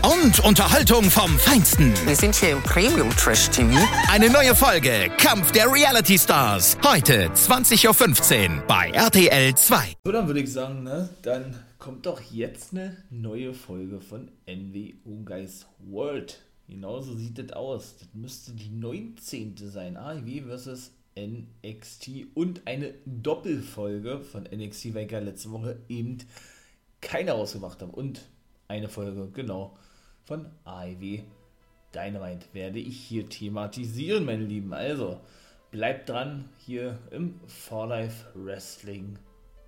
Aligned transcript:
Und 0.00 0.40
Unterhaltung 0.44 1.04
vom 1.04 1.38
Feinsten. 1.38 1.92
Wir 2.06 2.16
sind 2.16 2.34
hier 2.34 2.50
im 2.50 2.62
Premium 2.62 3.10
Trash 3.10 3.50
TV. 3.50 3.70
Eine 4.10 4.30
neue 4.30 4.54
Folge 4.54 5.10
Kampf 5.18 5.52
der 5.52 5.72
Reality 5.72 6.18
Stars. 6.18 6.76
Heute 6.84 7.28
20.15 7.28 8.56
Uhr 8.56 8.62
bei 8.66 8.90
RTL 8.90 9.54
2. 9.54 9.94
So, 10.04 10.12
dann 10.12 10.26
würde 10.26 10.40
ich 10.40 10.52
sagen, 10.52 10.82
ne, 10.82 11.08
dann 11.22 11.54
kommt 11.78 12.06
doch 12.06 12.20
jetzt 12.20 12.72
eine 12.72 12.96
neue 13.10 13.54
Folge 13.54 14.00
von 14.00 14.30
NWO 14.46 15.22
Guys 15.24 15.66
World. 15.78 16.40
Genauso 16.68 17.14
sieht 17.16 17.38
das 17.38 17.52
aus. 17.52 17.96
Das 17.98 18.08
müsste 18.14 18.52
die 18.52 18.70
19. 18.70 19.56
sein. 19.56 19.96
AEW 19.96 20.42
vs. 20.48 20.92
NXT 21.18 22.28
und 22.34 22.62
eine 22.66 22.94
Doppelfolge 23.04 24.20
von 24.20 24.44
NXT, 24.44 24.94
weil 24.94 25.06
ich 25.06 25.12
ja 25.12 25.18
letzte 25.18 25.50
Woche 25.50 25.78
eben 25.88 26.18
keine 27.00 27.34
ausgemacht 27.34 27.82
habe. 27.82 27.92
Und 27.92 28.22
eine 28.72 28.88
Folge, 28.88 29.28
genau, 29.34 29.76
von 30.24 30.46
AEW 30.64 31.20
Dynamite 31.94 32.46
werde 32.54 32.78
ich 32.78 32.96
hier 32.96 33.28
thematisieren, 33.28 34.24
meine 34.24 34.44
Lieben. 34.44 34.72
Also, 34.72 35.20
bleibt 35.70 36.08
dran 36.08 36.48
hier 36.58 36.98
im 37.10 37.38
For 37.46 37.86
Life 37.86 38.24
Wrestling 38.34 39.18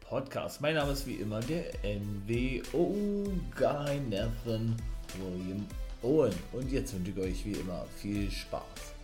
Podcast. 0.01 0.63
Mein 0.63 0.77
Name 0.77 0.93
ist 0.93 1.07
wie 1.07 1.17
immer 1.17 1.41
der 1.41 1.67
NWO 1.83 3.31
Guy 3.55 4.01
Nathan 4.09 4.75
William 5.19 5.67
Owen. 6.03 6.33
Und 6.53 6.73
jetzt 6.73 6.95
wünsche 6.95 7.11
ich 7.11 7.19
euch 7.19 7.45
wie 7.45 7.61
immer 7.61 7.85
viel 7.97 8.31
Spaß. 8.31 8.95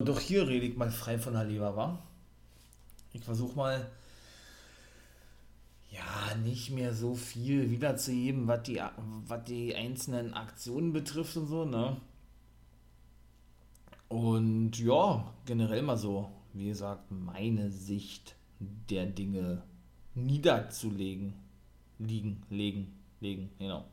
Doch 0.00 0.18
hier 0.18 0.48
rede 0.48 0.66
ich 0.66 0.76
mal 0.76 0.90
frei 0.90 1.16
von 1.16 1.34
der 1.34 1.76
wa? 1.76 1.96
Ich 3.12 3.22
versuche 3.22 3.54
mal 3.54 3.88
ja, 5.94 6.34
nicht 6.36 6.70
mehr 6.70 6.92
so 6.92 7.14
viel 7.14 7.70
wiederzuheben, 7.70 8.48
was 8.48 8.62
die, 8.64 8.80
was 9.26 9.44
die 9.44 9.74
einzelnen 9.74 10.34
Aktionen 10.34 10.92
betrifft 10.92 11.36
und 11.36 11.46
so, 11.46 11.64
ne? 11.64 11.96
Und 14.08 14.78
ja, 14.78 15.32
generell 15.46 15.82
mal 15.82 15.96
so, 15.96 16.30
wie 16.52 16.66
gesagt, 16.66 17.10
meine 17.10 17.70
Sicht 17.70 18.34
der 18.58 19.06
Dinge 19.06 19.62
niederzulegen. 20.14 21.34
Liegen, 21.98 22.42
legen, 22.50 22.92
legen, 23.20 23.50
genau. 23.58 23.84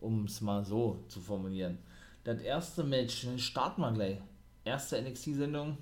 Um 0.00 0.24
es 0.24 0.40
mal 0.40 0.64
so 0.64 1.04
zu 1.08 1.20
formulieren. 1.20 1.78
Das 2.24 2.40
erste 2.40 2.84
Match, 2.84 3.26
starten 3.38 3.80
wir 3.80 3.92
gleich. 3.92 4.18
Erste 4.64 5.02
NXT-Sendung 5.02 5.78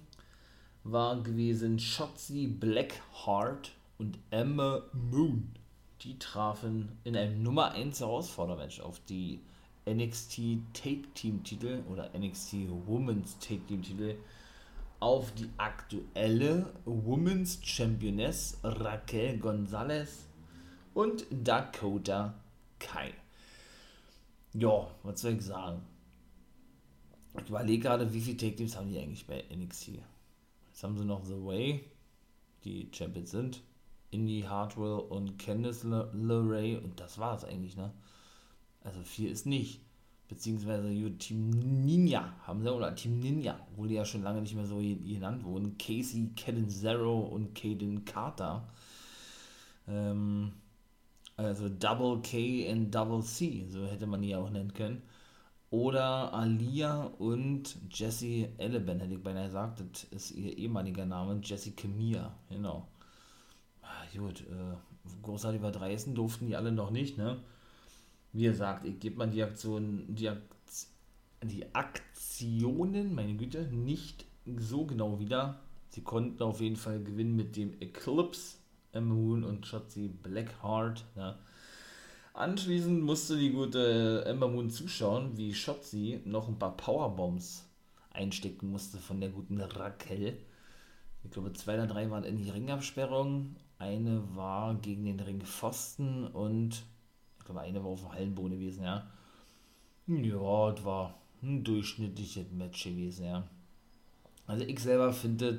war 0.82 1.22
gewesen 1.22 1.78
Shotzi 1.78 2.46
Blackheart 2.46 3.72
und 4.00 4.18
Emma 4.30 4.82
Moon. 4.94 5.52
Die 6.00 6.18
trafen 6.18 6.88
in 7.04 7.14
einem 7.14 7.42
Nummer 7.42 7.72
1 7.72 8.00
Herausfordermatch 8.00 8.80
auf 8.80 8.98
die 9.00 9.40
NXT 9.86 10.40
Take 10.72 11.12
Team 11.14 11.44
Titel 11.44 11.82
oder 11.90 12.10
NXT 12.18 12.54
Women's 12.86 13.38
Take 13.38 13.60
Team 13.66 13.82
Titel 13.82 14.16
auf 15.00 15.32
die 15.34 15.50
aktuelle 15.58 16.72
Women's 16.86 17.60
Championess 17.62 18.58
Raquel 18.62 19.36
Gonzalez 19.38 20.26
und 20.94 21.26
Dakota 21.30 22.34
Kai. 22.78 23.12
Ja, 24.54 24.90
was 25.02 25.20
soll 25.20 25.32
ich 25.32 25.42
sagen? 25.42 25.82
Ich 27.38 27.50
überlege 27.50 27.82
gerade, 27.82 28.12
wie 28.14 28.20
viele 28.20 28.38
Take 28.38 28.56
Teams 28.56 28.76
haben 28.76 28.88
die 28.88 28.98
eigentlich 28.98 29.26
bei 29.26 29.44
NXT? 29.54 29.98
Jetzt 30.68 30.82
haben 30.82 30.96
sie 30.96 31.04
noch 31.04 31.22
The 31.22 31.44
Way, 31.44 31.84
die 32.64 32.88
Champions 32.92 33.32
sind. 33.32 33.62
Indy 34.10 34.42
Hartwell 34.42 35.00
und 35.08 35.38
Candice 35.38 35.84
LeRae 35.84 36.78
und 36.78 36.98
das 36.98 37.18
war 37.18 37.36
es 37.36 37.44
eigentlich, 37.44 37.76
ne? 37.76 37.92
Also 38.82 39.02
viel 39.02 39.30
ist 39.30 39.46
nicht. 39.46 39.80
Beziehungsweise 40.28 40.88
Team 41.18 41.50
Ninja 41.50 42.32
haben 42.46 42.62
sie, 42.62 42.72
oder 42.72 42.94
Team 42.94 43.18
Ninja, 43.18 43.58
obwohl 43.72 43.88
die 43.88 43.94
ja 43.94 44.04
schon 44.04 44.22
lange 44.22 44.40
nicht 44.40 44.54
mehr 44.54 44.64
so 44.64 44.78
genannt 44.78 45.44
wurden. 45.44 45.76
Casey 45.76 46.30
Catanzaro 46.36 47.20
und 47.20 47.54
Caden 47.54 48.04
Carter. 48.04 48.68
Ähm, 49.88 50.52
also 51.36 51.68
Double 51.68 52.20
K 52.22 52.70
und 52.70 52.92
Double 52.92 53.22
C, 53.24 53.66
so 53.68 53.84
hätte 53.86 54.06
man 54.06 54.22
die 54.22 54.36
auch 54.36 54.50
nennen 54.50 54.72
können. 54.72 55.02
Oder 55.70 56.32
Alia 56.32 57.04
und 57.18 57.76
Jesse 57.90 58.50
Eleban, 58.58 59.00
hätte 59.00 59.14
ich 59.14 59.22
beinahe 59.22 59.46
gesagt. 59.46 59.82
Das 59.90 60.04
ist 60.04 60.30
ihr 60.32 60.56
ehemaliger 60.56 61.06
Name, 61.06 61.40
Jesse 61.42 61.72
Camilla, 61.72 62.32
genau 62.48 62.86
gut, 64.18 64.40
äh, 64.42 64.76
großartig 65.22 65.60
überreißen 65.60 66.14
durften 66.14 66.46
die 66.46 66.56
alle 66.56 66.72
noch 66.72 66.90
nicht, 66.90 67.18
ne? 67.18 67.38
Wie 68.32 68.44
gesagt, 68.44 68.86
ich 68.86 69.00
gebe 69.00 69.16
mal 69.16 69.28
die 69.28 69.42
Aktionen, 69.42 70.14
die, 70.14 70.30
die 71.42 71.74
Aktionen, 71.74 73.14
meine 73.14 73.34
Güte, 73.34 73.62
nicht 73.64 74.24
so 74.56 74.84
genau 74.84 75.18
wieder. 75.18 75.60
Sie 75.88 76.02
konnten 76.02 76.42
auf 76.42 76.60
jeden 76.60 76.76
Fall 76.76 77.02
gewinnen 77.02 77.34
mit 77.34 77.56
dem 77.56 77.80
Eclipse, 77.80 78.58
Moon 78.94 79.42
und 79.42 79.66
Shotzi 79.66 80.08
Blackheart. 80.08 81.04
Ne? 81.16 81.36
Anschließend 82.34 83.02
musste 83.02 83.36
die 83.36 83.50
gute 83.50 84.24
Ember 84.24 84.48
Moon 84.48 84.70
zuschauen, 84.70 85.36
wie 85.36 85.52
Shotzi 85.52 86.20
noch 86.24 86.48
ein 86.48 86.58
paar 86.58 86.76
Powerbombs 86.76 87.68
einstecken 88.12 88.70
musste 88.70 88.98
von 88.98 89.20
der 89.20 89.30
guten 89.30 89.60
Raquel. 89.60 90.38
Ich 91.24 91.30
glaube, 91.30 91.52
zwei 91.52 91.74
oder 91.74 91.86
drei 91.86 92.10
waren 92.10 92.24
in 92.24 92.36
die 92.36 92.50
Ringabsperrung 92.50 93.56
eine 93.80 94.22
war 94.36 94.74
gegen 94.76 95.06
den 95.06 95.18
Ring 95.18 95.40
Pfosten 95.40 96.26
und 96.28 96.84
ich 97.38 97.44
glaube, 97.44 97.62
eine 97.62 97.82
war 97.82 97.90
auf 97.90 98.02
dem 98.02 98.12
Hallenboden 98.12 98.58
gewesen, 98.58 98.84
ja. 98.84 99.06
Ja, 100.06 100.70
das 100.70 100.84
war 100.84 101.14
ein 101.42 101.64
durchschnittliches 101.64 102.52
Match 102.52 102.84
gewesen, 102.84 103.24
ja. 103.24 103.48
Also 104.46 104.64
ich 104.64 104.78
selber 104.80 105.12
finde 105.12 105.58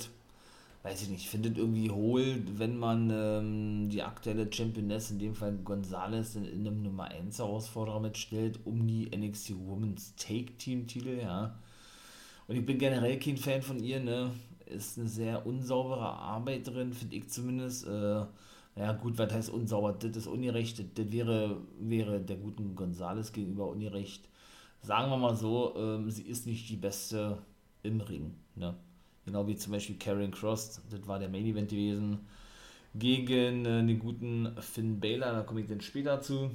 weiß 0.83 1.03
ich 1.03 1.09
nicht, 1.09 1.29
finde 1.29 1.49
irgendwie 1.49 1.91
hohl, 1.91 2.41
wenn 2.57 2.77
man 2.77 3.09
ähm, 3.11 3.89
die 3.89 4.01
aktuelle 4.01 4.51
Championess, 4.51 5.11
in 5.11 5.19
dem 5.19 5.35
Fall 5.35 5.53
Gonzales, 5.63 6.35
in, 6.35 6.45
in 6.45 6.67
einem 6.67 6.81
Nummer 6.81 7.05
1 7.05 7.37
Herausforderer 7.37 7.99
mitstellt, 7.99 8.59
um 8.65 8.87
die 8.87 9.09
NXT 9.15 9.53
Women's 9.67 10.15
Take 10.15 10.57
Team 10.57 10.87
Titel, 10.87 11.19
ja. 11.21 11.55
Und 12.47 12.55
ich 12.55 12.65
bin 12.65 12.79
generell 12.79 13.19
kein 13.19 13.37
Fan 13.37 13.61
von 13.61 13.79
ihr, 13.83 13.99
ne 13.99 14.31
ist 14.71 14.97
eine 14.97 15.07
sehr 15.07 15.45
unsaubere 15.45 16.07
Arbeit 16.07 16.67
drin, 16.67 16.93
finde 16.93 17.15
ich 17.15 17.29
zumindest. 17.29 17.87
Äh, 17.87 18.25
ja 18.75 18.93
gut, 18.93 19.17
was 19.17 19.33
heißt 19.33 19.49
unsauber? 19.49 19.93
Das 19.93 20.15
ist 20.15 20.27
ungerecht. 20.27 20.83
Das, 20.97 21.11
wäre, 21.11 21.57
wäre 21.79 22.19
der 22.21 22.37
guten 22.37 22.75
Gonzales 22.75 23.31
gegenüber 23.31 23.67
ungerecht. 23.67 24.27
Sagen 24.81 25.11
wir 25.11 25.17
mal 25.17 25.35
so, 25.35 25.75
ähm, 25.75 26.09
sie 26.09 26.23
ist 26.23 26.47
nicht 26.47 26.69
die 26.69 26.77
beste 26.77 27.37
im 27.83 28.01
Ring. 28.01 28.33
Ne? 28.55 28.75
Genau 29.25 29.45
wie 29.47 29.55
zum 29.55 29.73
Beispiel 29.73 29.97
Karen 29.97 30.31
Cross, 30.31 30.81
das 30.89 31.07
war 31.07 31.19
der 31.19 31.29
Main 31.29 31.45
Event 31.45 31.69
gewesen, 31.69 32.19
gegen 32.95 33.65
äh, 33.65 33.85
den 33.85 33.99
guten 33.99 34.55
Finn 34.59 34.99
Baylor, 34.99 35.33
da 35.33 35.41
komme 35.43 35.61
ich 35.61 35.67
dann 35.67 35.81
später 35.81 36.21
zu. 36.21 36.51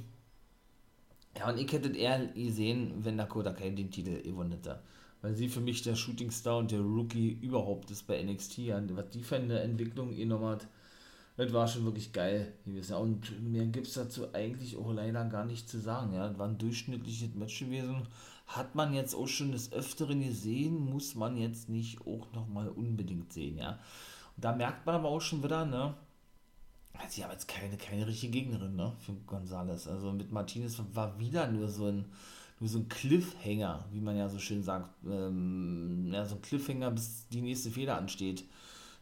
Ja, 1.37 1.49
und 1.49 1.59
ich 1.59 1.71
hätte 1.71 1.95
eher 1.95 2.27
gesehen, 2.27 2.93
wenn 2.99 3.17
Dakota 3.17 3.53
Kai 3.53 3.69
den 3.69 3.91
Titel 3.91 4.21
gewonnen 4.21 4.51
hätte 4.51 4.81
weil 5.21 5.33
sie 5.35 5.49
für 5.49 5.61
mich 5.61 5.81
der 5.81 5.95
Shootingstar 5.95 6.57
und 6.57 6.71
der 6.71 6.81
Rookie 6.81 7.31
überhaupt 7.41 7.91
ist 7.91 8.07
bei 8.07 8.21
NXT. 8.21 8.59
Was 8.91 9.09
die 9.09 9.23
für 9.23 9.37
eine 9.37 9.59
Entwicklung 9.59 10.15
genommen 10.15 10.45
hat, 10.45 10.67
das 11.37 11.53
war 11.53 11.67
schon 11.67 11.85
wirklich 11.85 12.13
geil. 12.13 12.53
Und 12.65 13.51
mehr 13.51 13.65
gibt 13.67 13.87
es 13.87 13.93
dazu 13.93 14.33
eigentlich 14.33 14.75
auch 14.77 14.91
leider 14.91 15.23
gar 15.25 15.45
nicht 15.45 15.69
zu 15.69 15.79
sagen. 15.79 16.13
Ja, 16.13 16.27
das 16.27 16.37
war 16.39 16.47
ein 16.47 16.57
durchschnittliches 16.57 17.35
Match 17.35 17.59
gewesen. 17.59 18.07
Hat 18.47 18.75
man 18.75 18.93
jetzt 18.93 19.13
auch 19.13 19.27
schon 19.27 19.51
des 19.51 19.73
Öfteren 19.73 20.23
gesehen, 20.23 20.79
muss 20.79 21.15
man 21.15 21.37
jetzt 21.37 21.69
nicht 21.69 22.01
auch 22.01 22.31
nochmal 22.33 22.69
unbedingt 22.69 23.33
sehen. 23.33 23.57
Ja, 23.57 23.79
und 24.35 24.45
da 24.45 24.55
merkt 24.55 24.85
man 24.85 24.95
aber 24.95 25.09
auch 25.09 25.21
schon 25.21 25.43
wieder, 25.43 25.65
ne? 25.65 25.93
Sie 27.09 27.23
haben 27.23 27.31
jetzt 27.31 27.47
keine, 27.47 27.77
keine 27.77 28.07
richtige 28.07 28.31
Gegnerin, 28.31 28.75
ne? 28.75 28.93
Für 28.99 29.13
Gonzales. 29.27 29.87
Also 29.87 30.11
mit 30.11 30.31
Martinez 30.31 30.81
war 30.93 31.19
wieder 31.19 31.47
nur 31.51 31.67
so 31.67 31.87
ein 31.87 32.05
nur 32.59 32.69
so 32.69 32.79
ein 32.79 32.89
Cliffhanger, 32.89 33.85
wie 33.91 34.01
man 34.01 34.17
ja 34.17 34.29
so 34.29 34.39
schön 34.39 34.63
sagt. 34.63 34.89
Ähm, 35.05 36.09
ja, 36.11 36.25
so 36.25 36.35
ein 36.35 36.41
Cliffhanger, 36.41 36.91
bis 36.91 37.27
die 37.29 37.41
nächste 37.41 37.69
Fehler 37.69 37.97
ansteht. 37.97 38.43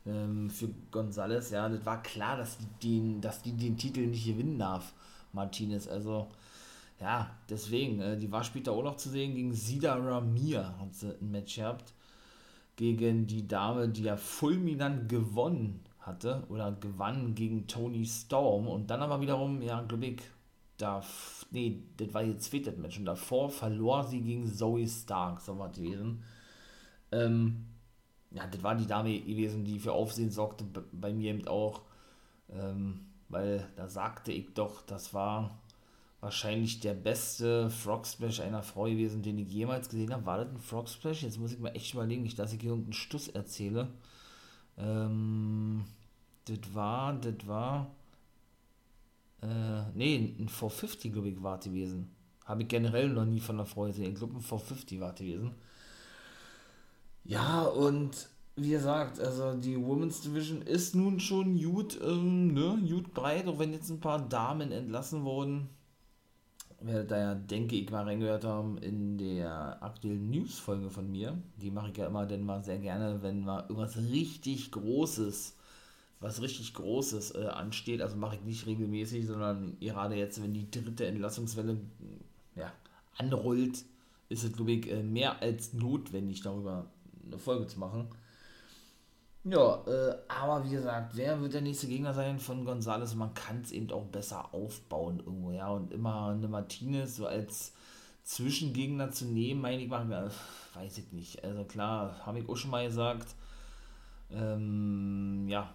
Ähm, 0.06 0.50
für 0.50 0.70
Gonzales, 0.92 1.52
ja, 1.52 1.70
das 1.70 1.86
war 1.86 2.04
klar, 2.04 2.38
dass 2.38 2.58
die, 2.58 2.68
den, 2.84 3.22
dass 3.22 3.42
die 3.42 3.54
den 3.54 3.78
Titel 3.78 4.08
nicht 4.08 4.26
gewinnen 4.26 4.60
darf, 4.60 4.94
Martinez. 5.32 5.88
Also, 5.88 6.28
ja, 7.00 7.30
deswegen, 7.50 8.00
äh, 8.02 8.18
die 8.18 8.32
war 8.32 8.44
später 8.44 8.74
auch 8.74 8.84
noch 8.84 8.98
zu 8.98 9.10
sehen 9.10 9.36
gegen 9.36 9.54
Sida 9.54 9.96
Ramir, 9.96 10.78
hat 10.80 10.94
sie 10.94 11.16
ein 11.20 11.32
Match 11.32 11.56
gehabt. 11.56 11.94
Gegen 12.76 13.26
die 13.26 13.48
Dame, 13.48 13.88
die 13.88 14.04
ja 14.04 14.18
fulminant 14.18 15.08
gewonnen 15.08 15.80
hatte 16.02 16.44
oder 16.50 16.74
gewann 16.74 17.34
gegen 17.34 17.68
Tony 17.68 18.06
Storm 18.06 18.68
und 18.68 18.90
dann 18.90 19.02
aber 19.02 19.22
wiederum, 19.22 19.62
ja, 19.62 19.82
glaube 19.82 20.08
ich, 20.08 20.22
da, 20.78 21.04
nee, 21.52 21.84
das 21.98 22.14
war 22.14 22.24
ihr 22.24 22.38
zweites 22.38 22.78
Match 22.78 23.00
und 23.00 23.06
davor 23.06 23.50
verlor 23.50 24.04
sie 24.04 24.22
gegen 24.22 24.48
Zoe 24.48 24.88
Stark, 24.88 25.42
so 25.42 25.58
was 25.58 25.76
gewesen. 25.76 26.24
Ähm, 27.12 27.66
ja, 28.32 28.46
das 28.48 28.62
war 28.64 28.76
die 28.76 28.88
Dame 28.88 29.20
gewesen, 29.20 29.64
die 29.64 29.80
für 29.80 29.94
Aufsehen 29.94 30.32
sorgte, 30.32 30.66
bei 30.92 31.14
mir 31.14 31.34
eben 31.34 31.48
auch, 31.48 31.84
ähm, 32.50 33.06
weil 33.30 33.68
da 33.76 33.88
sagte 33.88 34.32
ich 34.32 34.54
doch, 34.54 34.82
das 34.82 35.14
war 35.14 35.62
wahrscheinlich 36.20 36.80
der 36.80 36.96
beste 36.96 37.70
Frog 37.70 38.06
Splash 38.08 38.40
einer 38.40 38.64
Frau 38.64 38.86
gewesen, 38.86 39.22
den 39.22 39.38
ich 39.38 39.52
jemals 39.52 39.90
gesehen 39.90 40.12
habe. 40.12 40.26
War 40.26 40.44
das 40.44 40.54
ein 40.54 40.60
Frog 40.60 40.90
Splash? 40.90 41.24
Jetzt 41.24 41.40
muss 41.40 41.54
ich 41.54 41.60
mal 41.60 41.70
echt 41.70 41.94
überlegen, 41.94 42.24
nicht, 42.24 42.40
dass 42.40 42.52
ich 42.52 42.64
irgendeinen 42.64 42.94
Stuss 42.94 43.28
erzähle. 43.28 43.90
Ähm, 44.78 45.86
das 46.46 46.74
war, 46.74 47.14
das 47.14 47.48
war, 47.48 47.92
äh, 49.42 49.92
nee, 49.94 50.36
ein 50.40 50.50
450, 50.50 51.14
glaube 51.14 51.30
ich, 51.30 51.42
war 51.42 51.60
gewesen. 51.60 52.16
Habe 52.46 52.64
ich 52.64 52.68
generell 52.68 53.10
noch 53.10 53.26
nie 53.26 53.40
von 53.40 53.58
der 53.58 53.66
gesehen. 53.66 54.12
Ich 54.12 54.16
glaube, 54.16 54.36
ein 54.36 54.42
450 54.42 55.00
war 55.00 55.14
gewesen. 55.14 55.52
Ja, 57.24 57.64
und 57.64 58.30
wie 58.56 58.70
gesagt, 58.70 59.20
also 59.20 59.54
die 59.56 59.78
Women's 59.78 60.22
Division 60.22 60.62
ist 60.62 60.96
nun 60.96 61.20
schon 61.20 61.62
gut, 61.62 62.00
ähm, 62.02 62.54
ne, 62.54 62.78
gut 62.88 63.14
breit, 63.14 63.48
auch 63.48 63.60
wenn 63.60 63.74
jetzt 63.74 63.90
ein 63.90 64.00
paar 64.00 64.20
Damen 64.28 64.72
entlassen 64.72 65.24
wurden 65.24 65.70
werdet 66.88 67.12
da 67.12 67.18
ja, 67.18 67.36
denke 67.36 67.76
ich, 67.76 67.90
mal 67.90 68.04
reingehört 68.04 68.44
haben 68.44 68.78
in 68.78 69.18
der 69.18 69.82
aktuellen 69.82 70.30
News-Folge 70.30 70.90
von 70.90 71.10
mir. 71.10 71.38
Die 71.58 71.72
mache 71.72 71.92
ich 71.92 71.98
ja 71.98 72.08
immer 72.08 72.26
denn 72.26 72.46
mal 72.46 72.64
sehr 72.64 72.80
gerne, 72.80 73.22
wenn 73.22 73.44
mal 73.44 73.62
irgendwas 73.62 73.98
richtig 73.98 74.72
Großes, 74.72 75.55
was 76.26 76.42
richtig 76.42 76.74
Großes 76.74 77.36
äh, 77.36 77.46
ansteht. 77.46 78.02
Also 78.02 78.18
mache 78.18 78.38
ich 78.38 78.42
nicht 78.42 78.66
regelmäßig, 78.66 79.28
sondern 79.28 79.78
gerade 79.80 80.16
jetzt, 80.16 80.42
wenn 80.42 80.54
die 80.54 80.70
dritte 80.72 81.06
Entlassungswelle 81.06 81.78
ja, 82.56 82.72
anrollt, 83.18 83.86
ist 84.30 84.44
es, 84.44 84.52
glaube 84.52 84.72
ich, 84.72 84.92
äh, 84.92 85.04
mehr 85.04 85.40
als 85.42 85.74
notwendig, 85.74 86.42
darüber 86.42 86.88
eine 87.28 87.38
Folge 87.38 87.68
zu 87.68 87.80
machen. 87.80 88.08
Ja, 89.44 89.84
äh, 89.86 90.18
aber 90.28 90.66
wie 90.66 90.72
gesagt, 90.72 91.16
wer 91.16 91.40
wird 91.42 91.54
der 91.54 91.62
nächste 91.62 91.86
Gegner 91.86 92.16
sein 92.16 92.40
von 92.40 92.66
Gonzales? 92.66 93.14
Man 93.14 93.36
kann 93.36 93.62
es 93.62 93.72
eben 93.72 93.92
auch 93.92 94.06
besser 94.06 94.52
aufbauen 94.52 95.20
irgendwo, 95.20 95.52
ja. 95.52 95.70
Und 95.70 95.94
immer 95.94 96.30
eine 96.30 96.48
Martinez 96.48 97.18
so 97.18 97.28
als 97.28 97.74
Zwischengegner 98.24 99.12
zu 99.12 99.26
nehmen, 99.26 99.62
meine 99.62 99.84
ich 99.84 99.90
mal, 99.90 100.12
äh, 100.12 100.76
weiß 100.76 100.98
ich 100.98 101.12
nicht. 101.12 101.44
Also 101.44 101.66
klar, 101.66 102.26
habe 102.26 102.40
ich 102.40 102.50
auch 102.50 102.56
schon 102.56 102.72
mal 102.72 102.88
gesagt, 102.88 103.36
ähm, 104.32 105.46
ja, 105.48 105.72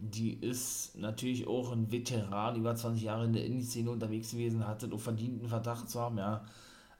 die 0.00 0.34
ist 0.34 0.96
natürlich 0.96 1.46
auch 1.46 1.72
ein 1.72 1.90
Veteran, 1.90 2.56
über 2.56 2.74
20 2.74 3.02
Jahre 3.02 3.24
in 3.24 3.32
der 3.32 3.44
Indie-Szene 3.44 3.90
unterwegs 3.90 4.30
gewesen, 4.32 4.66
hatte 4.66 4.90
auch 4.92 5.00
verdienten 5.00 5.48
Verdacht 5.48 5.88
zu 5.90 6.00
haben, 6.00 6.18
ja. 6.18 6.44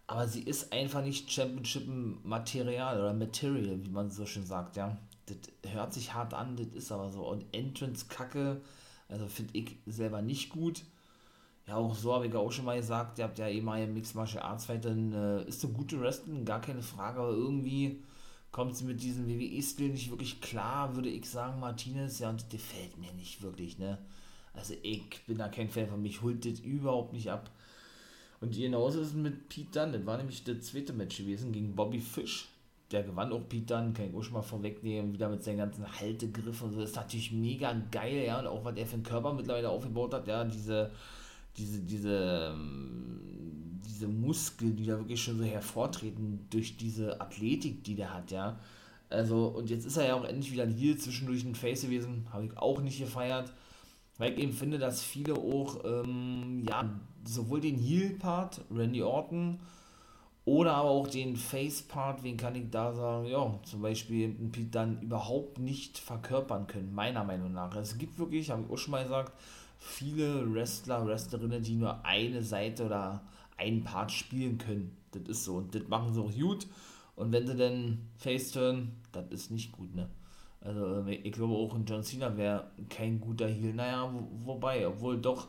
Aber 0.06 0.26
sie 0.26 0.42
ist 0.42 0.72
einfach 0.72 1.02
nicht 1.02 1.30
Championship-Material 1.30 2.98
oder 2.98 3.12
Material, 3.12 3.84
wie 3.84 3.90
man 3.90 4.10
so 4.10 4.24
schön 4.26 4.46
sagt, 4.46 4.76
ja 4.76 4.96
das 5.28 5.72
hört 5.72 5.92
sich 5.92 6.14
hart 6.14 6.34
an, 6.34 6.56
das 6.56 6.68
ist 6.68 6.92
aber 6.92 7.10
so. 7.10 7.26
Und 7.26 7.44
Entrance-Kacke, 7.52 8.60
also 9.08 9.26
finde 9.26 9.58
ich 9.58 9.76
selber 9.86 10.22
nicht 10.22 10.50
gut. 10.50 10.82
Ja, 11.66 11.76
auch 11.76 11.94
so 11.94 12.14
habe 12.14 12.26
ich 12.26 12.34
auch 12.34 12.50
schon 12.50 12.64
mal 12.64 12.78
gesagt, 12.78 13.18
ihr 13.18 13.24
habt 13.24 13.38
ja 13.38 13.48
eben 13.48 13.68
im 13.68 13.94
Mixed 13.94 14.14
Martial 14.14 14.42
Arts 14.42 14.66
Fighter, 14.66 14.90
äh, 14.90 15.46
ist 15.46 15.64
eine 15.64 15.74
gute 15.74 16.00
Wrestling, 16.00 16.44
gar 16.44 16.60
keine 16.60 16.82
Frage, 16.82 17.20
aber 17.20 17.32
irgendwie 17.32 18.02
kommt 18.50 18.76
sie 18.76 18.84
mit 18.84 19.02
diesem 19.02 19.28
WWE-Stil 19.28 19.90
nicht 19.90 20.10
wirklich 20.10 20.40
klar, 20.40 20.94
würde 20.94 21.08
ich 21.08 21.28
sagen, 21.28 21.60
Martinez, 21.60 22.18
ja, 22.18 22.30
und 22.30 22.40
das 22.42 22.48
gefällt 22.48 22.98
mir 22.98 23.12
nicht 23.12 23.42
wirklich, 23.42 23.78
ne. 23.78 23.98
Also 24.54 24.74
ich 24.82 25.24
bin 25.26 25.38
da 25.38 25.48
kein 25.48 25.68
Fan 25.68 25.88
von, 25.88 26.02
mich 26.02 26.22
holt 26.22 26.44
das 26.44 26.60
überhaupt 26.60 27.12
nicht 27.12 27.30
ab. 27.30 27.50
Und 28.40 28.54
genauso 28.54 29.00
ist 29.00 29.08
es 29.08 29.14
mit 29.14 29.48
Pete 29.48 29.80
Dunne, 29.80 29.98
das 29.98 30.06
war 30.06 30.16
nämlich 30.16 30.44
das 30.44 30.60
zweite 30.62 30.92
Match 30.92 31.18
gewesen 31.18 31.52
gegen 31.52 31.74
Bobby 31.74 32.00
Fish 32.00 32.48
der 32.90 33.02
gewann 33.02 33.32
auch 33.32 33.48
Pete 33.48 33.66
dann, 33.66 33.92
kann 33.92 34.08
ich 34.08 34.14
auch 34.14 34.22
schon 34.22 34.34
mal 34.34 34.42
vorwegnehmen, 34.42 35.12
wieder 35.12 35.28
mit 35.28 35.42
seinen 35.42 35.58
ganzen 35.58 35.86
Haltegriffen 36.00 36.68
und 36.68 36.74
so, 36.74 36.82
ist 36.82 36.96
natürlich 36.96 37.32
mega 37.32 37.74
geil, 37.90 38.24
ja, 38.26 38.38
und 38.40 38.46
auch 38.46 38.64
was 38.64 38.76
er 38.76 38.86
für 38.86 38.94
einen 38.94 39.02
Körper 39.02 39.32
mittlerweile 39.34 39.68
aufgebaut 39.68 40.14
hat, 40.14 40.26
ja, 40.26 40.44
diese, 40.44 40.90
diese, 41.58 41.80
diese, 41.80 42.52
ähm, 42.54 43.80
diese 43.84 44.08
Muskeln, 44.08 44.76
die 44.76 44.86
da 44.86 44.98
wirklich 44.98 45.22
schon 45.22 45.38
so 45.38 45.44
hervortreten 45.44 46.46
durch 46.50 46.76
diese 46.76 47.20
Athletik, 47.20 47.84
die 47.84 47.94
der 47.94 48.14
hat, 48.14 48.30
ja. 48.30 48.58
Also, 49.10 49.48
und 49.48 49.70
jetzt 49.70 49.86
ist 49.86 49.96
er 49.96 50.06
ja 50.06 50.14
auch 50.14 50.24
endlich 50.24 50.52
wieder 50.52 50.66
hier 50.66 50.98
zwischendurch 50.98 51.44
ein 51.44 51.54
Face 51.54 51.82
gewesen, 51.82 52.26
habe 52.32 52.46
ich 52.46 52.56
auch 52.56 52.80
nicht 52.80 52.98
gefeiert, 52.98 53.52
weil 54.18 54.32
ich 54.32 54.38
eben 54.38 54.52
finde, 54.52 54.78
dass 54.78 55.02
viele 55.02 55.34
auch, 55.34 55.84
ähm, 55.84 56.64
ja, 56.68 56.88
sowohl 57.24 57.60
den 57.60 57.78
Heel-Part, 57.78 58.60
Randy 58.70 59.02
Orton, 59.02 59.60
oder 60.48 60.76
aber 60.76 60.88
auch 60.88 61.08
den 61.08 61.36
Face-Part, 61.36 62.22
wen 62.22 62.38
kann 62.38 62.54
ich 62.54 62.70
da 62.70 62.94
sagen, 62.94 63.26
ja, 63.26 63.60
zum 63.64 63.82
Beispiel 63.82 64.34
dann 64.70 65.02
überhaupt 65.02 65.58
nicht 65.58 65.98
verkörpern 65.98 66.66
können, 66.66 66.94
meiner 66.94 67.22
Meinung 67.22 67.52
nach. 67.52 67.76
Es 67.76 67.98
gibt 67.98 68.18
wirklich, 68.18 68.50
habe 68.50 68.62
ich 68.62 68.72
auch 68.72 68.78
schon 68.78 68.92
mal 68.92 69.02
gesagt, 69.02 69.32
viele 69.78 70.52
Wrestler, 70.52 71.06
Wrestlerinnen, 71.06 71.62
die 71.62 71.76
nur 71.76 72.04
eine 72.04 72.42
Seite 72.42 72.86
oder 72.86 73.22
einen 73.56 73.84
Part 73.84 74.12
spielen 74.12 74.58
können. 74.58 74.96
Das 75.12 75.22
ist 75.28 75.44
so. 75.44 75.56
Und 75.56 75.74
das 75.74 75.88
machen 75.88 76.12
sie 76.12 76.20
auch 76.20 76.32
gut. 76.32 76.66
Und 77.16 77.32
wenn 77.32 77.46
sie 77.46 77.56
dann 77.56 78.10
Face-Turn, 78.16 78.92
das 79.12 79.28
ist 79.30 79.50
nicht 79.50 79.72
gut, 79.72 79.94
ne? 79.94 80.08
Also, 80.60 81.06
ich 81.06 81.32
glaube 81.32 81.54
auch 81.54 81.74
ein 81.74 81.84
John 81.84 82.02
Cena 82.02 82.36
wäre 82.36 82.70
kein 82.88 83.20
guter 83.20 83.46
Heel. 83.46 83.72
Naja, 83.74 84.12
wo, 84.12 84.52
wobei, 84.52 84.86
obwohl 84.86 85.20
doch 85.20 85.48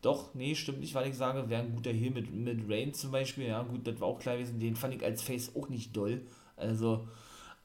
doch, 0.00 0.32
nee, 0.34 0.54
stimmt 0.54 0.80
nicht, 0.80 0.94
weil 0.94 1.08
ich 1.08 1.16
sage, 1.16 1.48
wäre 1.48 1.62
ein 1.62 1.74
guter 1.74 1.90
hier 1.90 2.10
mit, 2.12 2.32
mit 2.32 2.68
Rain 2.68 2.94
zum 2.94 3.10
Beispiel. 3.10 3.46
Ja, 3.46 3.62
gut, 3.62 3.86
das 3.86 4.00
war 4.00 4.08
auch 4.08 4.18
klar 4.18 4.36
gewesen. 4.36 4.60
Den 4.60 4.76
fand 4.76 4.94
ich 4.94 5.04
als 5.04 5.22
Face 5.22 5.54
auch 5.56 5.68
nicht 5.68 5.96
doll. 5.96 6.22
Also, 6.56 7.08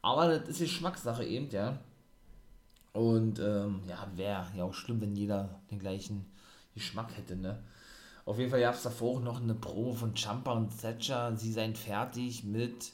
aber 0.01 0.39
das 0.39 0.49
ist 0.49 0.59
Geschmackssache 0.59 1.25
eben, 1.25 1.49
ja. 1.51 1.79
Und 2.93 3.39
ähm, 3.39 3.81
ja, 3.87 4.07
wäre 4.15 4.45
ja 4.55 4.63
auch 4.63 4.73
schlimm, 4.73 5.01
wenn 5.01 5.15
jeder 5.15 5.61
den 5.71 5.79
gleichen 5.79 6.25
Geschmack 6.75 7.17
hätte, 7.17 7.35
ne? 7.35 7.63
Auf 8.25 8.37
jeden 8.39 8.51
Fall 8.51 8.61
gab 8.61 8.75
es 8.75 8.83
davor 8.83 9.19
noch 9.19 9.41
eine 9.41 9.53
Promo 9.53 9.93
von 9.93 10.15
Champa 10.15 10.53
und 10.53 10.79
Thatcher. 10.79 11.35
Sie 11.35 11.51
seien 11.51 11.75
fertig 11.75 12.43
mit. 12.43 12.93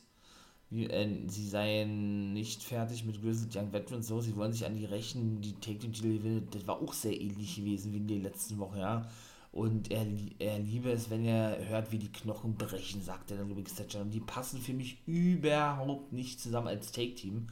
Äh, 0.72 1.27
sie 1.27 1.48
seien 1.48 2.34
nicht 2.34 2.63
fertig 2.63 3.06
mit 3.06 3.22
Grizzled 3.22 3.56
Young 3.56 3.72
Veterans. 3.72 4.08
So, 4.08 4.22
sie 4.22 4.36
wollen 4.36 4.53
sich 4.53 4.65
an 4.65 4.75
die 4.75 4.86
Rechten, 4.86 5.41
die 5.41 5.53
Take 5.53 5.79
Team 5.79 5.94
Titel 5.94 6.41
Das 6.50 6.65
war 6.65 6.82
auch 6.82 6.94
sehr 6.94 7.20
ähnlich 7.20 7.58
gewesen 7.58 7.94
wie 7.94 7.98
in 7.98 8.08
der 8.08 8.20
letzten 8.20 8.58
Woche, 8.58 8.79
ja. 8.79 9.08
Und 9.51 9.91
er, 9.91 10.06
er 10.39 10.60
liebe 10.60 10.91
es, 10.91 11.10
wenn 11.10 11.25
er 11.25 11.68
hört, 11.68 11.91
wie 11.91 11.98
die 11.98 12.12
Knochen 12.12 12.56
brechen, 12.56 13.01
sagt 13.01 13.32
er 13.32 13.38
dann 13.38 13.50
Rubik 13.50 13.75
Thatcher. 13.75 14.01
Und 14.01 14.12
die 14.12 14.20
passen 14.20 14.62
für 14.62 14.74
mich 14.74 15.01
überhaupt 15.08 16.13
nicht 16.13 16.39
zusammen 16.39 16.68
als 16.68 16.91
Take-Team. 16.91 17.48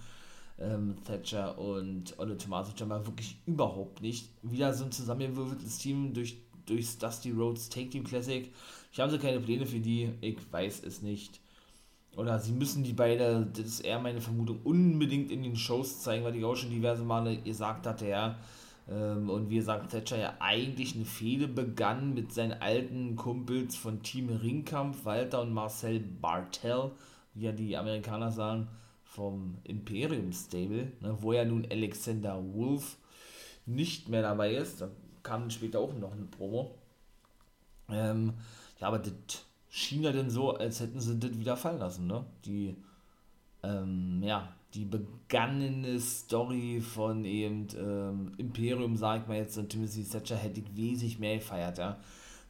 Ähm, 0.60 0.96
Thatcher 1.06 1.58
und 1.58 2.18
Olle 2.18 2.38
Tommaso 2.38 2.72
Jamba 2.76 3.06
wirklich 3.06 3.38
überhaupt 3.46 4.02
nicht. 4.02 4.30
Wieder 4.42 4.74
so 4.74 4.86
ein 4.86 4.92
zusammengewürfeltes 4.92 5.78
Team 5.78 6.14
durch, 6.14 6.38
durch 6.66 6.98
Dusty 6.98 7.32
Rhodes 7.32 7.70
Take-Team 7.70 8.04
Classic. 8.04 8.52
Ich 8.92 9.00
habe 9.00 9.12
so 9.12 9.20
keine 9.20 9.40
Pläne 9.40 9.66
für 9.66 9.80
die, 9.80 10.12
ich 10.22 10.38
weiß 10.52 10.84
es 10.84 11.02
nicht. 11.02 11.40
Oder 12.16 12.40
sie 12.40 12.52
müssen 12.52 12.84
die 12.84 12.94
beide, 12.94 13.46
das 13.54 13.66
ist 13.66 13.80
eher 13.82 14.00
meine 14.00 14.22
Vermutung, 14.22 14.60
unbedingt 14.64 15.32
in 15.32 15.44
den 15.44 15.56
Shows 15.56 16.02
zeigen, 16.02 16.24
weil 16.24 16.36
ich 16.36 16.44
auch 16.44 16.56
schon 16.56 16.72
diverse 16.72 17.04
Male 17.04 17.38
gesagt 17.38 17.86
hatte, 17.86 18.08
ja, 18.08 18.40
ähm, 18.90 19.30
und 19.30 19.50
wie 19.50 19.62
sagt 19.62 19.92
Thatcher 19.92 20.18
ja 20.18 20.34
eigentlich 20.40 20.96
eine 20.96 21.06
Fehde 21.06 21.48
begann 21.48 22.14
mit 22.14 22.34
seinen 22.34 22.54
alten 22.54 23.16
Kumpels 23.16 23.76
von 23.76 24.02
Team 24.02 24.30
Ringkampf, 24.30 25.06
Walter 25.06 25.42
und 25.42 25.54
Marcel 25.54 26.00
Bartel, 26.00 26.92
wie 27.34 27.46
ja 27.46 27.52
die 27.52 27.78
Amerikaner 27.78 28.32
sagen, 28.32 28.68
vom 29.18 29.58
Imperium 29.64 30.32
Stable, 30.32 30.92
ne, 31.02 31.18
wo 31.20 31.34
ja 31.34 31.44
nun 31.44 31.68
Alexander 31.72 32.40
Wolf 32.54 32.98
nicht 33.66 34.10
mehr 34.10 34.22
dabei 34.22 34.54
ist. 34.54 34.80
Da 34.80 34.90
kam 35.24 35.50
später 35.50 35.80
auch 35.80 35.94
noch 35.94 36.12
eine 36.12 36.26
Promo. 36.26 36.76
Ähm, 37.90 38.36
ja, 38.80 38.88
aber 38.88 39.00
das 39.00 39.14
schien 39.70 40.04
ja 40.04 40.12
denn 40.12 40.30
so, 40.30 40.56
als 40.56 40.80
hätten 40.82 41.00
sie 41.00 41.20
das 41.20 41.38
wieder 41.38 41.58
fallen 41.58 41.80
lassen, 41.80 42.06
ne? 42.06 42.26
Die, 42.46 42.76
ähm, 43.64 44.22
ja, 44.24 44.54
die 44.76 44.86
begangene 44.86 46.00
Story 46.00 46.80
von 46.80 47.26
eben 47.26 47.68
ähm, 47.76 48.34
Imperium, 48.38 48.96
sag 48.98 49.24
ich 49.24 49.28
mal 49.28 49.38
jetzt, 49.38 49.58
und 49.58 49.70
Timothy 49.70 50.04
Thatcher 50.04 50.36
hätte 50.36 50.60
ich 50.60 50.76
wesentlich 50.76 51.18
mehr 51.18 51.38
gefeiert, 51.38 51.80
ja. 51.80 52.00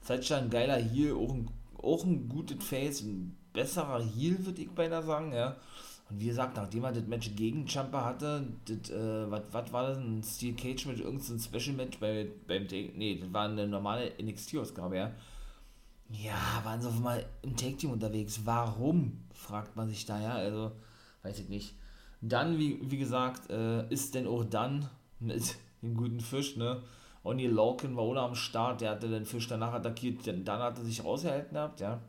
Thatcher 0.05 0.37
ein 0.39 0.49
geiler 0.49 0.77
Heal, 0.77 1.13
auch 1.13 1.33
ein, 1.33 1.49
auch 1.81 2.03
ein 2.03 2.27
gutes 2.27 2.61
Face, 2.61 3.03
ein 3.03 3.37
besserer 3.53 4.03
Heal, 4.03 4.45
würde 4.45 4.61
ich 4.61 4.69
beinahe 4.71 5.03
sagen, 5.03 5.31
ja. 5.31 5.55
Und 6.09 6.21
wie 6.21 6.27
gesagt, 6.27 6.55
nachdem 6.55 6.85
er 6.85 6.93
das 6.93 7.05
Match 7.05 7.35
gegen 7.35 7.65
Jumper 7.65 8.05
hatte, 8.05 8.47
das, 8.65 8.89
äh, 8.89 9.29
was 9.29 9.73
war 9.73 9.89
das, 9.89 9.97
ein 9.97 10.23
Steel 10.23 10.55
Cage 10.55 10.85
mit 10.85 10.99
irgendeinem 10.99 11.39
Special 11.39 11.75
Match 11.75 11.99
bei, 11.99 12.29
beim, 12.47 12.65
nee, 12.95 13.19
das 13.21 13.33
war 13.33 13.49
eine 13.49 13.67
normale 13.67 14.13
NXT-Ausgabe, 14.21 14.95
ja 14.95 15.11
Ja, 16.09 16.61
waren 16.63 16.81
sie 16.81 16.87
auf 16.87 16.95
einmal 16.95 17.25
im 17.41 17.57
Take-Team 17.57 17.91
unterwegs. 17.91 18.41
Warum? 18.45 19.25
Fragt 19.33 19.75
man 19.75 19.89
sich 19.89 20.05
da, 20.05 20.21
ja. 20.21 20.33
Also, 20.35 20.71
weiß 21.23 21.39
ich 21.39 21.49
nicht. 21.49 21.75
Dann, 22.21 22.57
wie, 22.57 22.79
wie 22.89 22.97
gesagt, 22.97 23.49
äh, 23.49 23.87
ist 23.89 24.15
denn 24.15 24.27
auch 24.27 24.45
dann 24.45 24.89
mit 25.19 25.55
dem 25.81 25.95
guten 25.95 26.21
Fisch, 26.21 26.55
ne? 26.55 26.83
Oni 27.23 27.47
Lorcan 27.47 27.97
war 27.97 28.05
ohne 28.05 28.21
am 28.21 28.35
Start, 28.35 28.79
der 28.79 28.91
hatte 28.91 29.09
den 29.09 29.25
Fisch 29.25 29.47
danach 29.49 29.73
attackiert, 29.73 30.25
dann 30.25 30.59
hat 30.59 30.77
er 30.77 30.85
sich 30.85 31.03
rausgehalten 31.03 31.53
gehabt, 31.53 31.81
ja. 31.81 31.99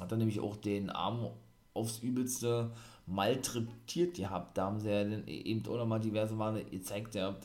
Hat 0.00 0.10
er 0.10 0.16
nämlich 0.16 0.40
auch 0.40 0.56
den 0.56 0.88
Arm 0.88 1.28
aufs 1.74 1.98
Übelste 1.98 2.70
malträtiert 3.06 4.16
gehabt. 4.16 4.56
Da 4.56 4.66
haben 4.66 4.80
sie 4.80 4.90
ja 4.90 5.04
dann 5.04 5.26
eben 5.26 5.66
auch 5.66 5.76
nochmal 5.76 6.00
diverse 6.00 6.34
Male 6.34 6.64
gezeigt 6.64 7.12
gehabt, 7.12 7.44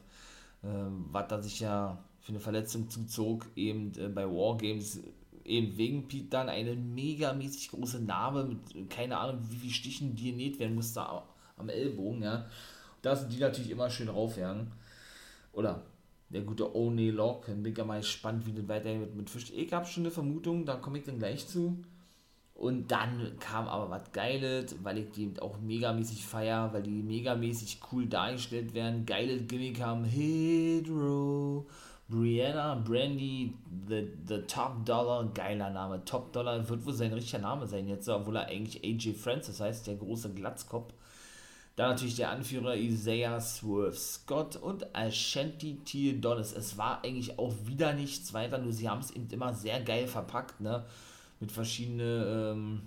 äh, 0.63 0.67
was 1.11 1.27
da 1.27 1.41
sich 1.41 1.59
ja 1.59 1.97
für 2.21 2.33
eine 2.33 2.39
Verletzung 2.39 2.89
zuzog, 2.89 3.45
eben 3.55 3.93
äh, 3.97 4.09
bei 4.09 4.25
Wargames, 4.25 5.01
eben 5.45 5.77
wegen 5.77 6.07
Pete 6.07 6.29
dann 6.29 6.49
eine 6.49 6.75
megamäßig 6.75 7.69
große 7.69 8.01
Narbe 8.01 8.43
mit 8.43 8.89
keine 8.89 9.17
Ahnung, 9.17 9.41
wie 9.49 9.55
viel 9.55 9.71
Stichen 9.71 10.15
die 10.15 10.31
genäht 10.31 10.59
werden 10.59 10.75
musste 10.75 11.05
am 11.57 11.69
Ellbogen, 11.69 12.21
ja. 12.21 12.45
Da 13.01 13.15
sind 13.15 13.31
die 13.31 13.39
natürlich 13.39 13.71
immer 13.71 13.89
schön 13.89 14.09
raufgegangen. 14.09 14.71
Oder 15.53 15.83
der 16.29 16.41
gute 16.41 16.75
Oney 16.75 17.09
Lock, 17.09 17.45
bin 17.45 17.65
ich 17.65 17.77
ja 17.77 17.85
mal 17.85 17.99
gespannt, 17.99 18.45
wie 18.45 18.53
das 18.53 18.67
weitergeht 18.67 18.99
mit, 18.99 19.15
mit 19.15 19.29
Fisch. 19.29 19.51
Ich 19.55 19.71
habe 19.71 19.85
schon 19.85 20.03
eine 20.03 20.11
Vermutung, 20.11 20.65
da 20.65 20.75
komme 20.75 20.97
ich 20.97 21.05
dann 21.05 21.19
gleich 21.19 21.47
zu. 21.47 21.77
Und 22.57 22.87
dann 22.87 23.37
kam 23.39 23.67
aber 23.67 23.91
was 23.91 24.11
Geiles, 24.11 24.75
weil 24.81 24.97
ich 24.97 25.11
die 25.11 25.31
auch 25.39 25.59
megamäßig 25.59 26.25
feier, 26.25 26.73
weil 26.73 26.81
die 26.81 27.03
megamäßig 27.03 27.79
cool 27.91 28.07
dargestellt 28.07 28.73
werden. 28.73 29.05
Geile 29.05 29.37
Gimmick 29.37 29.79
haben. 29.79 30.05
Hydro, 30.05 31.67
Brianna, 32.09 32.73
Brandy, 32.83 33.53
the, 33.87 34.07
the 34.27 34.39
Top 34.47 34.83
Dollar, 34.85 35.25
geiler 35.35 35.69
Name. 35.69 36.03
Top 36.03 36.33
Dollar 36.33 36.67
wird 36.67 36.83
wohl 36.83 36.93
sein 36.93 37.13
richtiger 37.13 37.43
Name 37.43 37.67
sein 37.67 37.87
jetzt, 37.87 38.09
obwohl 38.09 38.37
er 38.37 38.47
eigentlich 38.47 38.83
AJ 38.83 39.13
Francis 39.13 39.59
heißt, 39.59 39.85
der 39.85 39.95
große 39.95 40.33
Glatzkopf. 40.33 40.91
Dann 41.75 41.91
natürlich 41.91 42.15
der 42.15 42.31
Anführer 42.31 42.75
Isaiah 42.75 43.39
Swerve 43.39 43.93
Scott 43.95 44.55
und 44.55 44.95
Ashanti 44.95 45.77
Theodonis. 45.85 46.53
Es 46.53 46.75
war 46.75 47.03
eigentlich 47.03 47.37
auch 47.37 47.53
wieder 47.65 47.93
nichts 47.93 48.33
weiter, 48.33 48.57
nur 48.57 48.73
sie 48.73 48.89
haben 48.89 49.01
es 49.01 49.11
eben 49.11 49.29
immer 49.29 49.53
sehr 49.53 49.79
geil 49.81 50.07
verpackt, 50.07 50.59
ne? 50.59 50.85
Mit 51.39 51.51
verschiedenen, 51.51 52.23
ähm, 52.27 52.81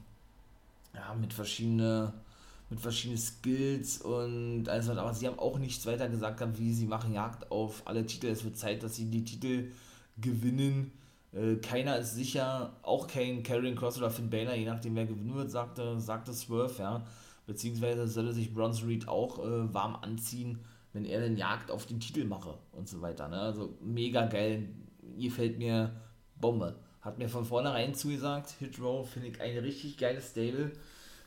ja, 0.95 1.15
mit 1.15 1.33
verschiedenen, 1.33 2.13
mit 2.69 2.81
verschiedenen 2.81 3.19
Skills 3.19 4.01
und 4.03 4.69
also, 4.69 4.93
aber 4.93 5.13
sie 5.15 5.27
haben 5.27 5.39
auch 5.39 5.59
nichts 5.59 5.87
weiter 5.87 6.09
gesagt, 6.09 6.43
wie 6.59 6.73
sie 6.73 6.87
machen 6.87 7.13
Jagd 7.13 7.51
auf 7.51 7.83
alle 7.85 8.07
Titel. 8.07 8.29
Es 8.29 8.45
wird 8.45 8.57
Zeit, 8.57 8.83
dass 8.83 8.97
sie 8.97 9.07
die 9.11 9.25
Titel 9.25 9.71
gewinnen. 10.21 10.93
Äh, 11.33 11.57
keiner 11.57 11.99
ist 11.99 12.15
sicher, 12.15 12.73
auch 12.83 13.07
kein 13.07 13.43
Karrion 13.43 13.77
Cross 13.77 13.99
oder 13.99 14.11
Finn 14.11 14.31
Balor, 14.31 14.55
je 14.55 14.67
nachdem 14.67 14.97
wer 14.97 15.07
gewinnen 15.07 15.35
wird, 15.35 15.51
sagte, 15.51 16.01
sagte 16.01 16.33
Swerve, 16.33 16.75
ja. 16.79 17.05
Beziehungsweise 17.47 18.07
solle 18.07 18.33
sich 18.33 18.55
Bronze 18.55 18.87
Reed 18.87 19.09
auch 19.09 19.39
äh, 19.41 19.75
warm 19.75 19.97
anziehen, 20.03 20.61
wenn 20.93 21.05
er 21.05 21.21
den 21.21 21.37
Jagd 21.37 21.71
auf 21.71 21.87
den 21.87 21.99
Titel 21.99 22.25
mache 22.25 22.55
und 22.73 22.89
so 22.89 23.01
weiter. 23.01 23.29
Ne? 23.29 23.41
Also 23.41 23.75
mega 23.81 24.27
geil. 24.27 24.69
Ihr 25.17 25.33
fällt 25.33 25.59
mir 25.59 25.91
Bombe. 26.41 26.77
Hat 27.01 27.19
mir 27.19 27.29
von 27.29 27.45
vornherein 27.45 27.95
zugesagt, 27.95 28.55
Hit 28.59 28.79
Row 28.81 29.09
finde 29.09 29.29
ich 29.29 29.41
ein 29.41 29.57
richtig 29.59 29.97
geiles 29.97 30.31
Stable. 30.31 30.73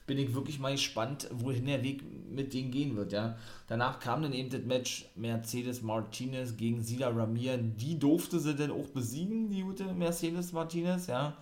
Bin 0.05 0.17
ich 0.17 0.33
wirklich 0.35 0.59
mal 0.59 0.73
gespannt, 0.73 1.29
wohin 1.31 1.65
der 1.65 1.81
Weg 1.81 2.03
mit 2.29 2.53
denen 2.53 2.71
gehen 2.71 2.95
wird, 2.95 3.13
ja. 3.13 3.37
Danach 3.67 3.99
kam 3.99 4.21
dann 4.21 4.33
eben 4.33 4.49
das 4.49 4.61
Match 4.63 5.05
Mercedes 5.15 5.81
Martinez 5.81 6.57
gegen 6.57 6.81
Sida 6.83 7.07
Ramir. 7.07 7.57
Die 7.57 7.97
durfte 7.97 8.39
sie 8.39 8.53
dann 8.53 8.71
auch 8.71 8.87
besiegen, 8.87 9.49
die 9.49 9.61
gute 9.61 9.85
Mercedes 9.93 10.51
Martinez, 10.51 11.07
ja. 11.07 11.37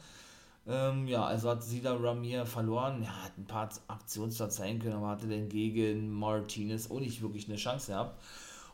Ähm, 0.68 1.08
ja, 1.08 1.26
also 1.26 1.50
hat 1.50 1.64
Sida 1.64 1.96
Ramir 1.96 2.46
verloren. 2.46 3.02
Ja, 3.04 3.24
hat 3.24 3.38
ein 3.38 3.46
paar 3.46 3.70
Aktionsstarts 3.88 4.58
sein 4.58 4.80
können, 4.80 4.96
aber 4.96 5.10
hatte 5.10 5.28
dann 5.28 5.50
gegen 5.50 6.12
Martinez 6.12 6.92
auch 6.92 7.00
nicht 7.00 7.22
wirklich 7.22 7.48
eine 7.48 7.58
Chance 7.58 7.94
gehabt. 7.94 8.22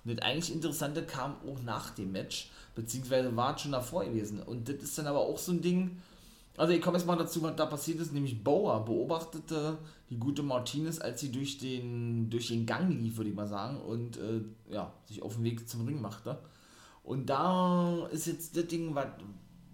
Und 0.07 0.17
das 0.17 0.25
eigentlich 0.25 0.53
Interessante 0.53 1.03
kam 1.03 1.35
auch 1.47 1.61
nach 1.63 1.91
dem 1.91 2.11
Match, 2.11 2.49
beziehungsweise 2.75 3.35
war 3.35 3.57
schon 3.57 3.73
davor 3.73 4.05
gewesen. 4.05 4.41
Und 4.41 4.69
das 4.69 4.75
ist 4.77 4.97
dann 4.97 5.07
aber 5.07 5.19
auch 5.19 5.37
so 5.37 5.51
ein 5.51 5.61
Ding. 5.61 5.97
Also 6.55 6.73
ich 6.73 6.81
komme 6.81 6.97
jetzt 6.97 7.05
mal 7.05 7.15
dazu, 7.15 7.43
was 7.43 7.55
da 7.55 7.65
passiert 7.65 7.99
ist, 7.99 8.13
nämlich 8.13 8.43
Bauer 8.43 8.83
beobachtete 8.83 9.77
die 10.09 10.17
gute 10.17 10.41
Martinez, 10.41 10.99
als 10.99 11.19
sie 11.19 11.31
durch 11.31 11.57
den, 11.59 12.29
durch 12.29 12.47
den 12.47 12.65
Gang 12.65 12.89
lief, 12.89 13.17
würde 13.17 13.29
ich 13.29 13.35
mal 13.35 13.47
sagen, 13.47 13.79
und 13.81 14.17
äh, 14.17 14.41
ja, 14.71 14.91
sich 15.05 15.21
auf 15.21 15.35
den 15.35 15.43
Weg 15.43 15.67
zum 15.69 15.85
Ring 15.85 16.01
machte. 16.01 16.39
Und 17.03 17.29
da 17.29 18.07
ist 18.07 18.27
jetzt 18.27 18.57
das 18.57 18.67
Ding, 18.67 18.95
was, 18.95 19.07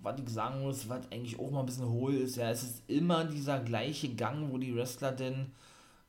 was 0.01 0.19
ich 0.19 0.29
sagen 0.29 0.61
muss, 0.61 0.89
was 0.89 1.09
eigentlich 1.11 1.39
auch 1.39 1.51
mal 1.51 1.61
ein 1.61 1.65
bisschen 1.65 1.89
hohl 1.89 2.15
ist, 2.15 2.35
ja, 2.35 2.49
es 2.49 2.63
ist 2.63 2.83
immer 2.87 3.23
dieser 3.23 3.59
gleiche 3.59 4.09
Gang, 4.13 4.51
wo 4.51 4.57
die 4.57 4.75
Wrestler 4.75 5.11
denn 5.11 5.51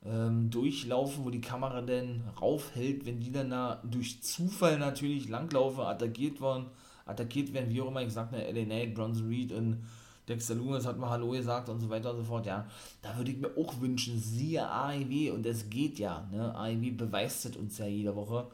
ähm, 0.05 0.51
durchlaufen, 0.51 1.25
wo 1.25 1.31
die 1.31 1.41
Kamera 1.41 1.81
denn 1.81 2.23
raufhält, 2.41 3.07
wenn 3.07 3.21
die 3.21 3.33
dann 3.33 3.51
da 3.51 3.81
durch 3.85 4.23
Zufall 4.23 4.79
natürlich 4.79 5.29
langlaufen, 5.29 5.81
attackiert 5.81 6.41
worden, 6.41 6.67
attackiert 7.07 7.53
werden, 7.53 7.71
wie 7.71 7.81
auch 7.81 7.89
immer, 7.89 8.03
ich 8.03 8.13
sagte, 8.13 8.37
LA 8.37 8.67
Nate, 8.67 8.93
Bronze 8.93 9.27
Reed 9.27 9.53
und 9.53 9.85
Dexter 10.29 10.55
Loomis 10.55 10.87
hat 10.87 10.99
mal 10.99 11.11
Hallo 11.11 11.31
gesagt 11.31 11.69
und 11.69 11.81
so 11.81 11.91
weiter 11.91 12.11
und 12.11 12.19
so 12.19 12.25
fort, 12.25 12.47
ja. 12.47 12.67
Da 13.03 13.17
würde 13.17 13.31
ich 13.31 13.39
mir 13.39 13.51
auch 13.57 13.81
wünschen, 13.81 14.19
siehe 14.19 14.67
AEW, 14.67 15.33
und 15.33 15.45
es 15.47 15.69
geht 15.69 15.99
ja, 15.99 16.27
ne, 16.31 16.55
AEW 16.55 16.93
beweist 16.97 17.45
es 17.45 17.57
uns 17.57 17.79
ja 17.79 17.87
jede 17.87 18.17
Woche, 18.17 18.47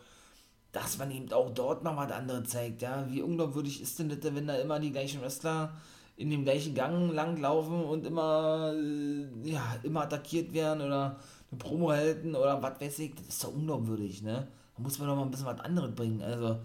dass 0.73 0.99
man 0.99 1.11
eben 1.11 1.33
auch 1.33 1.50
dort 1.50 1.83
noch 1.85 1.97
was 1.97 2.11
anderes 2.12 2.49
zeigt, 2.49 2.83
ja. 2.83 3.07
Wie 3.09 3.23
unglaubwürdig 3.23 3.80
ist 3.80 3.99
denn 3.99 4.09
das, 4.09 4.19
wenn 4.23 4.47
da 4.47 4.57
immer 4.57 4.80
die 4.80 4.92
gleichen 4.92 5.21
Wrestler 5.21 5.73
in 6.16 6.28
dem 6.28 6.45
gleichen 6.45 6.75
Gang 6.75 7.12
langlaufen 7.14 7.83
und 7.83 8.04
immer, 8.04 8.75
äh, 8.75 9.50
ja, 9.50 9.76
immer 9.83 10.02
attackiert 10.02 10.52
werden 10.52 10.83
oder 10.83 11.16
eine 11.50 11.59
Promo 11.59 11.90
halten 11.90 12.35
oder 12.35 12.62
was 12.62 12.80
weiß 12.80 12.99
ich, 13.00 13.14
das 13.14 13.28
ist 13.28 13.45
doch 13.45 13.52
unglaubwürdig, 13.52 14.23
ne? 14.23 14.49
Da 14.76 14.83
muss 14.83 14.99
man 14.99 15.09
doch 15.09 15.16
mal 15.16 15.23
ein 15.23 15.30
bisschen 15.30 15.47
was 15.47 15.61
anderes 15.61 15.95
bringen, 15.95 16.23
also, 16.23 16.59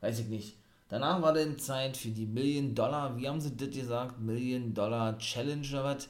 weiß 0.00 0.20
ich 0.20 0.28
nicht. 0.28 0.56
Danach 0.88 1.20
war 1.22 1.32
dann 1.32 1.58
Zeit 1.58 1.96
für 1.96 2.10
die 2.10 2.26
Million 2.26 2.74
Dollar, 2.74 3.16
wie 3.16 3.28
haben 3.28 3.40
sie 3.40 3.56
das 3.56 3.70
gesagt? 3.70 4.20
Million 4.20 4.74
Dollar 4.74 5.18
Challenge 5.18 5.66
oder 5.70 5.84
was? 5.84 6.08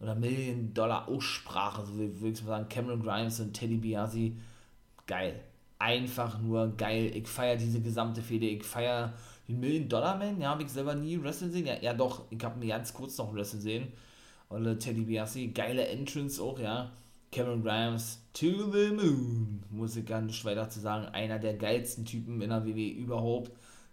Oder 0.00 0.14
Million 0.14 0.72
Dollar 0.74 1.08
Aussprache, 1.08 1.84
so 1.86 1.98
wie 1.98 2.28
ich 2.28 2.38
sagen, 2.38 2.68
Cameron 2.68 3.02
Grimes 3.02 3.40
und 3.40 3.52
Teddy 3.52 3.76
Biasi. 3.76 4.36
Geil. 5.06 5.40
Einfach 5.78 6.40
nur 6.40 6.76
geil. 6.76 7.12
Ich 7.14 7.28
feiere 7.28 7.56
diese 7.56 7.80
gesamte 7.80 8.22
Fehde. 8.22 8.46
Ich 8.46 8.64
feiere 8.64 9.12
den 9.48 9.60
Million 9.60 9.88
Dollar 9.88 10.16
Man. 10.16 10.40
Ja, 10.40 10.50
habe 10.50 10.62
ich 10.62 10.70
selber 10.70 10.94
nie 10.94 11.20
wrestlen 11.22 11.52
sehen. 11.52 11.66
Ja, 11.66 11.74
ja 11.80 11.92
doch, 11.92 12.24
ich 12.30 12.42
habe 12.42 12.58
mir 12.58 12.68
ganz 12.68 12.92
kurz 12.92 13.18
noch 13.18 13.34
wrestlen 13.34 13.60
sehen. 13.60 13.92
Und 14.48 14.78
Teddy 14.80 15.02
Biasi, 15.02 15.48
geile 15.48 15.86
Entrance 15.86 16.42
auch, 16.42 16.58
ja. 16.58 16.90
Cameron 17.32 17.62
Grimes, 17.62 18.18
To 18.34 18.70
the 18.70 18.90
Moon, 18.92 19.62
muss 19.70 19.96
ich 19.96 20.04
gar 20.04 20.20
nicht 20.20 20.44
weiter 20.44 20.68
zu 20.68 20.80
sagen. 20.80 21.06
Einer 21.06 21.38
der 21.38 21.54
geilsten 21.54 22.04
Typen 22.04 22.40
in 22.42 22.50
der 22.50 22.66
WWE 22.66 22.90
überhaupt. 22.90 23.50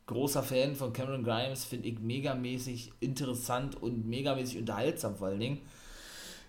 Großer 0.08 0.44
Fan 0.44 0.76
von 0.76 0.92
Cameron 0.92 1.24
Grimes, 1.24 1.64
finde 1.64 1.88
ich 1.88 2.00
megamäßig 2.00 2.92
interessant 3.00 3.82
und 3.82 4.06
megamäßig 4.08 4.60
unterhaltsam 4.60 5.16
vor 5.16 5.28
allen 5.28 5.40
Dingen. 5.40 5.60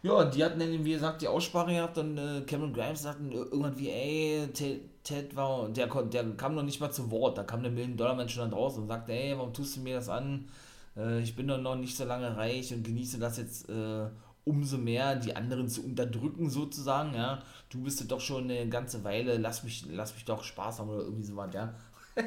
Ja, 0.03 0.25
die 0.25 0.43
hatten 0.43 0.59
dann, 0.59 0.85
wie 0.85 0.93
gesagt, 0.93 1.23
die 1.23 1.29
Aussprache 1.29 1.73
gehabt 1.73 1.97
und 1.99 2.19
äh, 2.19 2.41
Cameron 2.41 2.73
Grimes 2.73 3.03
sagten 3.03 3.31
irgendwann 3.31 3.79
wie, 3.79 3.91
ey, 3.91 4.49
Ted, 4.53 4.81
Ted 5.05 5.37
war, 5.37 5.69
der, 5.69 5.87
der 5.87 6.25
kam 6.37 6.55
noch 6.55 6.63
nicht 6.63 6.81
mal 6.81 6.91
zu 6.91 7.11
Wort, 7.11 7.39
da 7.39 7.45
kam 7.45 7.63
der 7.63 7.71
Million-Dollar-Mensch 7.71 8.35
dann 8.37 8.51
draußen 8.51 8.83
und 8.83 8.89
sagte, 8.89 9.13
ey, 9.13 9.37
warum 9.37 9.53
tust 9.53 9.77
du 9.77 9.81
mir 9.83 9.97
das 9.97 10.09
an? 10.09 10.49
Äh, 10.97 11.21
ich 11.21 11.37
bin 11.37 11.47
doch 11.47 11.61
noch 11.61 11.77
nicht 11.77 11.97
so 11.97 12.05
lange 12.05 12.37
reich 12.37 12.73
und 12.75 12.83
genieße 12.83 13.19
das 13.19 13.37
jetzt 13.37 13.69
äh, 13.69 14.07
umso 14.45 14.79
mehr 14.79 15.17
die 15.17 15.37
anderen 15.37 15.69
zu 15.69 15.85
unterdrücken 15.85 16.51
sozusagen, 16.51 17.15
ja. 17.15 17.43
Du 17.69 17.83
bist 17.83 18.01
ja 18.01 18.07
doch 18.07 18.21
schon 18.21 18.45
eine 18.45 18.69
ganze 18.69 19.05
Weile, 19.05 19.37
lass 19.37 19.63
mich, 19.63 19.85
lass 19.91 20.15
mich 20.15 20.25
doch 20.25 20.45
Spaß 20.45 20.81
haben 20.81 20.91
oder 20.91 21.05
irgendwie 21.05 21.25
sowas, 21.25 21.51
ja. 21.55 21.75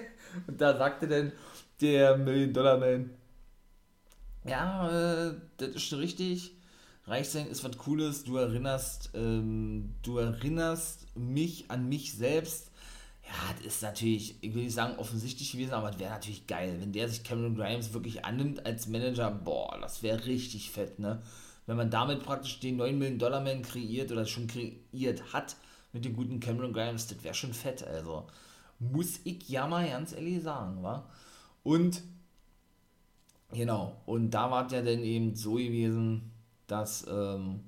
Und 0.47 0.59
da 0.59 0.77
sagte 0.77 1.07
dann 1.07 1.31
der 1.81 2.17
Million-Dollar-Man, 2.17 3.09
ja, 4.45 4.89
äh, 4.89 5.33
das 5.57 5.69
ist 5.69 5.83
schon 5.83 5.99
richtig. 5.99 6.51
Reich 7.05 7.29
sein 7.29 7.47
ist 7.47 7.63
was 7.63 7.77
Cooles. 7.77 8.23
Du 8.23 8.37
erinnerst, 8.37 9.11
ähm, 9.13 9.95
du 10.03 10.17
erinnerst 10.17 11.07
mich 11.17 11.69
an 11.69 11.87
mich 11.89 12.13
selbst. 12.13 12.71
Ja, 13.25 13.55
das 13.57 13.75
ist 13.75 13.81
natürlich, 13.81 14.35
ich 14.41 14.53
will 14.53 14.63
nicht 14.63 14.73
sagen 14.73 14.97
offensichtlich 14.97 15.51
gewesen, 15.53 15.73
aber 15.73 15.91
das 15.91 15.99
wäre 15.99 16.11
natürlich 16.11 16.45
geil, 16.45 16.75
wenn 16.79 16.91
der 16.91 17.07
sich 17.07 17.23
Cameron 17.23 17.55
Grimes 17.55 17.93
wirklich 17.93 18.25
annimmt 18.25 18.65
als 18.65 18.87
Manager. 18.87 19.31
Boah, 19.31 19.77
das 19.81 20.03
wäre 20.03 20.25
richtig 20.25 20.71
fett, 20.71 20.99
ne? 20.99 21.21
Wenn 21.65 21.77
man 21.77 21.89
damit 21.89 22.23
praktisch 22.23 22.59
den 22.59 22.77
9 22.77 22.97
Millionen 22.97 23.19
Dollar 23.19 23.41
Man 23.41 23.61
kreiert 23.61 24.11
oder 24.11 24.25
schon 24.25 24.47
kreiert 24.47 25.33
hat 25.33 25.55
mit 25.91 26.05
dem 26.05 26.15
guten 26.15 26.39
Cameron 26.39 26.73
Grimes, 26.73 27.07
das 27.07 27.23
wäre 27.23 27.33
schon 27.33 27.53
fett, 27.53 27.83
also 27.83 28.27
muss 28.79 29.19
ich 29.23 29.47
ja 29.49 29.67
mal 29.67 29.87
ganz 29.87 30.13
ehrlich 30.13 30.41
sagen, 30.43 30.83
wa? 30.83 31.07
Und 31.63 32.01
genau, 33.51 33.95
und 34.05 34.31
da 34.31 34.51
war 34.51 34.65
es 34.65 34.73
ja 34.73 34.81
dann 34.81 34.99
eben 34.99 35.35
so 35.35 35.53
gewesen, 35.53 36.31
dass 36.67 37.05
ähm, 37.07 37.61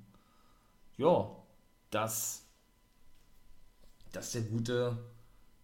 ja, 0.97 1.29
dass 1.91 2.43
dass 4.11 4.31
der 4.31 4.41
gute 4.43 4.97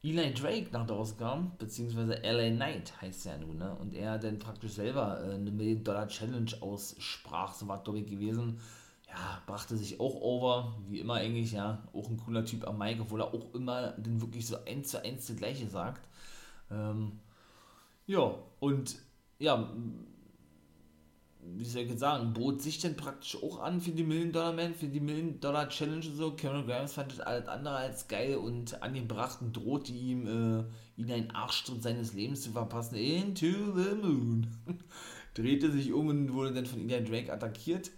Eli 0.03 0.33
Drake 0.33 0.69
nach 0.71 0.87
draußen 0.87 1.17
kam, 1.17 1.51
beziehungsweise 1.59 2.13
LA 2.23 2.49
Knight 2.55 2.99
heißt 3.01 3.27
er 3.27 3.37
nun, 3.37 3.57
ne? 3.57 3.75
Und 3.75 3.93
er 3.93 4.17
dann 4.17 4.39
praktisch 4.39 4.73
selber 4.73 5.21
äh, 5.23 5.35
eine 5.35 5.51
Million-Dollar-Challenge 5.51 6.51
aussprach, 6.61 7.53
so 7.53 7.67
war 7.67 7.83
glaube 7.83 7.99
ich 7.99 8.07
gewesen. 8.07 8.59
Ja, 9.07 9.41
brachte 9.45 9.77
sich 9.77 9.99
auch 9.99 10.15
over, 10.15 10.75
wie 10.87 10.99
immer 10.99 11.15
eigentlich, 11.15 11.51
ja, 11.51 11.83
auch 11.93 12.09
ein 12.09 12.17
cooler 12.17 12.45
Typ 12.45 12.65
am 12.67 12.77
Mike, 12.79 13.01
obwohl 13.01 13.21
er 13.21 13.33
auch 13.33 13.53
immer 13.53 13.91
dann 13.91 14.21
wirklich 14.21 14.47
so 14.47 14.57
eins 14.65 14.89
zu 14.89 15.03
eins 15.03 15.27
das 15.27 15.35
gleiche 15.35 15.67
sagt. 15.67 16.07
Ähm, 16.71 17.19
ja, 18.07 18.33
und 18.59 18.95
ja, 19.39 19.71
wie 21.43 21.65
soll 21.65 21.83
ich 21.83 21.99
sagen, 21.99 22.33
bot 22.33 22.61
sich 22.61 22.79
denn 22.79 22.95
praktisch 22.95 23.37
auch 23.41 23.59
an 23.59 23.81
für 23.81 23.91
die 23.91 24.03
Million 24.03 24.31
Dollar 24.31 24.53
Man, 24.53 24.73
für 24.73 24.87
die 24.87 24.99
Million 24.99 25.39
Dollar 25.39 25.69
Challenge 25.69 26.05
und 26.05 26.15
so. 26.15 26.31
Cameron 26.35 26.67
Grimes 26.67 26.93
fand 26.93 27.11
das 27.11 27.19
alles 27.19 27.47
andere 27.47 27.75
als 27.75 28.07
geil 28.07 28.35
und 28.35 28.81
angebracht 28.81 29.41
und 29.41 29.55
drohte 29.55 29.91
ihm, 29.91 30.27
äh, 30.27 30.63
ihn 31.01 31.11
einen 31.11 31.31
Arschtritt 31.31 31.81
seines 31.83 32.13
Lebens 32.13 32.41
zu 32.41 32.51
verpassen. 32.51 32.95
Into 32.95 33.47
the 33.75 33.95
Moon. 33.95 34.47
Drehte 35.33 35.71
sich 35.71 35.93
um 35.93 36.07
und 36.07 36.33
wurde 36.33 36.53
dann 36.53 36.65
von 36.65 36.89
Eli 36.89 37.03
Drake 37.03 37.31
attackiert, 37.31 37.89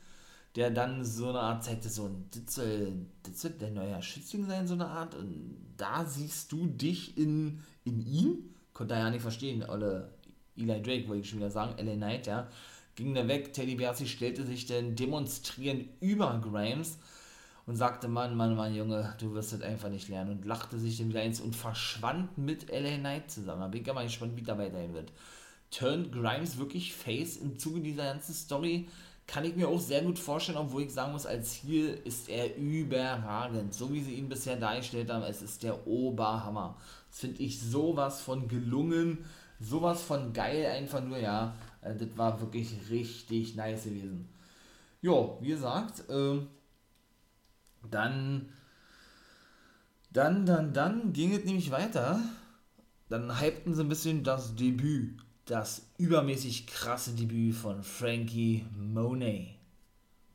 der 0.56 0.70
dann 0.70 1.04
so 1.04 1.30
eine 1.30 1.40
Art 1.40 1.64
zeigte, 1.64 1.90
so 1.90 2.06
ein 2.06 2.30
Ditzel, 2.34 3.08
Ditzel, 3.26 3.52
der 3.52 3.72
neuer 3.72 4.02
Schützling 4.02 4.46
sein, 4.46 4.68
so 4.68 4.76
eine 4.76 4.88
Art. 4.88 5.16
Und 5.16 5.58
da 5.78 6.06
siehst 6.06 6.52
du 6.52 6.68
dich 6.68 7.18
in, 7.18 7.62
in 7.84 8.00
ihm. 8.02 8.54
Konnte 8.74 8.94
er 8.94 9.02
ja 9.02 9.10
nicht 9.10 9.22
verstehen, 9.22 9.64
alle 9.64 10.14
Eli 10.56 10.82
Drake, 10.82 11.08
wollte 11.08 11.22
ich 11.22 11.30
schon 11.30 11.40
wieder 11.40 11.50
sagen, 11.50 11.84
LA 11.84 11.96
Knight, 11.96 12.28
ja 12.28 12.48
ging 12.96 13.16
er 13.16 13.28
weg. 13.28 13.54
Teddy 13.54 13.76
Biasi 13.76 14.08
stellte 14.08 14.46
sich 14.46 14.66
dann 14.66 14.96
demonstrierend 14.96 15.86
über 16.00 16.40
Grimes 16.44 16.98
und 17.66 17.76
sagte, 17.76 18.08
Mann, 18.08 18.36
Mann, 18.36 18.56
Mann, 18.56 18.76
Junge, 18.76 19.16
du 19.20 19.34
wirst 19.34 19.54
das 19.54 19.62
einfach 19.62 19.90
nicht 19.90 20.10
lernen 20.10 20.32
und 20.32 20.46
lachte 20.46 20.78
sich 20.78 20.98
dann 20.98 21.10
wieder 21.10 21.24
ins 21.24 21.40
und 21.40 21.56
verschwand 21.56 22.38
mit 22.38 22.70
LA 22.70 22.98
Knight 22.98 23.32
zusammen. 23.32 23.62
Da 23.62 23.68
bin 23.68 23.82
ich 23.82 23.94
mal 23.94 24.04
gespannt, 24.04 24.36
wie 24.36 24.44
da 24.44 24.58
weiterhin 24.58 24.94
wird. 24.94 25.12
Turned 25.72 26.12
Grimes 26.12 26.58
wirklich 26.58 26.94
face 26.94 27.38
im 27.38 27.58
Zuge 27.58 27.82
dieser 27.82 28.04
ganzen 28.04 28.34
Story? 28.34 28.88
Kann 29.26 29.46
ich 29.46 29.56
mir 29.56 29.70
auch 29.70 29.80
sehr 29.80 30.02
gut 30.02 30.20
vorstellen, 30.20 30.58
obwohl 30.58 30.84
ich 30.84 30.92
sagen 30.92 31.14
muss, 31.14 31.26
als 31.26 31.62
Ziel 31.62 32.02
ist 32.04 32.28
er 32.28 32.58
überragend. 32.58 33.74
So 33.74 33.92
wie 33.94 34.02
sie 34.02 34.16
ihn 34.16 34.28
bisher 34.28 34.58
dargestellt 34.58 35.10
haben, 35.10 35.24
es 35.24 35.42
ist 35.42 35.64
der 35.64 35.88
Oberhammer. 35.88 36.76
Das 37.10 37.22
finde 37.22 37.42
ich 37.42 37.60
sowas 37.60 38.22
von 38.22 38.50
gelungen, 38.50 39.24
sowas 39.62 40.04
von 40.04 40.34
geil, 40.34 40.66
einfach 40.66 41.02
nur, 41.02 41.18
ja. 41.18 41.56
Äh, 41.84 41.96
das 41.96 42.18
war 42.18 42.40
wirklich 42.42 42.74
richtig 42.90 43.56
nice 43.56 43.84
gewesen. 43.84 44.28
Jo, 45.02 45.38
wie 45.42 45.50
gesagt, 45.50 46.10
äh, 46.10 46.40
dann, 47.90 48.50
dann, 50.12 50.46
dann, 50.46 50.74
dann 50.74 51.14
ging 51.14 51.34
es 51.34 51.44
nämlich 51.44 51.72
weiter. 51.72 52.20
Dann 53.10 53.42
hypten 53.42 53.74
sie 53.74 53.82
ein 53.82 53.90
bisschen 53.90 54.24
das 54.24 54.56
Debüt, 54.56 55.20
das 55.46 55.86
übermäßig 55.98 56.68
krasse 56.68 57.12
Debüt 57.12 57.56
von 57.56 57.84
Frankie 57.84 58.66
Monet. 58.76 59.50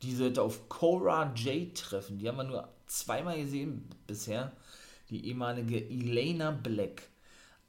Die 0.01 0.15
sollte 0.15 0.41
auf 0.41 0.69
Cora 0.69 1.33
Jade 1.35 1.73
treffen. 1.73 2.19
Die 2.19 2.27
haben 2.27 2.37
wir 2.37 2.43
nur 2.45 2.69
zweimal 2.85 3.41
gesehen 3.41 3.83
bisher. 4.07 4.53
Die 5.09 5.25
ehemalige 5.25 5.83
Elena 5.89 6.51
Black. 6.51 7.08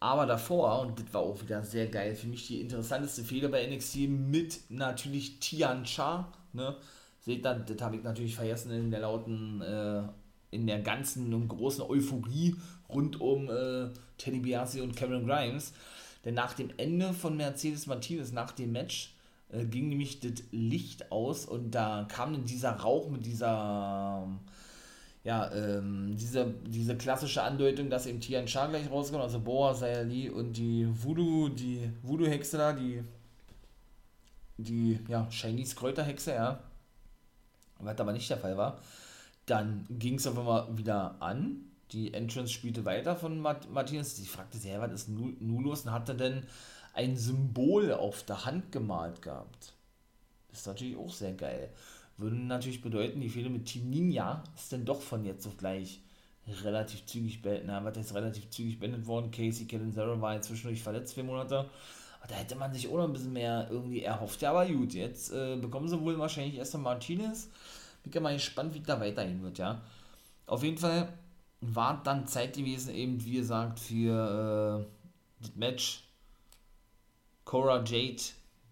Aber 0.00 0.24
davor, 0.24 0.80
und 0.80 0.98
das 0.98 1.12
war 1.12 1.20
auch 1.20 1.42
wieder 1.42 1.62
sehr 1.62 1.86
geil, 1.86 2.14
für 2.14 2.26
mich 2.26 2.46
die 2.46 2.62
interessanteste 2.62 3.22
Fehler 3.22 3.50
bei 3.50 3.66
NXT 3.66 4.08
mit 4.08 4.60
natürlich 4.70 5.38
Tian 5.40 5.84
Cha. 5.84 6.32
Ne? 6.54 6.74
Seht 7.20 7.44
ihr, 7.44 7.54
das 7.54 7.82
habe 7.82 7.96
ich 7.96 8.02
natürlich 8.02 8.34
vergessen 8.34 8.72
in 8.72 8.90
der 8.90 9.00
lauten, 9.00 9.60
äh, 9.60 10.02
in 10.50 10.66
der 10.66 10.80
ganzen 10.80 11.34
und 11.34 11.48
großen 11.48 11.84
Euphorie 11.84 12.56
rund 12.88 13.20
um 13.20 13.50
äh, 13.50 13.90
Teddy 14.16 14.40
Biasi 14.40 14.80
und 14.80 14.96
Cameron 14.96 15.26
Grimes. 15.26 15.74
Denn 16.24 16.34
nach 16.34 16.54
dem 16.54 16.70
Ende 16.78 17.12
von 17.12 17.36
Mercedes 17.36 17.86
Martinez, 17.86 18.32
nach 18.32 18.52
dem 18.52 18.72
Match, 18.72 19.14
äh, 19.50 19.66
ging 19.66 19.90
nämlich 19.90 20.20
das 20.20 20.44
Licht 20.50 21.12
aus 21.12 21.44
und 21.44 21.72
da 21.72 22.06
kam 22.08 22.32
dann 22.32 22.46
dieser 22.46 22.72
Rauch 22.72 23.10
mit 23.10 23.26
dieser 23.26 24.28
ja, 25.22 25.52
ähm, 25.52 26.16
diese, 26.16 26.46
diese 26.66 26.96
klassische 26.96 27.42
Andeutung, 27.42 27.90
dass 27.90 28.06
eben 28.06 28.20
Tian 28.20 28.48
Sha 28.48 28.66
gleich 28.66 28.90
rauskommt, 28.90 29.22
also 29.22 29.40
Boa, 29.40 29.74
Sayali 29.74 30.30
und 30.30 30.54
die 30.54 30.88
Voodoo, 30.90 31.50
die 31.50 31.90
Voodoo-Hexe 32.02 32.56
da, 32.56 32.72
die, 32.72 33.04
die, 34.56 34.98
ja, 35.08 35.28
Chinese 35.30 35.76
Kräuterhexe, 35.76 36.32
ja, 36.32 36.62
was 37.78 37.98
aber 37.98 38.12
nicht 38.12 38.30
der 38.30 38.38
Fall 38.38 38.56
war. 38.56 38.78
Dann 39.44 39.86
ging 39.90 40.14
es 40.14 40.26
auf 40.26 40.38
einmal 40.38 40.76
wieder 40.76 41.16
an. 41.20 41.66
Die 41.92 42.14
Entrance 42.14 42.52
spielte 42.52 42.84
weiter 42.84 43.16
von 43.16 43.40
Mart 43.40 43.68
Martinez. 43.70 44.16
Sie 44.16 44.26
fragte 44.26 44.58
sich, 44.58 44.72
was 44.78 44.92
ist 44.92 45.08
nun 45.08 45.36
los? 45.62 45.84
Und 45.84 45.92
hatte 45.92 46.14
dann 46.14 46.46
ein 46.94 47.16
Symbol 47.16 47.92
auf 47.92 48.22
der 48.22 48.44
Hand 48.44 48.70
gemalt 48.70 49.22
gehabt. 49.22 49.72
Ist 50.52 50.66
natürlich 50.66 50.96
auch 50.96 51.12
sehr 51.12 51.32
geil 51.32 51.70
würde 52.20 52.36
natürlich 52.36 52.82
bedeuten, 52.82 53.20
die 53.20 53.28
Fehler 53.28 53.50
mit 53.50 53.66
Team 53.66 53.90
Ninja 53.90 54.42
ist 54.54 54.72
dann 54.72 54.84
doch 54.84 55.00
von 55.00 55.24
jetzt 55.24 55.46
auf 55.46 55.56
gleich 55.56 56.00
relativ 56.64 57.06
zügig 57.06 57.42
beendet. 57.42 57.64
Na, 57.66 57.84
was 57.84 57.96
jetzt 57.96 58.14
relativ 58.14 58.50
zügig 58.50 58.78
beendet 58.78 59.06
worden. 59.06 59.30
Casey 59.30 59.66
Catanzaro 59.66 60.20
war 60.20 60.34
jetzt 60.34 60.48
zwischendurch 60.48 60.82
verletzt, 60.82 61.14
vier 61.14 61.24
Monate. 61.24 61.68
Da 62.28 62.34
hätte 62.34 62.54
man 62.56 62.72
sich 62.72 62.88
auch 62.88 62.96
noch 62.96 63.04
ein 63.04 63.12
bisschen 63.12 63.32
mehr 63.32 63.66
irgendwie 63.70 64.02
erhofft. 64.02 64.42
Ja, 64.42 64.50
aber 64.50 64.66
gut, 64.66 64.92
jetzt 64.92 65.32
äh, 65.32 65.56
bekommen 65.56 65.88
sie 65.88 66.00
wohl 66.00 66.18
wahrscheinlich 66.18 66.56
erst 66.56 66.74
mal 66.74 66.80
Martinez. 66.80 67.48
Bin 68.02 68.22
mal 68.22 68.34
gespannt, 68.34 68.74
wie 68.74 68.80
da 68.80 69.00
weiterhin 69.00 69.42
wird, 69.42 69.58
ja. 69.58 69.80
Auf 70.46 70.62
jeden 70.62 70.78
Fall 70.78 71.12
war 71.60 72.02
dann 72.02 72.26
Zeit 72.26 72.56
gewesen, 72.56 72.94
eben 72.94 73.24
wie 73.24 73.36
gesagt, 73.36 73.78
für 73.78 74.80
äh, 74.80 75.42
das 75.42 75.54
Match 75.54 76.04
Cora 77.44 77.82
Jade 77.84 78.22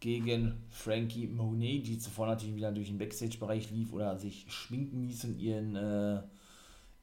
gegen 0.00 0.64
Frankie 0.70 1.26
Monet, 1.26 1.86
die 1.86 1.98
zuvor 1.98 2.26
natürlich 2.26 2.54
wieder 2.54 2.72
durch 2.72 2.88
den 2.88 2.98
Backstage-Bereich 2.98 3.70
lief 3.70 3.92
oder 3.92 4.16
sich 4.16 4.46
schminken 4.48 5.04
ließ 5.04 5.24
und 5.24 5.38
ihren, 5.38 5.76
äh, 5.76 6.22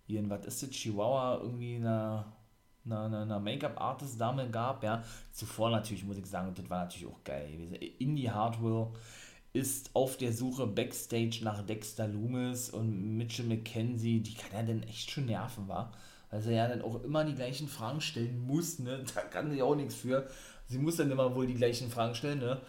ihren, 0.08 0.30
was 0.30 0.46
ist 0.46 0.64
das, 0.64 0.70
Chihuahua 0.70 1.42
irgendwie 1.42 1.76
einer, 1.76 2.34
einer, 2.86 3.22
einer 3.22 3.40
Make-up-Artist-Dame 3.40 4.50
gab, 4.50 4.84
ja. 4.84 5.04
Zuvor 5.32 5.72
natürlich, 5.72 6.06
muss 6.06 6.18
ich 6.18 6.26
sagen, 6.26 6.54
das 6.56 6.70
war 6.70 6.86
natürlich 6.86 7.08
auch 7.08 7.24
geil 7.24 7.52
gewesen. 7.52 7.76
Indie 7.76 8.32
Hardwell 8.32 8.88
ist 9.52 9.92
auf 9.94 10.18
der 10.18 10.34
Suche 10.34 10.68
Backstage 10.68 11.40
nach 11.44 11.66
Dexter 11.66 12.08
Loomis 12.08 12.70
und 12.70 13.18
Mitchell 13.18 13.46
McKenzie, 13.46 14.20
die 14.22 14.34
kann 14.34 14.52
ja 14.52 14.74
dann 14.74 14.84
echt 14.84 15.12
schon 15.12 15.26
nerven, 15.26 15.68
war. 15.68 15.94
Weil 16.30 16.42
sie 16.42 16.54
ja 16.54 16.68
dann 16.68 16.82
auch 16.82 17.04
immer 17.04 17.24
die 17.24 17.36
gleichen 17.36 17.68
Fragen 17.68 18.02
stellen 18.02 18.40
muss, 18.40 18.80
ne? 18.80 19.04
Da 19.16 19.22
kann 19.22 19.52
sie 19.52 19.62
auch 19.62 19.76
nichts 19.76 19.96
für 19.96 20.28
sie 20.68 20.78
muss 20.78 20.98
dann 20.98 21.12
immer 21.12 21.34
wohl 21.36 21.48
die 21.48 21.54
gleichen 21.56 21.90
Fragen 21.90 22.16
stellen, 22.16 22.40
ne? 22.40 22.62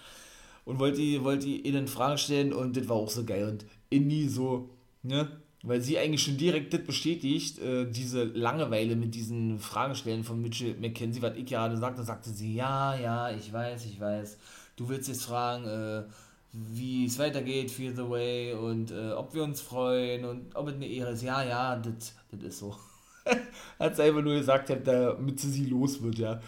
Und 0.65 0.81
wollte, 0.81 1.01
wollte 1.23 1.47
ihnen 1.47 1.87
Fragen 1.87 2.19
stellen 2.19 2.53
und 2.53 2.77
das 2.77 2.89
war 2.89 2.97
auch 2.97 3.11
so 3.11 3.25
geil. 3.25 3.49
Und 3.49 3.65
Indy 3.89 4.29
so, 4.29 4.71
ne? 5.03 5.29
Weil 5.63 5.81
sie 5.81 5.99
eigentlich 5.99 6.23
schon 6.23 6.37
direkt 6.37 6.73
das 6.75 6.83
bestätigt, 6.83 7.59
äh, 7.59 7.91
diese 7.91 8.25
Langeweile 8.25 8.95
mit 8.95 9.15
diesen 9.15 9.59
Fragenstellen 9.59 10.23
von 10.23 10.41
Mitchell 10.41 10.77
McKenzie, 10.79 11.23
was 11.23 11.37
ich 11.37 11.47
gerade 11.47 11.77
sagte, 11.77 12.05
sagte 12.05 12.31
sie, 12.31 12.55
ja, 12.55 12.97
ja, 12.97 13.31
ich 13.31 13.53
weiß, 13.53 13.87
ich 13.87 14.01
weiß. 14.01 14.39
Du 14.77 14.89
willst 14.89 15.09
jetzt 15.09 15.25
fragen, 15.25 15.65
äh, 15.67 16.05
wie 16.53 17.07
es 17.07 17.19
weitergeht, 17.19 17.71
Feel 17.71 17.95
the 17.95 18.09
Way 18.09 18.55
und 18.55 18.91
äh, 18.91 19.13
ob 19.13 19.35
wir 19.35 19.43
uns 19.43 19.61
freuen 19.61 20.25
und 20.25 20.55
ob 20.55 20.69
es 20.69 20.75
eine 20.75 20.87
Ehre 20.87 21.13
ist. 21.13 21.23
Ja, 21.23 21.43
ja, 21.43 21.77
das 21.77 22.15
ist 22.43 22.59
so. 22.59 22.77
Hat 23.79 23.97
sie 23.97 24.03
einfach 24.03 24.23
nur 24.23 24.35
gesagt, 24.35 24.71
damit 24.85 25.41
sie 25.41 25.67
los 25.67 26.03
wird, 26.03 26.19
ja. 26.19 26.41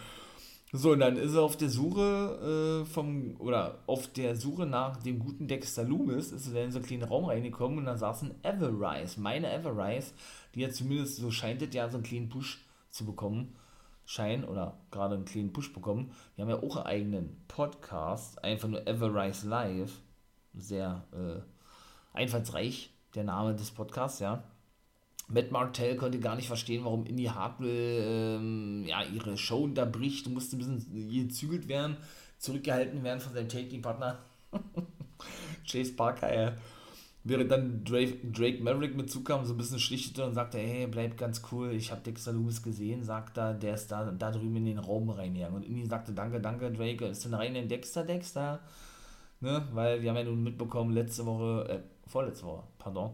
So, 0.72 0.92
und 0.92 1.00
dann 1.00 1.16
ist 1.16 1.34
er 1.34 1.42
auf 1.42 1.56
der 1.56 1.70
Suche 1.70 2.82
äh, 2.82 2.84
vom, 2.84 3.36
oder 3.38 3.78
auf 3.86 4.06
der 4.08 4.36
Suche 4.36 4.66
nach 4.66 4.98
dem 4.98 5.18
guten 5.18 5.48
Dexter 5.48 5.82
Loomis, 5.82 6.30
ist 6.30 6.52
er 6.52 6.64
in 6.64 6.72
so 6.72 6.78
einen 6.78 6.86
kleinen 6.86 7.04
Raum 7.04 7.24
reingekommen 7.24 7.78
und 7.78 7.86
da 7.86 7.96
saß 7.96 8.22
ein 8.22 8.44
Everrise, 8.44 9.18
meine 9.18 9.50
Everrise, 9.50 10.12
die 10.54 10.60
ja 10.60 10.68
zumindest, 10.68 11.16
so 11.16 11.30
scheint 11.30 11.62
es 11.62 11.74
ja, 11.74 11.88
so 11.88 11.96
einen 11.96 12.04
kleinen 12.04 12.28
Push 12.28 12.66
zu 12.90 13.06
bekommen, 13.06 13.56
scheinen, 14.04 14.44
oder 14.44 14.78
gerade 14.90 15.14
einen 15.14 15.24
kleinen 15.24 15.54
Push 15.54 15.72
bekommen. 15.72 16.12
Die 16.36 16.42
haben 16.42 16.50
ja 16.50 16.62
auch 16.62 16.76
einen 16.76 16.86
eigenen 16.86 17.44
Podcast, 17.48 18.44
einfach 18.44 18.68
nur 18.68 18.86
Everrise 18.86 19.48
Live, 19.48 20.02
sehr 20.52 21.04
äh, 21.12 21.40
einfallsreich, 22.12 22.92
der 23.14 23.24
Name 23.24 23.54
des 23.54 23.70
Podcasts, 23.70 24.20
ja. 24.20 24.44
Matt 25.28 25.50
Martell 25.50 25.96
konnte 25.96 26.18
gar 26.20 26.36
nicht 26.36 26.46
verstehen, 26.46 26.84
warum 26.84 27.04
Indy 27.04 27.24
Hartwell 27.24 28.38
ähm, 28.38 28.84
ja, 28.86 29.02
ihre 29.02 29.36
Show 29.36 29.64
unterbricht, 29.64 30.28
musste 30.28 30.56
ein 30.56 30.58
bisschen 30.58 31.10
gezügelt 31.10 31.68
werden, 31.68 31.98
zurückgehalten 32.38 33.04
werden 33.04 33.20
von 33.20 33.34
seinem 33.34 33.48
Taking-Partner 33.48 34.18
Chase 35.70 35.92
Parker. 35.92 36.34
Ja. 36.34 36.52
Während 37.24 37.50
dann 37.50 37.84
Drake, 37.84 38.16
Drake 38.32 38.62
Maverick 38.62 38.96
mit 38.96 39.10
zukam, 39.10 39.44
so 39.44 39.52
ein 39.52 39.58
bisschen 39.58 39.78
schlichtete 39.78 40.24
und 40.24 40.32
sagte, 40.32 40.56
hey, 40.56 40.86
bleib 40.86 41.18
ganz 41.18 41.42
cool, 41.52 41.72
ich 41.72 41.90
habe 41.90 42.00
Dexter 42.00 42.32
Lewis 42.32 42.62
gesehen, 42.62 43.02
sagt 43.02 43.36
er, 43.36 43.52
der 43.52 43.74
ist 43.74 43.88
da, 43.92 44.10
da 44.10 44.30
drüben 44.30 44.56
in 44.56 44.64
den 44.64 44.78
Raum 44.78 45.10
reingegangen. 45.10 45.56
Und 45.56 45.64
Indy 45.64 45.84
sagte, 45.84 46.12
danke, 46.12 46.40
danke, 46.40 46.72
Drake, 46.72 47.04
ist 47.04 47.26
denn 47.26 47.34
rein 47.34 47.54
in 47.54 47.68
Dexter, 47.68 48.04
Dexter? 48.04 48.60
Ne? 49.40 49.68
Weil 49.72 50.00
wir 50.00 50.08
haben 50.08 50.16
ja 50.16 50.24
nun 50.24 50.42
mitbekommen, 50.42 50.94
letzte 50.94 51.26
Woche, 51.26 51.68
äh, 51.68 52.08
vorletzte 52.08 52.46
Woche, 52.46 52.62
pardon, 52.78 53.10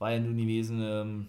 war 0.00 0.10
ja 0.10 0.18
nun 0.18 0.36
gewesen, 0.36 0.80
ähm, 0.82 1.26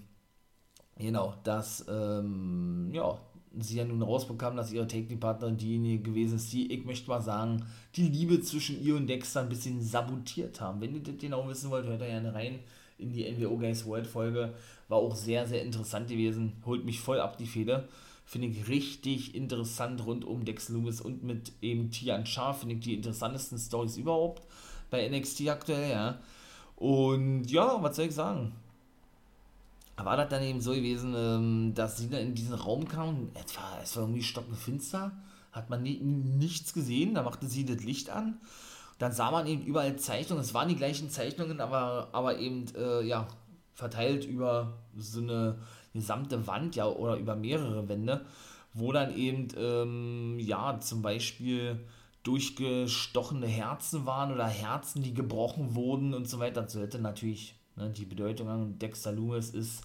Genau, 0.98 1.34
dass 1.44 1.86
ähm, 1.90 2.90
ja, 2.94 3.18
sie 3.60 3.78
ja 3.78 3.86
nun 3.86 4.02
rausbekamen, 4.02 4.58
dass 4.58 4.72
ihre 4.72 4.88
Take-Partnerin 4.88 5.58
diejenige 5.58 6.04
gewesen 6.04 6.36
ist, 6.36 6.52
die, 6.54 6.72
ich 6.72 6.86
möchte 6.86 7.10
mal 7.10 7.22
sagen, 7.22 7.66
die 7.96 8.08
Liebe 8.08 8.42
zwischen 8.42 8.82
ihr 8.82 8.96
und 8.96 9.08
Dexter 9.08 9.42
ein 9.42 9.50
bisschen 9.50 9.82
sabotiert 9.82 10.62
haben. 10.62 10.80
Wenn 10.82 10.96
ihr 10.96 11.04
das 11.04 11.18
genau 11.18 11.48
wissen 11.48 11.70
wollt, 11.70 11.86
hört 11.86 12.02
da 12.02 12.06
gerne 12.06 12.34
rein 12.34 12.60
in 12.98 13.12
die 13.12 13.30
NWO 13.30 13.58
Guys 13.58 13.86
World 13.86 14.08
Folge. 14.08 14.54
War 14.88 15.00
auch 15.00 15.16
sehr, 15.16 15.46
sehr 15.46 15.64
interessant 15.64 16.08
gewesen. 16.08 16.54
Holt 16.66 16.86
mich 16.86 17.02
voll 17.02 17.20
ab 17.20 17.38
die 17.38 17.46
Fehde. 17.46 17.88
Finde 18.26 18.48
ich 18.48 18.68
richtig 18.68 19.36
interessant 19.36 20.06
rund 20.06 20.26
um 20.26 20.46
Dex 20.46 20.70
Loomis 20.70 21.02
und 21.02 21.24
mit 21.24 21.52
eben 21.62 21.92
Tian 21.92 22.26
Sha. 22.26 22.54
Finde 22.54 22.76
ich 22.76 22.82
die 22.82 22.96
interessantesten 22.96 23.58
Stories 23.58 23.98
überhaupt 23.98 24.44
bei 24.90 25.08
NXT 25.08 25.50
aktuell, 25.50 25.92
ja. 25.92 26.20
Und 26.76 27.46
ja, 27.52 27.82
was 27.82 27.96
soll 27.96 28.06
ich 28.06 28.16
sagen? 28.16 28.54
War 30.04 30.18
das 30.18 30.30
dann 30.30 30.44
eben 30.44 30.62
so 30.62 30.72
gewesen, 30.74 31.14
ähm, 31.16 31.74
dass 31.74 31.98
sie 31.98 32.10
dann 32.10 32.22
in 32.22 32.36
diesen 32.36 32.54
Raum 32.54 32.88
kam, 32.88 33.30
es 33.34 33.56
war, 33.56 33.80
es 33.82 33.96
war 33.96 34.04
irgendwie 34.04 34.24
stockfinster, 34.24 35.12
hat 35.52 35.70
man 35.70 35.84
nichts 35.84 36.74
gesehen, 36.74 37.14
da 37.16 37.24
machte 37.24 37.48
sie 37.48 37.66
das 37.66 37.84
Licht 37.84 38.10
an, 38.10 38.40
dann 39.00 39.12
sah 39.12 39.32
man 39.32 39.48
eben 39.48 39.64
überall 39.64 39.96
Zeichnungen, 39.96 40.44
es 40.44 40.54
waren 40.54 40.70
die 40.70 40.76
gleichen 40.76 41.10
Zeichnungen, 41.10 41.62
aber, 41.62 42.10
aber 42.12 42.40
eben, 42.40 42.66
äh, 42.76 43.04
ja, 43.04 43.28
verteilt 43.74 44.26
über 44.26 44.74
so 44.98 45.22
eine 45.22 45.60
gesamte 45.94 46.48
Wand, 46.48 46.76
ja, 46.76 46.88
oder 46.88 47.18
über 47.18 47.36
mehrere 47.36 47.88
Wände, 47.88 48.26
wo 48.74 48.92
dann 48.92 49.16
eben, 49.16 49.48
ähm, 49.58 50.40
ja, 50.40 50.80
zum 50.80 51.02
Beispiel 51.02 51.80
durchgestochene 52.24 53.48
Herzen 53.48 54.06
waren 54.06 54.32
oder 54.34 54.48
Herzen, 54.48 55.04
die 55.04 55.14
gebrochen 55.14 55.76
wurden 55.76 56.14
und 56.14 56.28
so 56.28 56.40
weiter. 56.40 56.68
So 56.68 56.82
hätte 56.82 57.00
natürlich 57.00 57.56
Ne, 57.76 57.90
die 57.90 58.06
Bedeutung 58.06 58.50
an 58.50 58.80
Dexter 58.80 59.12
Loomis 59.12 59.50
ist, 59.50 59.82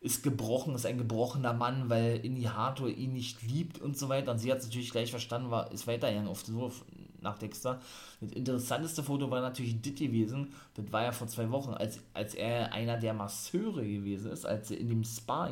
ist 0.00 0.22
gebrochen, 0.22 0.74
ist 0.74 0.86
ein 0.86 0.98
gebrochener 0.98 1.52
Mann, 1.52 1.88
weil 1.88 2.24
Indy 2.24 2.42
Harto 2.42 2.86
ihn 2.88 3.12
nicht 3.12 3.42
liebt 3.42 3.80
und 3.80 3.96
so 3.96 4.08
weiter. 4.08 4.32
Und 4.32 4.38
sie 4.38 4.50
hat 4.50 4.58
es 4.58 4.66
natürlich 4.66 4.90
gleich 4.90 5.10
verstanden, 5.10 5.50
war, 5.50 5.70
ist 5.72 5.86
weitergegangen 5.86 6.28
auf 6.28 6.42
den 6.42 6.56
Wurf 6.56 6.84
nach 7.22 7.38
Dexter. 7.38 7.80
Das 8.20 8.32
interessanteste 8.32 9.02
Foto 9.02 9.30
war 9.30 9.40
natürlich 9.40 9.80
dit 9.80 9.98
gewesen, 9.98 10.52
das 10.74 10.92
war 10.92 11.04
ja 11.04 11.12
vor 11.12 11.28
zwei 11.28 11.50
Wochen, 11.50 11.72
als, 11.72 12.00
als 12.12 12.34
er 12.34 12.72
einer 12.72 12.96
der 12.96 13.14
Masseure 13.14 13.82
gewesen 13.82 14.30
ist, 14.32 14.44
als 14.44 14.68
sie 14.68 14.76
in 14.76 14.88
dem 14.88 15.04
Spa 15.04 15.48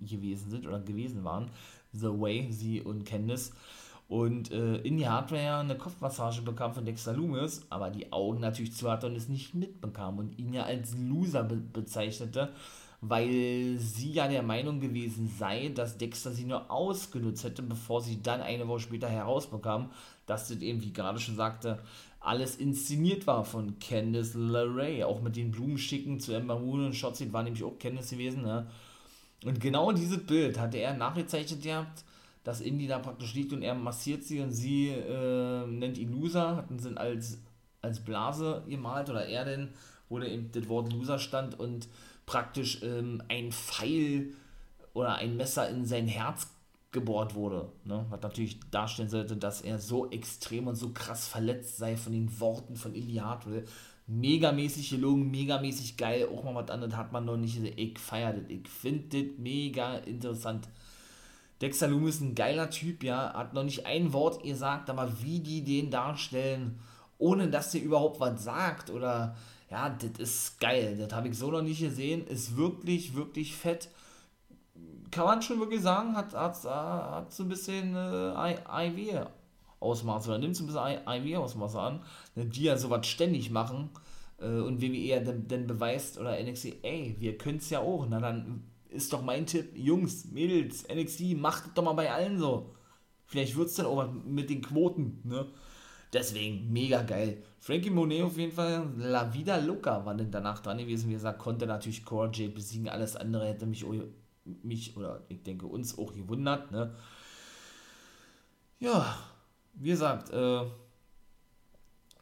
gewesen 0.00 0.50
sind 0.50 0.66
oder 0.66 0.80
gewesen 0.80 1.24
waren, 1.24 1.50
The 1.92 2.08
Way, 2.08 2.52
sie 2.52 2.82
und 2.82 3.04
Candice 3.04 3.52
und 4.08 4.50
äh, 4.50 4.76
in 4.78 4.96
die 4.96 5.08
Hardware 5.08 5.58
eine 5.58 5.76
Kopfmassage 5.76 6.40
bekam 6.40 6.72
von 6.72 6.84
Dexter 6.86 7.12
Loomis, 7.12 7.66
aber 7.68 7.90
die 7.90 8.10
Augen 8.10 8.40
natürlich 8.40 8.74
zu 8.74 8.90
hatte 8.90 9.06
und 9.06 9.16
es 9.16 9.28
nicht 9.28 9.54
mitbekam 9.54 10.18
und 10.18 10.38
ihn 10.38 10.54
ja 10.54 10.62
als 10.64 10.96
Loser 10.96 11.44
be 11.44 11.56
bezeichnete, 11.56 12.50
weil 13.02 13.76
sie 13.78 14.12
ja 14.12 14.26
der 14.26 14.42
Meinung 14.42 14.80
gewesen 14.80 15.30
sei, 15.38 15.68
dass 15.68 15.98
Dexter 15.98 16.32
sie 16.32 16.46
nur 16.46 16.70
ausgenutzt 16.70 17.44
hätte, 17.44 17.62
bevor 17.62 18.00
sie 18.00 18.22
dann 18.22 18.40
eine 18.40 18.66
Woche 18.66 18.80
später 18.80 19.08
herausbekam, 19.08 19.90
dass 20.26 20.48
das 20.48 20.58
eben, 20.62 20.82
wie 20.82 20.92
gerade 20.92 21.20
schon 21.20 21.36
sagte, 21.36 21.78
alles 22.20 22.56
inszeniert 22.56 23.26
war 23.26 23.44
von 23.44 23.78
Candice 23.78 24.34
LeRae, 24.34 25.04
auch 25.04 25.20
mit 25.20 25.36
den 25.36 25.50
Blumenschicken 25.50 26.18
zu 26.18 26.32
Ember 26.32 26.58
Moon 26.58 26.86
und 26.86 26.96
Shotzi 26.96 27.30
war 27.32 27.42
nämlich 27.42 27.62
auch 27.62 27.78
Candice 27.78 28.10
gewesen, 28.12 28.42
ne? 28.42 28.66
Und 29.44 29.60
genau 29.60 29.92
dieses 29.92 30.26
Bild 30.26 30.58
hatte 30.58 30.78
er 30.78 30.94
nachgezeichnet 30.94 31.62
gehabt, 31.62 32.04
dass 32.48 32.62
Indy 32.62 32.86
da 32.86 32.98
praktisch 32.98 33.34
liegt 33.34 33.52
und 33.52 33.60
er 33.60 33.74
massiert 33.74 34.24
sie 34.24 34.40
und 34.40 34.52
sie 34.52 34.88
äh, 34.88 35.66
nennt 35.66 35.98
ihn 35.98 36.10
Loser, 36.10 36.56
hatten 36.56 36.78
sie 36.78 36.96
als, 36.96 37.42
als 37.82 38.02
Blase 38.02 38.64
gemalt 38.66 39.10
oder 39.10 39.26
er 39.26 39.44
denn, 39.44 39.68
wo 40.08 40.18
eben 40.18 40.50
das 40.50 40.66
Wort 40.66 40.90
Loser 40.90 41.18
stand 41.18 41.60
und 41.60 41.88
praktisch 42.24 42.82
ähm, 42.82 43.22
ein 43.28 43.52
Pfeil 43.52 44.32
oder 44.94 45.16
ein 45.16 45.36
Messer 45.36 45.68
in 45.68 45.84
sein 45.84 46.06
Herz 46.06 46.48
gebohrt 46.90 47.34
wurde. 47.34 47.70
Ne? 47.84 48.06
Was 48.08 48.22
natürlich 48.22 48.58
darstellen 48.70 49.10
sollte, 49.10 49.36
dass 49.36 49.60
er 49.60 49.78
so 49.78 50.10
extrem 50.10 50.68
und 50.68 50.76
so 50.76 50.94
krass 50.94 51.28
verletzt 51.28 51.76
sei 51.76 51.98
von 51.98 52.14
den 52.14 52.40
Worten 52.40 52.76
von 52.76 52.94
Indy 52.94 53.16
Hartwell. 53.16 53.66
Megamäßig 54.06 54.88
gelungen, 54.88 55.30
megamäßig 55.30 55.98
geil. 55.98 56.26
Auch 56.34 56.44
mal 56.44 56.54
was 56.54 56.70
anderes 56.70 56.96
hat 56.96 57.12
man 57.12 57.26
noch 57.26 57.36
nicht. 57.36 57.58
Ich 57.76 57.98
feiere 57.98 58.32
das. 58.32 58.48
Ich 58.48 58.66
finde 58.70 59.22
das 59.22 59.36
mega 59.36 59.96
interessant. 59.98 60.66
Dexter 61.60 61.88
Loomis 61.88 62.16
ist 62.16 62.20
ein 62.20 62.34
geiler 62.34 62.70
Typ, 62.70 63.02
ja, 63.02 63.34
hat 63.34 63.52
noch 63.54 63.64
nicht 63.64 63.86
ein 63.86 64.12
Wort 64.12 64.42
gesagt, 64.42 64.90
aber 64.90 65.10
wie 65.22 65.40
die 65.40 65.64
den 65.64 65.90
darstellen, 65.90 66.78
ohne 67.18 67.48
dass 67.48 67.72
der 67.72 67.82
überhaupt 67.82 68.20
was 68.20 68.44
sagt 68.44 68.90
oder 68.90 69.34
ja, 69.70 69.90
das 69.90 70.18
ist 70.18 70.60
geil, 70.60 70.96
das 70.96 71.12
habe 71.12 71.28
ich 71.28 71.36
so 71.36 71.50
noch 71.50 71.62
nicht 71.62 71.80
gesehen, 71.80 72.26
ist 72.26 72.56
wirklich, 72.56 73.14
wirklich 73.14 73.54
fett. 73.54 73.88
Kann 75.10 75.24
man 75.24 75.42
schon 75.42 75.58
wirklich 75.58 75.82
sagen, 75.82 76.16
hat, 76.16 76.32
hat, 76.34 76.64
hat 76.64 77.32
so 77.32 77.42
ein 77.42 77.48
bisschen 77.48 77.94
äh, 77.96 78.56
IW-Ausmaße 78.68 80.28
oder 80.28 80.38
nimmt 80.38 80.56
so 80.56 80.64
ein 80.64 80.68
bisschen 80.68 81.00
IW-Ausmaße 81.06 81.80
an, 81.80 82.02
ne, 82.34 82.46
die 82.46 82.64
ja 82.64 82.76
sowas 82.76 83.06
ständig 83.06 83.50
machen 83.50 83.90
äh, 84.40 84.60
und 84.60 84.80
WWE 84.80 84.96
ja 84.96 85.20
dann, 85.20 85.48
dann 85.48 85.66
beweist 85.66 86.18
oder 86.18 86.40
NXT, 86.40 86.76
ey, 86.82 87.16
wir 87.18 87.36
können 87.36 87.58
es 87.58 87.68
ja 87.70 87.80
auch, 87.80 88.06
na 88.08 88.20
dann 88.20 88.67
ist 88.90 89.12
doch 89.12 89.22
mein 89.22 89.46
Tipp, 89.46 89.76
Jungs, 89.76 90.26
Mädels, 90.26 90.86
NXT, 90.88 91.36
macht 91.36 91.76
doch 91.76 91.84
mal 91.84 91.92
bei 91.92 92.10
allen 92.12 92.38
so. 92.38 92.74
Vielleicht 93.26 93.56
wird 93.56 93.68
es 93.68 93.74
dann 93.74 93.86
auch 93.86 94.10
mit 94.24 94.48
den 94.50 94.62
Quoten, 94.62 95.20
ne? 95.24 95.46
Deswegen, 96.12 96.72
mega 96.72 97.02
geil. 97.02 97.42
Frankie 97.60 97.90
Monet 97.90 98.22
auf 98.22 98.38
jeden 98.38 98.52
Fall, 98.52 98.90
La 98.96 99.32
Vida 99.34 99.58
Loca 99.58 100.06
war 100.06 100.14
denn 100.14 100.30
danach 100.30 100.60
dran 100.60 100.78
gewesen. 100.78 101.10
Wie 101.10 101.14
gesagt, 101.14 101.38
konnte 101.38 101.66
natürlich 101.66 102.04
Core 102.04 102.30
J 102.30 102.54
besiegen. 102.54 102.88
Alles 102.88 103.14
andere 103.14 103.46
hätte 103.46 103.66
mich, 103.66 103.84
mich 104.62 104.96
oder 104.96 105.22
ich 105.28 105.42
denke 105.42 105.66
uns 105.66 105.98
auch 105.98 106.14
gewundert, 106.14 106.70
ne? 106.70 106.94
Ja, 108.80 109.18
wie 109.74 109.90
gesagt, 109.90 110.30
äh, 110.30 110.64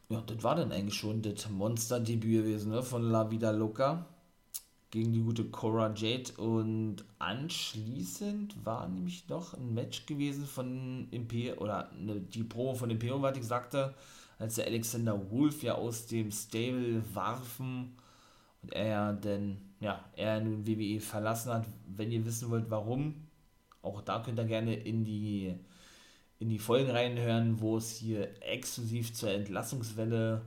ja, 0.09 0.21
das 0.25 0.43
war 0.43 0.55
dann 0.55 0.71
eigentlich 0.73 0.95
schon 0.95 1.21
das 1.21 1.49
Monster-Debüt 1.49 2.43
gewesen, 2.43 2.71
ne? 2.71 2.83
Von 2.83 3.09
La 3.09 3.31
Vida 3.31 3.51
Loca 3.51 4.05
gegen 4.89 5.11
die 5.11 5.21
gute 5.21 5.45
Cora 5.45 5.93
Jade 5.93 6.31
und 6.37 7.03
anschließend 7.19 8.65
war 8.65 8.87
nämlich 8.87 9.27
noch 9.27 9.53
ein 9.53 9.73
Match 9.73 10.05
gewesen 10.05 10.45
von 10.45 11.07
Imperium 11.11 11.57
oder 11.57 11.91
ne, 11.97 12.21
die 12.21 12.43
Pro 12.43 12.73
von 12.73 12.89
Imperium, 12.89 13.21
was 13.21 13.37
ich 13.37 13.43
sagte, 13.43 13.93
als 14.39 14.55
der 14.55 14.67
Alexander 14.67 15.29
Wolf 15.29 15.63
ja 15.63 15.75
aus 15.75 16.07
dem 16.07 16.31
Stable 16.31 17.03
warfen 17.13 17.97
und 18.63 18.73
er 18.73 18.87
ja 18.87 19.13
dann, 19.13 19.57
ja, 19.79 20.03
er 20.15 20.39
nun 20.39 20.65
WWE 20.65 20.99
verlassen 21.01 21.53
hat. 21.53 21.65
Wenn 21.87 22.11
ihr 22.11 22.25
wissen 22.25 22.49
wollt, 22.49 22.69
warum, 22.69 23.27
auch 23.81 24.01
da 24.01 24.19
könnt 24.19 24.39
ihr 24.39 24.45
gerne 24.45 24.75
in 24.75 25.03
die 25.03 25.55
in 26.39 26.49
die 26.49 26.59
Folgen 26.59 26.91
reinhören, 26.91 27.59
wo 27.59 27.77
es 27.77 27.97
hier 27.97 28.29
exklusiv 28.41 29.13
zur 29.13 29.31
Entlassungswelle 29.31 30.43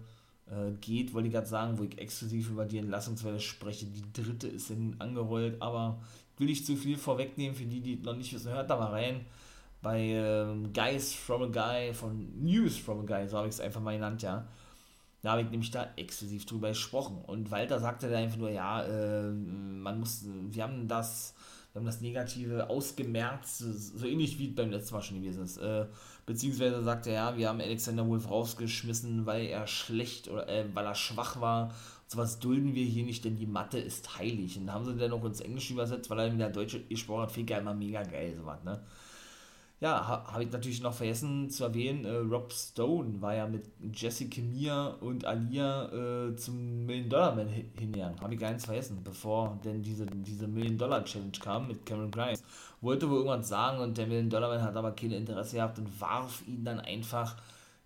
geht, 0.81 1.15
wollte 1.15 1.29
ich 1.29 1.35
gerade 1.35 1.47
sagen, 1.47 1.79
wo 1.79 1.85
ich 1.85 1.99
exklusiv 1.99 2.51
über 2.51 2.65
die 2.65 2.79
Entlassungswelle 2.79 3.41
spreche. 3.41 3.87
Die 3.87 4.03
dritte 4.13 4.49
ist 4.49 4.71
dann 4.71 4.97
angerollt, 4.99 5.61
aber 5.61 6.01
will 6.39 6.51
ich 6.51 6.65
zu 6.65 6.77
viel 6.77 6.97
vorwegnehmen 6.97 7.55
für 7.55 7.65
die, 7.65 7.81
die 7.81 7.97
noch 7.97 8.17
nicht 8.17 8.33
wissen. 8.33 8.53
Hört 8.53 8.71
da 8.71 8.77
mal 8.77 8.91
rein 8.91 9.25
bei 9.83 10.01
ähm, 10.01 10.73
Guys 10.73 11.15
from 11.15 11.43
a 11.43 11.47
Guy, 11.47 11.95
von 11.95 12.43
News 12.43 12.77
from 12.77 13.01
a 13.01 13.03
Guy, 13.03 13.29
so 13.29 13.39
habe 13.39 13.49
ich 13.49 13.55
es 13.55 13.61
einfach 13.61 13.81
mal 13.81 13.95
genannt, 13.95 14.23
ja. 14.23 14.47
Da 15.23 15.33
habe 15.33 15.43
ich 15.43 15.51
nämlich 15.51 15.71
da 15.71 15.89
exklusiv 15.97 16.47
drüber 16.47 16.69
gesprochen. 16.69 17.19
Und 17.27 17.51
Walter 17.51 17.79
sagte 17.79 18.09
da 18.09 18.17
einfach 18.17 18.39
nur, 18.39 18.51
ja, 18.51 18.83
äh, 18.85 19.31
man 19.31 20.01
muss, 20.01 20.25
wir 20.25 20.63
haben 20.63 20.89
das 20.89 21.35
wir 21.73 21.81
haben 21.81 21.87
das 21.87 22.01
Negative 22.01 22.69
ausgemerzt, 22.69 23.59
so 23.59 24.05
ähnlich 24.05 24.39
wie 24.39 24.49
beim 24.49 24.71
letzten 24.71 24.95
Mal 24.95 25.03
schon 25.03 25.23
gewesen 25.23 25.45
ist. 25.45 25.59
Äh, 25.59 25.87
beziehungsweise 26.27 26.83
sagt 26.83 27.07
er, 27.07 27.13
ja, 27.13 27.37
wir 27.37 27.49
haben 27.49 27.61
Alexander 27.61 28.07
Wolf 28.09 28.29
rausgeschmissen, 28.29 29.25
weil 29.25 29.47
er 29.47 29.69
schlecht 29.69 30.29
oder 30.29 30.49
äh, 30.49 30.65
weil 30.75 30.85
er 30.85 30.97
schwach 30.97 31.41
war. 31.41 31.69
Und 31.69 32.11
sowas 32.11 32.41
dulden 32.41 32.75
wir 32.75 32.85
hier 32.85 33.05
nicht, 33.05 33.25
denn 33.25 33.37
die 33.37 33.47
Mathe 33.47 33.79
ist 33.79 34.19
heilig. 34.19 34.59
Und 34.59 34.73
haben 34.73 34.85
sie 34.85 34.97
dann 34.97 35.13
auch 35.13 35.25
ins 35.25 35.41
Englische 35.41 35.75
übersetzt, 35.75 36.11
weil 36.11 36.19
er 36.19 36.35
wieder 36.35 36.51
Deutsche 36.51 36.85
gesprochen 36.85 37.23
hat, 37.23 37.33
finde 37.33 37.53
ich 37.53 37.59
immer 37.61 37.75
mega 37.75 38.03
geil, 38.03 38.35
sowas, 38.37 38.65
ne? 38.65 38.83
Ja, 39.81 40.07
ha, 40.07 40.33
habe 40.33 40.45
ich 40.45 40.53
natürlich 40.53 40.83
noch 40.83 40.93
vergessen 40.93 41.49
zu 41.49 41.65
erwähnen, 41.65 42.05
äh, 42.05 42.17
Rob 42.17 42.53
Stone 42.53 43.21
war 43.23 43.35
ja 43.35 43.47
mit 43.47 43.65
Jessica 43.95 44.43
Mia 44.43 44.89
und 45.01 45.25
Alia 45.25 46.29
äh, 46.29 46.37
zum 46.37 46.85
Million-Dollar-Man 46.85 47.49
hingegangen. 47.49 48.21
Habe 48.21 48.35
ich 48.35 48.41
gar 48.41 48.51
nichts 48.51 48.67
vergessen, 48.67 49.01
bevor 49.03 49.59
denn 49.65 49.83
diese, 49.83 50.05
diese 50.05 50.47
Million-Dollar-Challenge 50.49 51.33
kam 51.41 51.69
mit 51.69 51.87
Cameron 51.87 52.11
Grimes. 52.11 52.43
Wollte 52.83 53.09
wohl 53.09 53.19
irgendwas 53.19 53.49
sagen 53.49 53.81
und 53.81 53.97
der 53.97 54.07
Million-Dollar-Man 54.07 54.63
hat 54.63 54.77
aber 54.77 54.93
kein 54.93 55.13
Interesse 55.13 55.57
gehabt 55.57 55.79
und 55.79 55.99
warf 55.99 56.43
ihn 56.47 56.63
dann 56.63 56.81
einfach 56.81 57.37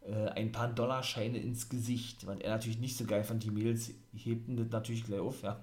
äh, 0.04 0.30
ein 0.30 0.50
paar 0.50 0.68
Dollarscheine 0.68 1.38
ins 1.38 1.68
Gesicht, 1.68 2.26
weil 2.26 2.40
er 2.40 2.50
natürlich 2.50 2.80
nicht 2.80 2.96
so 2.96 3.04
geil 3.04 3.22
fand. 3.22 3.44
Die 3.44 3.52
Mädels 3.52 3.92
hebten 4.16 4.57
das 4.57 4.68
natürlich 4.70 5.04
gleich 5.04 5.20
auf, 5.20 5.42
ja. 5.42 5.61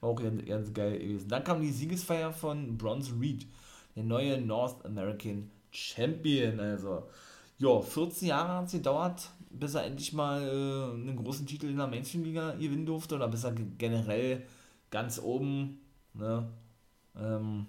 War 0.00 0.10
auch 0.10 0.22
ganz, 0.22 0.44
ganz 0.44 0.72
geil 0.72 0.96
gewesen. 0.96 1.28
Dann 1.28 1.42
kam 1.42 1.60
die 1.60 1.72
Siegesfeier 1.72 2.32
von 2.32 2.78
Bronze 2.78 3.12
Reed 3.20 3.48
der 3.96 4.04
neue 4.04 4.40
North 4.40 4.84
American 4.84 5.50
Champion. 5.70 6.60
Also, 6.60 7.08
ja, 7.58 7.80
14 7.80 8.28
Jahre 8.28 8.54
hat 8.54 8.66
es 8.66 8.72
gedauert, 8.72 9.30
bis 9.50 9.74
er 9.74 9.84
endlich 9.84 10.12
mal 10.12 10.42
äh, 10.42 10.94
einen 10.94 11.16
großen 11.16 11.46
Titel 11.46 11.66
in 11.66 11.76
der 11.76 11.86
Mainstream-Liga 11.86 12.52
gewinnen 12.52 12.86
durfte 12.86 13.14
oder 13.14 13.28
bis 13.28 13.44
er 13.44 13.52
generell 13.52 14.46
ganz 14.90 15.18
oben 15.18 15.80
ne, 16.14 16.48
ähm, 17.16 17.66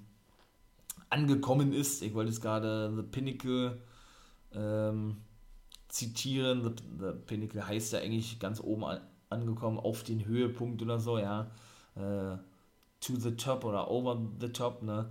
angekommen 1.10 1.74
ist. 1.74 2.02
Ich 2.02 2.14
wollte 2.14 2.32
es 2.32 2.42
gerade 2.42 2.94
The 2.96 3.04
Pinnacle 3.04 3.80
ähm, 4.54 5.18
zitieren. 5.88 6.64
The, 6.64 6.72
The, 7.00 7.12
Pinnacle 7.26 7.68
heißt 7.68 7.94
ja 7.94 8.00
eigentlich 8.00 8.40
ganz 8.40 8.60
oben 8.60 8.86
an, 8.86 9.02
angekommen, 9.30 9.80
auf 9.80 10.04
den 10.04 10.26
Höhepunkt 10.26 10.82
oder 10.82 11.00
so, 11.00 11.18
ja. 11.18 11.52
Äh, 11.96 12.38
to 13.00 13.16
the 13.18 13.36
top 13.36 13.66
oder 13.66 13.90
over 13.92 14.20
the 14.40 14.50
top, 14.50 14.82
ne? 14.82 15.10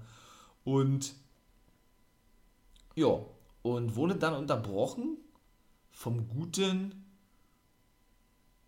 Und 0.64 1.14
ja, 2.94 3.18
und 3.62 3.96
wurde 3.96 4.16
dann 4.16 4.34
unterbrochen 4.34 5.16
vom 5.90 6.28
guten 6.28 7.04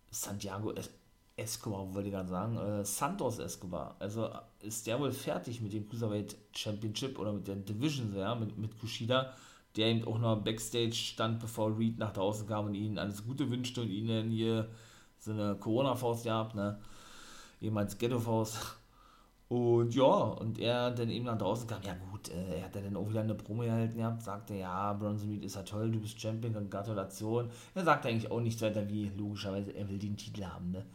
Santiago 0.09 0.73
Escobar, 1.37 1.93
wollte 1.93 2.07
ich 2.07 2.13
gerade 2.13 2.29
sagen, 2.29 2.57
äh, 2.57 2.85
Santos 2.85 3.39
Escobar. 3.39 3.95
Also 3.99 4.29
ist 4.61 4.87
der 4.87 4.99
wohl 4.99 5.11
fertig 5.11 5.59
mit 5.59 5.73
dem 5.73 5.87
Cruiserweight 5.87 6.35
Championship 6.53 7.19
oder 7.19 7.33
mit 7.33 7.47
der 7.47 7.57
Division, 7.57 8.15
ja, 8.15 8.35
mit, 8.35 8.57
mit 8.57 8.79
Kushida, 8.79 9.33
der 9.75 9.87
eben 9.87 10.07
auch 10.07 10.17
noch 10.17 10.41
Backstage 10.41 10.93
stand, 10.93 11.39
bevor 11.39 11.77
Reed 11.77 11.97
nach 11.97 12.13
draußen 12.13 12.47
kam 12.47 12.67
und 12.67 12.75
ihnen 12.75 12.97
alles 12.97 13.25
Gute 13.25 13.49
wünschte 13.49 13.81
und 13.81 13.89
ihnen 13.89 14.31
hier 14.31 14.69
so 15.19 15.31
eine 15.31 15.55
Corona-Faust 15.55 16.23
gehabt, 16.23 16.55
ne? 16.55 16.79
Eben 17.59 17.77
als 17.77 17.97
Ghetto-Faust. 17.97 18.77
Und 19.47 19.93
ja, 19.93 20.05
und 20.05 20.57
er 20.59 20.89
dann 20.91 21.09
eben 21.09 21.25
nach 21.25 21.37
draußen 21.37 21.67
kam, 21.67 21.81
ja 21.83 21.95
gut, 22.11 22.29
äh, 22.29 22.57
er 22.57 22.65
hat 22.65 22.75
dann 22.75 22.95
auch 22.97 23.07
wieder 23.07 23.21
eine 23.21 23.35
Promo 23.35 23.61
gehalten 23.61 23.97
gehabt, 23.97 24.23
sagte, 24.23 24.55
ja, 24.55 24.93
Bronson 24.93 25.29
Reed 25.29 25.45
ist 25.45 25.55
ja 25.55 25.61
toll, 25.61 25.91
du 25.91 25.99
bist 25.99 26.19
Champion, 26.19 26.69
Gratulation. 26.69 27.49
Er 27.75 27.83
sagte 27.83 28.07
eigentlich 28.07 28.31
auch 28.31 28.39
nichts 28.39 28.61
weiter 28.63 28.87
wie, 28.89 29.11
logischerweise, 29.15 29.71
er 29.75 29.87
will 29.87 29.99
den 29.99 30.17
Titel 30.17 30.45
haben, 30.45 30.71
ne? 30.71 30.85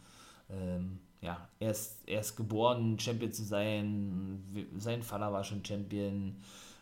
Ähm, 0.49 0.99
ja, 1.21 1.47
er 1.59 1.71
ist, 1.71 1.99
er 2.07 2.19
ist 2.21 2.35
geboren, 2.35 2.99
Champion 2.99 3.31
zu 3.31 3.43
sein, 3.43 4.43
sein 4.77 5.01
Vater 5.03 5.31
war 5.31 5.43
schon 5.43 5.63
Champion, 5.63 6.35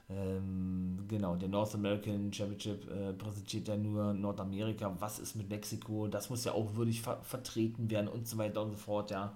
ähm, 0.09 1.05
genau, 1.07 1.35
der 1.35 1.49
North 1.49 1.75
American 1.75 2.33
Championship 2.33 2.89
äh, 2.89 3.13
präsentiert 3.13 3.67
ja 3.67 3.77
nur 3.77 4.13
Nordamerika, 4.13 4.95
was 4.99 5.19
ist 5.19 5.35
mit 5.35 5.49
Mexiko, 5.49 6.07
das 6.07 6.31
muss 6.31 6.45
ja 6.45 6.53
auch 6.53 6.73
würdig 6.75 7.01
ver 7.01 7.17
vertreten 7.21 7.91
werden 7.91 8.07
und 8.07 8.27
so 8.27 8.37
weiter 8.39 8.63
und 8.63 8.71
so 8.71 8.77
fort, 8.77 9.11
ja. 9.11 9.33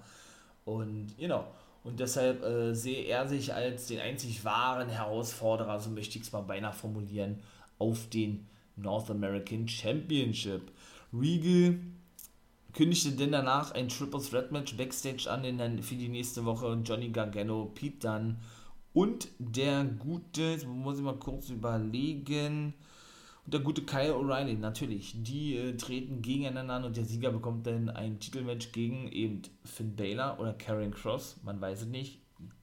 Und, 0.65 1.15
genau, 1.17 1.45
und 1.83 1.99
deshalb 1.99 2.43
äh, 2.43 2.73
sehe 2.73 3.03
er 3.03 3.27
sich 3.27 3.53
als 3.53 3.87
den 3.87 3.99
einzig 3.99 4.45
wahren 4.45 4.89
Herausforderer, 4.89 5.79
so 5.79 5.89
möchte 5.89 6.17
ich 6.17 6.25
es 6.25 6.31
mal 6.31 6.41
beinahe 6.41 6.73
formulieren, 6.73 7.39
auf 7.77 8.09
den 8.09 8.47
North 8.75 9.09
American 9.09 9.67
Championship. 9.67 10.71
Regal 11.13 11.79
kündigte 12.73 13.11
denn 13.11 13.31
danach 13.31 13.71
ein 13.71 13.87
Triple 13.87 14.21
Threat 14.21 14.51
Match 14.51 14.75
Backstage 14.75 15.29
an 15.29 15.43
in 15.43 15.83
für 15.83 15.95
die 15.95 16.09
nächste 16.09 16.43
Woche. 16.45 16.81
Johnny 16.83 17.09
Gargano, 17.09 17.71
Pete 17.75 18.07
Dunne 18.07 18.37
und 18.93 19.27
der 19.37 19.83
gute, 19.83 20.65
muss 20.67 20.97
ich 20.97 21.03
mal 21.03 21.17
kurz 21.17 21.49
überlegen, 21.49 22.73
und 23.45 23.53
der 23.53 23.61
gute 23.61 23.83
Kyle 23.83 24.15
O'Reilly, 24.15 24.57
natürlich, 24.57 25.15
die 25.21 25.57
äh, 25.57 25.75
treten 25.75 26.21
gegeneinander 26.21 26.75
an 26.75 26.85
und 26.85 26.95
der 26.95 27.03
Sieger 27.03 27.31
bekommt 27.31 27.67
dann 27.67 27.89
ein 27.89 28.19
Titelmatch 28.19 28.71
gegen 28.71 29.11
eben 29.11 29.41
Finn 29.65 29.95
Baylor 29.95 30.39
oder 30.39 30.53
Karen 30.53 30.91
Cross, 30.91 31.37
man 31.43 31.59
weiß 31.59 31.81
es 31.81 31.87
nicht. 31.87 32.19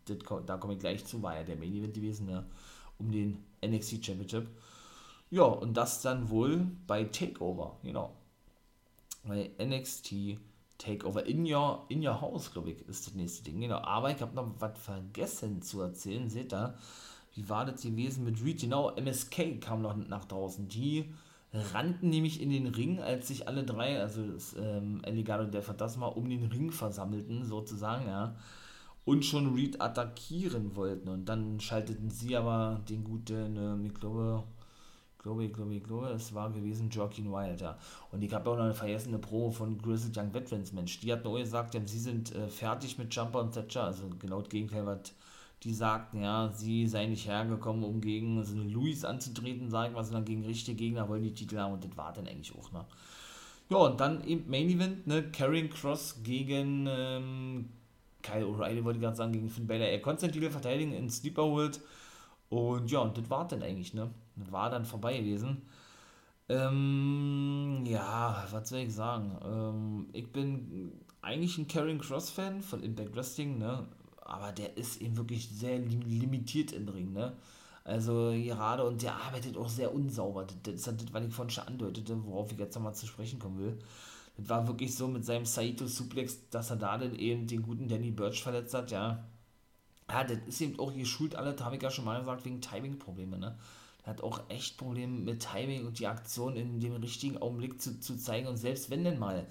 Das, 0.06 0.18
da 0.46 0.56
komme 0.56 0.74
ich 0.74 0.78
gleich 0.78 1.04
zu, 1.04 1.22
war 1.22 1.36
ja 1.36 1.44
der 1.44 1.56
Main 1.56 1.74
Event 1.74 1.94
gewesen, 1.94 2.26
ne, 2.26 2.46
um 2.98 3.10
den 3.12 3.44
NXT 3.64 4.04
Championship. 4.04 4.48
Ja, 5.30 5.44
und 5.44 5.76
das 5.76 6.00
dann 6.00 6.30
wohl 6.30 6.66
bei 6.86 7.04
Takeover, 7.04 7.76
genau. 7.82 8.16
Bei 9.24 9.50
NXT 9.62 10.38
Takeover 10.78 11.26
in 11.26 11.44
your, 11.44 11.84
in 11.88 12.04
your 12.04 12.20
House, 12.20 12.50
glaube 12.52 12.70
ich, 12.70 12.88
ist 12.88 13.06
das 13.06 13.14
nächste 13.14 13.44
Ding. 13.44 13.60
Genau, 13.60 13.78
aber 13.78 14.10
ich 14.10 14.20
habe 14.22 14.34
noch 14.34 14.50
was 14.58 14.78
vergessen 14.78 15.60
zu 15.60 15.82
erzählen, 15.82 16.28
seht 16.30 16.54
ihr? 16.54 16.74
Wie 17.34 17.48
war 17.48 17.64
das 17.64 17.82
gewesen 17.82 18.24
mit 18.24 18.42
Reed? 18.42 18.60
Genau, 18.60 18.90
MSK 18.96 19.60
kam 19.60 19.82
noch 19.82 19.96
nach 19.96 20.24
draußen. 20.24 20.68
Die 20.68 21.12
rannten 21.52 22.10
nämlich 22.10 22.40
in 22.40 22.50
den 22.50 22.66
Ring, 22.68 23.00
als 23.00 23.28
sich 23.28 23.48
alle 23.48 23.64
drei, 23.64 24.00
also 24.00 24.24
das 24.24 24.54
ähm, 24.58 25.00
Eligado 25.04 25.44
und 25.44 25.54
der 25.54 25.62
Phantasma, 25.62 26.06
um 26.06 26.28
den 26.28 26.44
Ring 26.44 26.70
versammelten, 26.70 27.44
sozusagen, 27.44 28.06
ja. 28.06 28.34
Und 29.04 29.24
schon 29.24 29.54
Reed 29.54 29.80
attackieren 29.80 30.76
wollten. 30.76 31.08
Und 31.08 31.24
dann 31.26 31.58
schalteten 31.58 32.10
sie 32.10 32.36
aber 32.36 32.80
den 32.88 33.02
guten, 33.02 33.56
äh, 33.56 33.86
ich 33.86 33.94
glaube, 33.94 34.44
ich 35.16 35.22
glaube, 35.22 35.44
ich 35.44 35.52
glaube, 35.52 35.74
ich 35.74 35.82
glaube, 35.82 36.08
es 36.08 36.34
war 36.34 36.50
gewesen 36.50 36.90
Joaquin 36.90 37.32
Wild, 37.32 37.60
ja. 37.60 37.78
Und 38.12 38.22
ich 38.22 38.32
habe 38.32 38.48
auch 38.50 38.56
noch 38.56 38.64
eine 38.64 38.74
vergessene 38.74 39.18
Probe 39.18 39.54
von 39.54 39.78
Grizzled 39.78 40.16
Young 40.16 40.32
Veterans, 40.32 40.72
Mensch. 40.72 41.00
Die 41.00 41.12
hat 41.12 41.24
nur 41.24 41.38
gesagt, 41.38 41.76
sie 41.86 41.98
sind 41.98 42.34
äh, 42.34 42.48
fertig 42.48 42.98
mit 42.98 43.14
Jumper 43.14 43.40
und 43.40 43.52
Thatcher, 43.52 43.84
also 43.84 44.04
genau 44.18 44.40
das 44.40 44.50
Gegenteil, 44.50 44.86
was 44.86 45.12
die 45.62 45.74
sagten, 45.74 46.22
ja, 46.22 46.50
sie 46.52 46.86
sei 46.86 47.06
nicht 47.06 47.26
hergekommen, 47.28 47.84
um 47.84 48.00
gegen 48.00 48.42
so 48.44 48.54
eine 48.54 48.64
Louis 48.70 49.04
anzutreten, 49.04 49.68
sagen 49.70 49.94
wir, 49.94 50.02
sondern 50.04 50.24
gegen 50.24 50.44
richtige 50.44 50.76
Gegner 50.76 51.08
wollen 51.08 51.22
die 51.22 51.34
Titel 51.34 51.58
haben 51.58 51.74
und 51.74 51.84
das 51.84 51.96
war 51.96 52.12
dann 52.12 52.26
eigentlich 52.26 52.56
auch, 52.56 52.72
ne? 52.72 52.84
Ja, 53.68 53.76
und 53.76 54.00
dann 54.00 54.24
eben 54.24 54.50
Main 54.50 54.68
Event, 54.68 55.06
ne, 55.06 55.30
Karrion 55.30 55.70
Cross 55.70 56.22
gegen 56.24 56.88
ähm, 56.88 57.68
Kyle 58.22 58.44
O'Reilly, 58.44 58.82
wollte 58.82 58.98
ich 58.98 59.02
gerade 59.02 59.16
sagen, 59.16 59.32
gegen 59.32 59.48
Finn 59.48 59.66
Balor. 59.66 59.86
Er 59.86 60.00
konnte 60.00 60.22
seinen 60.22 60.32
Titel 60.32 60.50
verteidigen 60.50 60.92
in 60.92 61.08
Sleeper 61.08 61.44
World 61.44 61.80
und 62.48 62.90
ja, 62.90 63.00
und 63.00 63.16
das 63.16 63.30
war 63.30 63.46
dann 63.46 63.62
eigentlich, 63.62 63.94
ne? 63.94 64.10
Das 64.36 64.50
war 64.50 64.70
dann 64.70 64.84
vorbei 64.84 65.18
gewesen. 65.18 65.62
Ähm, 66.48 67.84
ja, 67.86 68.44
was 68.50 68.68
soll 68.70 68.80
ich 68.80 68.94
sagen? 68.94 69.38
Ähm, 69.44 70.06
ich 70.12 70.32
bin 70.32 70.92
eigentlich 71.22 71.56
ein 71.58 71.68
Karrion 71.68 71.98
Cross 72.00 72.30
Fan 72.30 72.60
von 72.62 72.82
Impact 72.82 73.14
Wrestling, 73.14 73.58
ne? 73.58 73.86
Aber 74.30 74.52
der 74.52 74.76
ist 74.76 75.00
eben 75.00 75.16
wirklich 75.16 75.48
sehr 75.48 75.78
limitiert 75.78 76.72
im 76.72 76.88
Ring, 76.88 77.12
ne? 77.12 77.36
Also 77.84 78.32
gerade 78.32 78.84
und 78.84 79.02
der 79.02 79.14
arbeitet 79.16 79.56
auch 79.56 79.68
sehr 79.68 79.94
unsauber. 79.94 80.46
Das 80.62 80.74
ist 80.74 80.86
das, 80.86 80.94
was 81.12 81.24
ich 81.24 81.34
vorhin 81.34 81.50
schon 81.50 81.66
andeutete, 81.66 82.24
worauf 82.24 82.52
ich 82.52 82.58
jetzt 82.58 82.74
nochmal 82.74 82.94
zu 82.94 83.06
sprechen 83.06 83.38
kommen 83.38 83.58
will. 83.58 83.78
Das 84.36 84.48
war 84.48 84.66
wirklich 84.68 84.94
so 84.94 85.08
mit 85.08 85.24
seinem 85.24 85.46
Saito 85.46 85.86
Suplex, 85.86 86.50
dass 86.50 86.70
er 86.70 86.76
da 86.76 86.98
dann 86.98 87.14
eben 87.14 87.46
den 87.46 87.62
guten 87.62 87.88
Danny 87.88 88.10
Birch 88.10 88.42
verletzt 88.42 88.74
hat, 88.74 88.90
ja. 88.90 89.24
Ja, 90.08 90.24
das 90.24 90.38
ist 90.46 90.60
eben 90.60 90.78
auch 90.78 90.92
geschult, 90.94 91.34
alle, 91.36 91.56
habe 91.60 91.76
ich 91.76 91.82
ja 91.82 91.90
schon 91.90 92.04
mal 92.04 92.20
gesagt, 92.20 92.44
wegen 92.44 92.60
Timing-Probleme, 92.60 93.38
ne? 93.38 93.58
Er 94.04 94.10
hat 94.10 94.22
auch 94.22 94.40
echt 94.48 94.78
Probleme 94.78 95.18
mit 95.18 95.40
Timing 95.40 95.86
und 95.86 95.98
die 95.98 96.06
Aktion 96.06 96.56
in 96.56 96.80
dem 96.80 96.94
richtigen 96.96 97.38
Augenblick 97.38 97.80
zu, 97.80 98.00
zu 98.00 98.16
zeigen 98.16 98.48
und 98.48 98.56
selbst 98.56 98.90
wenn 98.90 99.04
denn 99.04 99.18
mal 99.18 99.46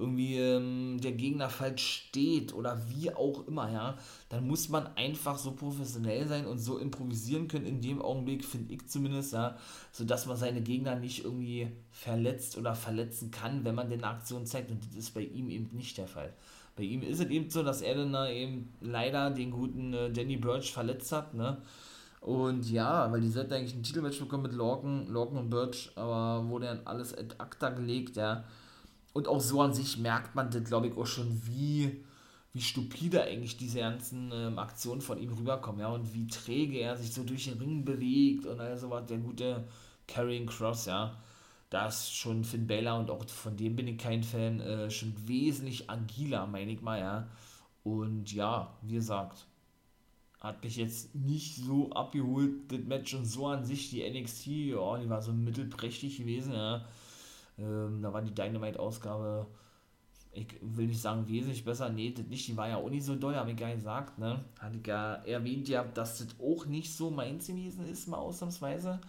irgendwie 0.00 0.38
ähm, 0.38 0.98
der 1.00 1.12
Gegner 1.12 1.50
falsch 1.50 2.06
steht 2.08 2.54
oder 2.54 2.80
wie 2.88 3.12
auch 3.12 3.46
immer, 3.46 3.70
ja, 3.70 3.98
dann 4.30 4.46
muss 4.46 4.68
man 4.68 4.88
einfach 4.96 5.38
so 5.38 5.52
professionell 5.52 6.26
sein 6.26 6.46
und 6.46 6.58
so 6.58 6.78
improvisieren 6.78 7.46
können 7.46 7.66
in 7.66 7.80
dem 7.80 8.00
Augenblick, 8.00 8.44
finde 8.44 8.72
ich 8.74 8.88
zumindest, 8.88 9.34
ja, 9.34 9.56
sodass 9.92 10.26
man 10.26 10.36
seine 10.36 10.62
Gegner 10.62 10.96
nicht 10.96 11.24
irgendwie 11.24 11.68
verletzt 11.90 12.56
oder 12.56 12.74
verletzen 12.74 13.30
kann, 13.30 13.64
wenn 13.64 13.74
man 13.74 13.90
denn 13.90 14.02
eine 14.02 14.14
Aktion 14.14 14.46
zeigt. 14.46 14.70
Und 14.70 14.84
das 14.84 14.96
ist 14.96 15.14
bei 15.14 15.22
ihm 15.22 15.50
eben 15.50 15.68
nicht 15.76 15.98
der 15.98 16.08
Fall. 16.08 16.32
Bei 16.76 16.82
ihm 16.82 17.02
ist 17.02 17.20
es 17.20 17.26
eben 17.26 17.50
so, 17.50 17.62
dass 17.62 17.82
er 17.82 17.94
dann 17.94 18.30
eben 18.30 18.72
leider 18.80 19.30
den 19.30 19.50
guten 19.50 19.92
äh, 19.92 20.10
Danny 20.10 20.38
Birch 20.38 20.72
verletzt 20.72 21.12
hat, 21.12 21.34
ne, 21.34 21.58
und 22.20 22.70
ja, 22.70 23.10
weil 23.10 23.22
die 23.22 23.30
sollten 23.30 23.54
eigentlich 23.54 23.74
ein 23.74 23.82
Titelmatch 23.82 24.18
bekommen 24.18 24.42
mit 24.42 24.52
Lorcan, 24.52 25.06
Lorcan 25.06 25.38
und 25.38 25.48
Birch, 25.48 25.90
aber 25.94 26.46
wurde 26.50 26.66
dann 26.66 26.86
alles 26.86 27.16
ad 27.16 27.34
acta 27.38 27.70
gelegt, 27.70 28.16
ja 28.16 28.44
und 29.12 29.28
auch 29.28 29.40
so 29.40 29.60
an 29.60 29.74
sich 29.74 29.98
merkt 29.98 30.34
man 30.34 30.50
das, 30.50 30.64
glaube 30.64 30.88
ich, 30.88 30.96
auch 30.96 31.06
schon, 31.06 31.42
wie, 31.46 32.04
wie 32.52 32.60
stupide 32.60 33.22
eigentlich 33.22 33.56
diese 33.56 33.80
ganzen 33.80 34.30
ähm, 34.32 34.58
Aktionen 34.58 35.00
von 35.00 35.18
ihm 35.20 35.32
rüberkommen, 35.32 35.80
ja, 35.80 35.88
und 35.88 36.14
wie 36.14 36.26
träge 36.26 36.78
er 36.78 36.96
sich 36.96 37.12
so 37.12 37.24
durch 37.24 37.44
den 37.44 37.58
Ring 37.58 37.84
bewegt 37.84 38.46
und 38.46 38.60
all 38.60 38.78
sowas, 38.78 39.06
der 39.06 39.18
gute 39.18 39.64
Carrying 40.06 40.46
Cross, 40.46 40.86
ja. 40.86 41.16
Da 41.70 41.86
ist 41.86 42.12
schon 42.14 42.44
Finn 42.44 42.66
Balor 42.66 42.98
und 42.98 43.10
auch 43.10 43.24
von 43.28 43.56
dem 43.56 43.76
bin 43.76 43.86
ich 43.86 43.98
kein 43.98 44.24
Fan, 44.24 44.60
äh, 44.60 44.90
schon 44.90 45.14
wesentlich 45.26 45.88
agiler, 45.88 46.46
meine 46.46 46.72
ich 46.72 46.80
mal, 46.80 46.98
ja. 46.98 47.28
Und 47.82 48.32
ja, 48.32 48.76
wie 48.82 48.94
gesagt, 48.94 49.46
hat 50.40 50.62
mich 50.62 50.76
jetzt 50.76 51.14
nicht 51.14 51.56
so 51.56 51.90
abgeholt, 51.90 52.52
das 52.68 52.80
Match 52.80 53.14
und 53.14 53.24
so 53.26 53.48
an 53.48 53.64
sich, 53.64 53.90
die 53.90 54.08
NXT, 54.08 54.46
ja, 54.46 54.98
die 54.98 55.08
war 55.08 55.22
so 55.22 55.32
mittelprächtig 55.32 56.18
gewesen, 56.18 56.52
ja 56.52 56.86
ähm, 57.60 58.02
da 58.02 58.12
war 58.12 58.22
die 58.22 58.34
Dynamite-Ausgabe, 58.34 59.46
ich 60.32 60.56
will 60.60 60.86
nicht 60.86 61.00
sagen 61.00 61.28
wesentlich 61.28 61.64
besser, 61.64 61.90
nee, 61.90 62.12
das 62.12 62.26
nicht, 62.26 62.46
die 62.46 62.56
war 62.56 62.68
ja 62.68 62.76
auch 62.76 62.88
nicht 62.88 63.04
so 63.04 63.16
doll, 63.16 63.34
habe 63.34 63.50
ich 63.50 63.56
gar 63.56 63.66
nicht 63.66 63.78
gesagt, 63.78 64.18
ne? 64.18 64.44
Hatte 64.60 64.78
ich 64.78 64.86
ja 64.86 65.14
erwähnt, 65.14 65.68
ja, 65.68 65.84
dass 65.84 66.18
das 66.18 66.28
auch 66.40 66.66
nicht 66.66 66.94
so 66.94 67.10
meins 67.10 67.46
gewesen 67.48 67.86
ist, 67.86 68.06
mal 68.06 68.18
ausnahmsweise, 68.18 69.00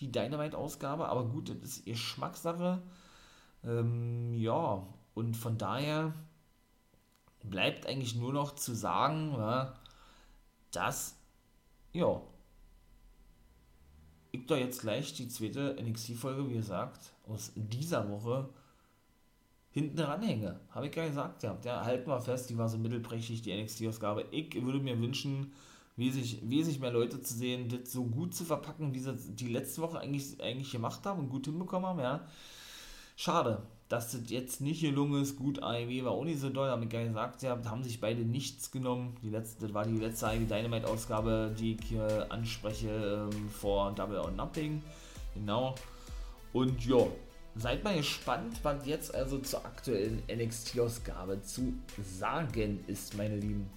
die 0.00 0.10
Dynamite-Ausgabe, 0.10 1.08
aber 1.08 1.26
gut, 1.26 1.50
das 1.50 1.56
ist 1.56 1.86
ihr 1.86 1.92
Geschmackssache. 1.94 2.82
Ähm, 3.64 4.34
ja, 4.34 4.86
und 5.14 5.36
von 5.36 5.58
daher 5.58 6.14
bleibt 7.44 7.86
eigentlich 7.86 8.14
nur 8.16 8.32
noch 8.32 8.54
zu 8.54 8.74
sagen, 8.74 9.32
ja, 9.36 9.74
dass, 10.70 11.16
ja, 11.92 12.20
ich 14.32 14.46
da 14.46 14.56
jetzt 14.56 14.80
gleich 14.80 15.12
die 15.14 15.28
zweite 15.28 15.76
NXT-Folge, 15.80 16.48
wie 16.48 16.54
gesagt, 16.54 17.11
aus 17.28 17.52
dieser 17.54 18.08
Woche 18.10 18.48
hinten 19.70 19.98
ranhänge. 19.98 20.60
Habe 20.70 20.86
ich 20.86 20.92
gar 20.92 21.06
gesagt, 21.06 21.42
ja. 21.42 21.54
Der 21.54 21.84
halten 21.84 22.08
wir 22.08 22.20
fest, 22.20 22.50
die 22.50 22.58
war 22.58 22.68
so 22.68 22.78
mittelprächtig, 22.78 23.42
die 23.42 23.54
NXT-Ausgabe. 23.54 24.26
Ich 24.30 24.54
würde 24.62 24.80
mir 24.80 25.00
wünschen, 25.00 25.52
wesentlich, 25.96 26.40
wesentlich 26.42 26.80
mehr 26.80 26.92
Leute 26.92 27.20
zu 27.20 27.34
sehen, 27.34 27.68
das 27.68 27.92
so 27.92 28.04
gut 28.04 28.34
zu 28.34 28.44
verpacken, 28.44 28.94
wie 28.94 28.98
sie 28.98 29.14
die 29.34 29.48
letzte 29.48 29.82
Woche 29.82 29.98
eigentlich, 29.98 30.40
eigentlich 30.42 30.70
gemacht 30.70 31.04
haben 31.04 31.20
und 31.20 31.28
gut 31.30 31.46
hinbekommen 31.46 31.88
haben, 31.88 32.00
ja. 32.00 32.26
Schade, 33.16 33.62
dass 33.88 34.12
das 34.12 34.30
jetzt 34.30 34.60
nicht 34.60 34.80
gelungen 34.80 35.22
ist. 35.22 35.36
Gut, 35.36 35.62
AEW 35.62 36.04
war 36.04 36.12
auch 36.12 36.24
nicht 36.24 36.40
so 36.40 36.48
doll, 36.48 36.70
haben 36.70 36.82
ich 36.82 36.92
ja 36.92 37.04
gesagt, 37.04 37.42
ja, 37.42 37.58
haben 37.66 37.84
sich 37.84 38.00
beide 38.00 38.22
nichts 38.22 38.70
genommen. 38.70 39.16
Die 39.22 39.28
letzte, 39.28 39.66
das 39.66 39.74
war 39.74 39.84
die 39.84 39.98
letzte 39.98 40.28
AEW 40.28 40.46
Dynamite-Ausgabe, 40.46 41.54
die 41.58 41.74
ich 41.74 41.84
hier 41.84 42.26
anspreche 42.30 43.28
ähm, 43.30 43.50
vor 43.50 43.92
Double 43.92 44.18
or 44.18 44.30
Nothing. 44.30 44.82
Genau. 45.34 45.74
Und 46.52 46.84
ja, 46.84 47.06
seid 47.54 47.82
mal 47.82 47.96
gespannt, 47.96 48.58
was 48.62 48.86
jetzt 48.86 49.14
also 49.14 49.38
zur 49.38 49.64
aktuellen 49.64 50.22
NXT-Ausgabe 50.30 51.42
zu 51.42 51.74
sagen 51.98 52.84
ist, 52.86 53.16
meine 53.16 53.36
Lieben. 53.36 53.70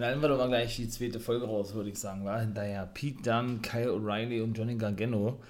Dann 0.00 0.22
wir 0.22 0.28
doch 0.28 0.38
mal 0.38 0.48
gleich 0.48 0.76
die 0.76 0.88
zweite 0.88 1.20
Folge 1.20 1.44
raus, 1.44 1.74
würde 1.74 1.90
ich 1.90 1.98
sagen. 1.98 2.24
War 2.24 2.40
hinterher 2.40 2.86
Pete 2.86 3.20
Dunne, 3.22 3.58
Kyle 3.60 3.90
O'Reilly 3.90 4.42
und 4.42 4.56
Johnny 4.56 4.76
Gargano, 4.76 5.42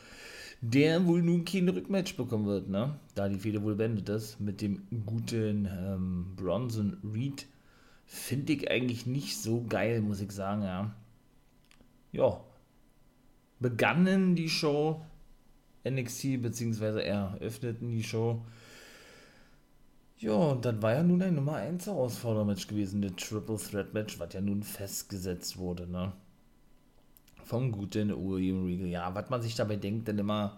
der 0.61 1.07
wohl 1.07 1.23
nun 1.23 1.45
kein 1.45 1.69
Rückmatch 1.69 2.17
bekommen 2.17 2.47
wird, 2.47 2.69
ne? 2.69 2.99
Da 3.15 3.29
die 3.29 3.39
Fehde 3.39 3.63
wohl 3.63 3.77
beendet 3.77 4.09
ist 4.09 4.41
mit 4.41 4.61
dem 4.61 4.83
guten 5.07 5.67
ähm, 5.67 6.33
Bronson 6.37 6.99
Reed. 7.03 7.47
Finde 8.07 8.53
ich 8.53 8.71
eigentlich 8.71 9.07
nicht 9.07 9.39
so 9.39 9.65
geil, 9.69 10.01
muss 10.01 10.21
ich 10.21 10.33
sagen, 10.33 10.63
ja. 10.63 10.95
Ja. 12.13 12.41
Begannen 13.61 14.35
die 14.35 14.49
Show 14.49 15.01
NXT, 15.89 16.43
beziehungsweise 16.43 17.05
eröffneten 17.05 17.91
die 17.91 18.03
Show 18.03 18.43
ja, 20.21 20.33
und 20.33 20.67
das 20.67 20.83
war 20.83 20.93
ja 20.93 21.03
nun 21.03 21.23
ein 21.23 21.35
Nummer 21.35 21.55
1 21.55 21.87
Herausforderungsmatch 21.87 22.67
gewesen, 22.69 23.01
das 23.01 23.13
Triple 23.17 23.57
Threat 23.57 23.95
Match, 23.95 24.21
was 24.21 24.35
ja 24.35 24.43
nun 24.43 24.63
festgesetzt 24.63 25.57
wurde, 25.57 25.87
ne? 25.87 26.13
Vom 27.51 27.73
guten 27.73 28.11
William 28.11 28.65
Regal. 28.65 28.87
Ja, 28.87 29.13
was 29.13 29.29
man 29.29 29.43
sich 29.43 29.57
dabei 29.57 29.75
denkt, 29.75 30.07
denn 30.07 30.21
immer 30.21 30.57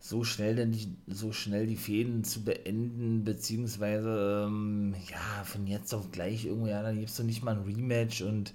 so 0.00 0.24
schnell 0.24 0.56
denn 0.56 0.72
die, 0.72 0.88
so 1.06 1.32
schnell 1.32 1.68
die 1.68 1.76
Fäden 1.76 2.24
zu 2.24 2.42
beenden, 2.42 3.22
beziehungsweise 3.22 4.46
ähm, 4.48 4.96
ja, 5.08 5.44
von 5.44 5.68
jetzt 5.68 5.94
auf 5.94 6.10
gleich 6.10 6.46
irgendwie, 6.46 6.70
ja, 6.70 6.82
dann 6.82 7.00
es 7.00 7.16
doch 7.16 7.22
nicht 7.22 7.44
mal 7.44 7.54
ein 7.54 7.62
Rematch 7.62 8.22
und 8.22 8.52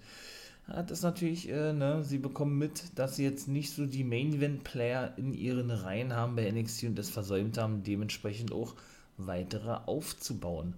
ja, 0.67 0.83
das 0.83 1.03
natürlich, 1.03 1.47
äh, 1.47 1.71
ne, 1.71 2.03
sie 2.03 2.17
bekommen 2.17 2.57
mit, 2.57 2.83
dass 2.95 3.15
sie 3.15 3.23
jetzt 3.23 3.47
nicht 3.47 3.73
so 3.73 3.85
die 3.85 4.03
Main 4.03 4.33
Event 4.33 4.65
Player 4.65 5.13
in 5.15 5.33
ihren 5.33 5.71
Reihen 5.71 6.11
haben 6.11 6.35
bei 6.35 6.51
NXT 6.51 6.83
und 6.83 6.99
das 6.99 7.09
versäumt 7.09 7.57
haben, 7.57 7.81
dementsprechend 7.83 8.51
auch 8.51 8.75
weitere 9.15 9.77
aufzubauen. 9.85 10.73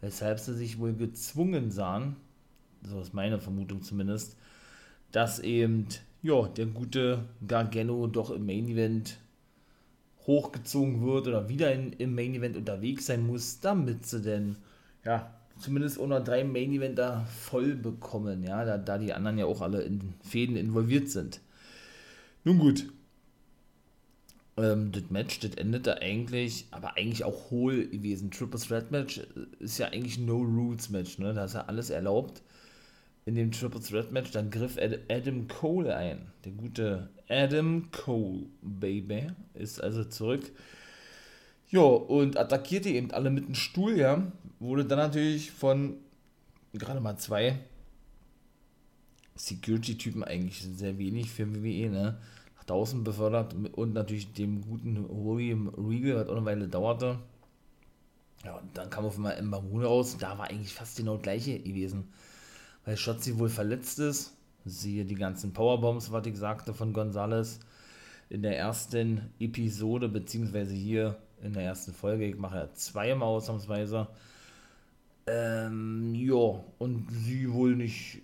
Weshalb 0.00 0.38
sie 0.38 0.54
sich 0.54 0.78
wohl 0.78 0.94
gezwungen 0.94 1.72
sahen, 1.72 2.14
so 2.84 3.00
ist 3.00 3.14
meine 3.14 3.40
Vermutung 3.40 3.82
zumindest, 3.82 4.36
dass 5.14 5.38
eben 5.38 5.86
ja, 6.22 6.48
der 6.48 6.66
gute 6.66 7.24
Gargano 7.46 8.08
doch 8.08 8.30
im 8.30 8.46
Main 8.46 8.66
Event 8.66 9.18
hochgezogen 10.26 11.06
wird 11.06 11.28
oder 11.28 11.48
wieder 11.48 11.72
in, 11.72 11.92
im 11.92 12.16
Main 12.16 12.34
Event 12.34 12.56
unterwegs 12.56 13.06
sein 13.06 13.24
muss, 13.24 13.60
damit 13.60 14.06
sie 14.06 14.22
denn 14.22 14.56
ja 15.04 15.30
zumindest 15.56 15.98
unter 15.98 16.18
drei 16.20 16.42
Main 16.42 16.72
Eventer 16.72 17.24
voll 17.26 17.76
bekommen, 17.76 18.42
ja, 18.42 18.64
da, 18.64 18.76
da 18.76 18.98
die 18.98 19.12
anderen 19.12 19.38
ja 19.38 19.46
auch 19.46 19.60
alle 19.60 19.82
in 19.82 20.14
Fäden 20.20 20.56
involviert 20.56 21.08
sind. 21.10 21.40
Nun 22.42 22.58
gut, 22.58 22.88
ähm, 24.56 24.90
das 24.90 25.10
Match, 25.10 25.38
das 25.38 25.54
endete 25.54 26.02
eigentlich, 26.02 26.66
aber 26.72 26.96
eigentlich 26.96 27.22
auch 27.22 27.52
hohl 27.52 27.86
gewesen. 27.86 28.32
Triple 28.32 28.58
Threat 28.58 28.90
Match 28.90 29.20
ist 29.60 29.78
ja 29.78 29.86
eigentlich 29.86 30.18
No 30.18 30.38
Rules 30.38 30.90
Match, 30.90 31.18
ne? 31.18 31.34
Da 31.34 31.44
ist 31.44 31.54
ja 31.54 31.66
alles 31.66 31.90
erlaubt. 31.90 32.42
In 33.26 33.34
dem 33.34 33.52
Triple 33.52 33.80
Threat 33.80 34.12
Match, 34.12 34.32
dann 34.32 34.50
griff 34.50 34.78
Adam 35.08 35.48
Cole 35.48 35.96
ein. 35.96 36.30
Der 36.44 36.52
gute 36.52 37.08
Adam 37.28 37.90
Cole, 37.90 38.46
Baby, 38.60 39.28
ist 39.54 39.82
also 39.82 40.04
zurück. 40.04 40.52
Ja, 41.70 41.80
und 41.80 42.36
attackierte 42.36 42.90
eben 42.90 43.10
alle 43.12 43.30
mit 43.30 43.46
einem 43.46 43.54
Stuhl, 43.54 43.96
ja. 43.98 44.30
Wurde 44.58 44.84
dann 44.84 44.98
natürlich 44.98 45.50
von 45.50 45.96
gerade 46.74 47.00
mal 47.00 47.16
zwei 47.16 47.58
Security-Typen 49.36 50.22
eigentlich 50.22 50.62
sehr 50.62 50.98
wenig 50.98 51.30
für 51.30 51.52
WWE, 51.52 51.90
ne? 51.90 52.18
1000 52.60 53.04
befördert 53.04 53.54
und 53.72 53.92
natürlich 53.92 54.32
dem 54.32 54.62
guten 54.62 55.06
William 55.08 55.68
Regal, 55.68 56.16
was 56.16 56.28
auch 56.28 56.36
eine 56.36 56.46
Weile 56.46 56.68
dauerte. 56.68 57.18
Ja, 58.42 58.56
und 58.56 58.76
dann 58.76 58.90
kam 58.90 59.04
auf 59.04 59.16
einmal 59.16 59.36
Ember 59.36 59.60
Moon 59.60 59.84
raus. 59.84 60.16
Da 60.18 60.38
war 60.38 60.48
eigentlich 60.48 60.72
fast 60.72 60.96
genau 60.96 61.14
das 61.14 61.22
gleiche 61.22 61.58
gewesen. 61.58 62.12
Weil 62.84 62.96
Shotzi 62.96 63.38
wohl 63.38 63.48
verletzt 63.48 63.98
ist. 63.98 64.36
Siehe 64.64 65.04
die 65.04 65.14
ganzen 65.14 65.52
Powerbombs, 65.52 66.10
was 66.10 66.26
ich 66.26 66.36
sagte 66.36 66.72
von 66.72 66.92
Gonzales 66.92 67.60
in 68.30 68.42
der 68.42 68.58
ersten 68.58 69.30
Episode, 69.38 70.08
beziehungsweise 70.08 70.74
hier 70.74 71.18
in 71.42 71.52
der 71.52 71.64
ersten 71.64 71.92
Folge. 71.92 72.26
Ich 72.26 72.36
mache 72.36 72.56
ja 72.56 72.72
zweimal 72.72 73.28
ausnahmsweise. 73.28 74.08
Ähm, 75.26 76.14
ja, 76.14 76.64
und 76.78 77.08
sie 77.10 77.52
wohl 77.52 77.76
nicht 77.76 78.22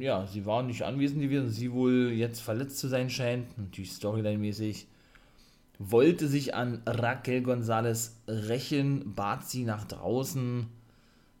ja, 0.00 0.26
sie 0.26 0.46
war 0.46 0.62
nicht 0.62 0.82
anwesend 0.82 1.22
gewesen, 1.22 1.50
sie 1.50 1.72
wohl 1.72 2.10
jetzt 2.10 2.40
verletzt 2.40 2.78
zu 2.78 2.88
sein 2.88 3.10
scheint, 3.10 3.56
natürlich 3.56 3.92
Storyline-mäßig, 3.92 4.86
wollte 5.78 6.28
sich 6.28 6.54
an 6.54 6.82
Raquel 6.86 7.42
González 7.42 8.10
rächen, 8.26 9.14
bat 9.14 9.48
sie 9.48 9.64
nach 9.64 9.84
draußen, 9.84 10.66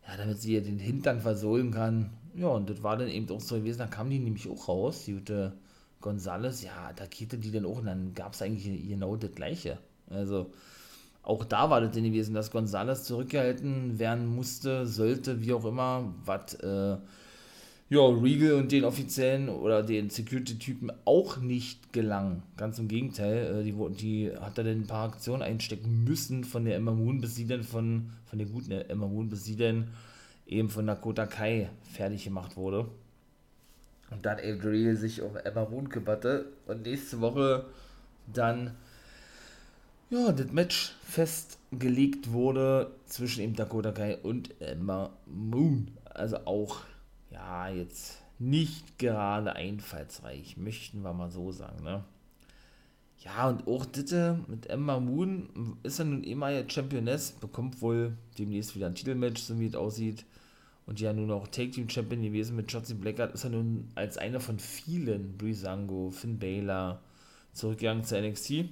ja, 0.06 0.16
damit 0.16 0.40
sie 0.40 0.54
ihr 0.54 0.62
den 0.62 0.78
Hintern 0.78 1.20
versohlen 1.20 1.72
kann. 1.72 2.10
Ja, 2.40 2.48
und 2.48 2.70
das 2.70 2.82
war 2.82 2.96
dann 2.96 3.08
eben 3.08 3.28
auch 3.30 3.40
so 3.40 3.56
gewesen, 3.56 3.80
da 3.80 3.86
kam 3.86 4.08
die 4.08 4.18
nämlich 4.18 4.48
auch 4.48 4.66
raus, 4.66 5.04
die 5.04 5.12
gute 5.12 5.52
González, 6.00 6.64
ja, 6.64 6.88
attackierte 6.88 7.36
die 7.36 7.50
dann 7.50 7.66
auch 7.66 7.76
und 7.76 7.84
dann 7.84 8.14
gab 8.14 8.32
es 8.32 8.40
eigentlich 8.40 8.88
genau 8.88 9.14
das 9.16 9.32
Gleiche. 9.34 9.76
Also, 10.08 10.50
auch 11.22 11.44
da 11.44 11.68
war 11.68 11.82
das 11.82 11.90
denn 11.90 12.04
gewesen, 12.04 12.32
dass 12.32 12.50
González 12.50 13.02
zurückgehalten 13.02 13.98
werden 13.98 14.26
musste, 14.26 14.86
sollte, 14.86 15.42
wie 15.42 15.52
auch 15.52 15.66
immer, 15.66 16.14
was, 16.24 16.54
äh, 16.54 16.96
ja, 17.90 18.06
Regal 18.06 18.54
und 18.54 18.72
den 18.72 18.84
Offiziellen 18.84 19.50
oder 19.50 19.82
den 19.82 20.08
Security-Typen 20.08 20.90
auch 21.04 21.36
nicht 21.36 21.92
gelang. 21.92 22.42
Ganz 22.56 22.78
im 22.78 22.88
Gegenteil, 22.88 23.60
äh, 23.60 23.64
die, 23.64 23.74
die 23.96 24.32
hat 24.40 24.56
er 24.56 24.64
dann 24.64 24.80
ein 24.80 24.86
paar 24.86 25.10
Aktionen 25.10 25.42
einstecken 25.42 26.04
müssen 26.04 26.44
von 26.44 26.64
der 26.64 26.76
Emma 26.76 26.92
Moon, 26.92 27.20
bis 27.20 27.34
sie 27.34 27.46
dann 27.46 27.64
von, 27.64 28.12
von 28.24 28.38
der 28.38 28.48
guten 28.48 28.70
Emma 28.70 29.06
Moon, 29.06 29.28
bis 29.28 29.44
sie 29.44 29.56
dann 29.56 29.88
eben 30.50 30.68
von 30.68 30.86
Dakota 30.86 31.26
Kai 31.26 31.70
fertig 31.82 32.24
gemacht 32.24 32.56
wurde. 32.56 32.86
Und 34.10 34.26
dann 34.26 34.38
eben 34.40 34.60
Regal 34.60 34.96
sich 34.96 35.22
auf 35.22 35.36
Emma 35.36 35.64
Moon 35.64 35.88
kümmerte 35.88 36.46
und 36.66 36.82
nächste 36.82 37.20
Woche 37.20 37.66
dann 38.26 38.76
ja, 40.10 40.32
das 40.32 40.50
Match 40.50 40.96
festgelegt 41.04 42.32
wurde 42.32 42.90
zwischen 43.06 43.42
eben 43.42 43.54
Dakota 43.54 43.92
Kai 43.92 44.18
und 44.18 44.60
Emma 44.60 45.10
Moon. 45.26 45.92
Also 46.04 46.38
auch 46.46 46.80
ja, 47.30 47.68
jetzt 47.68 48.18
nicht 48.40 48.98
gerade 48.98 49.54
einfallsreich, 49.54 50.56
möchten 50.56 51.02
wir 51.02 51.12
mal 51.12 51.30
so 51.30 51.52
sagen, 51.52 51.84
ne? 51.84 52.04
Ja, 53.18 53.48
und 53.48 53.68
auch 53.68 53.84
Ditte 53.84 54.40
mit 54.48 54.68
Emma 54.68 54.98
Moon 54.98 55.76
ist 55.82 55.98
ja 55.98 56.06
nun 56.06 56.24
immer 56.24 56.50
jetzt 56.50 56.72
Championess, 56.72 57.32
bekommt 57.32 57.82
wohl 57.82 58.16
demnächst 58.38 58.74
wieder 58.74 58.86
ein 58.86 58.94
Titelmatch, 58.94 59.42
so 59.42 59.60
wie 59.60 59.66
es 59.66 59.74
aussieht. 59.74 60.24
Und 60.86 61.00
ja 61.00 61.12
nun 61.12 61.30
auch 61.30 61.46
Take 61.48 61.70
Team 61.70 61.88
Champion 61.88 62.22
gewesen 62.22 62.56
mit 62.56 62.70
Shotzi 62.70 62.94
Blackheart, 62.94 63.34
ist 63.34 63.44
er 63.44 63.50
nun 63.50 63.88
als 63.94 64.18
einer 64.18 64.40
von 64.40 64.58
vielen, 64.58 65.36
Breezango, 65.36 66.10
Finn 66.10 66.38
Baylor, 66.38 67.00
zurückgegangen 67.52 68.04
zu 68.04 68.20
NXT 68.20 68.64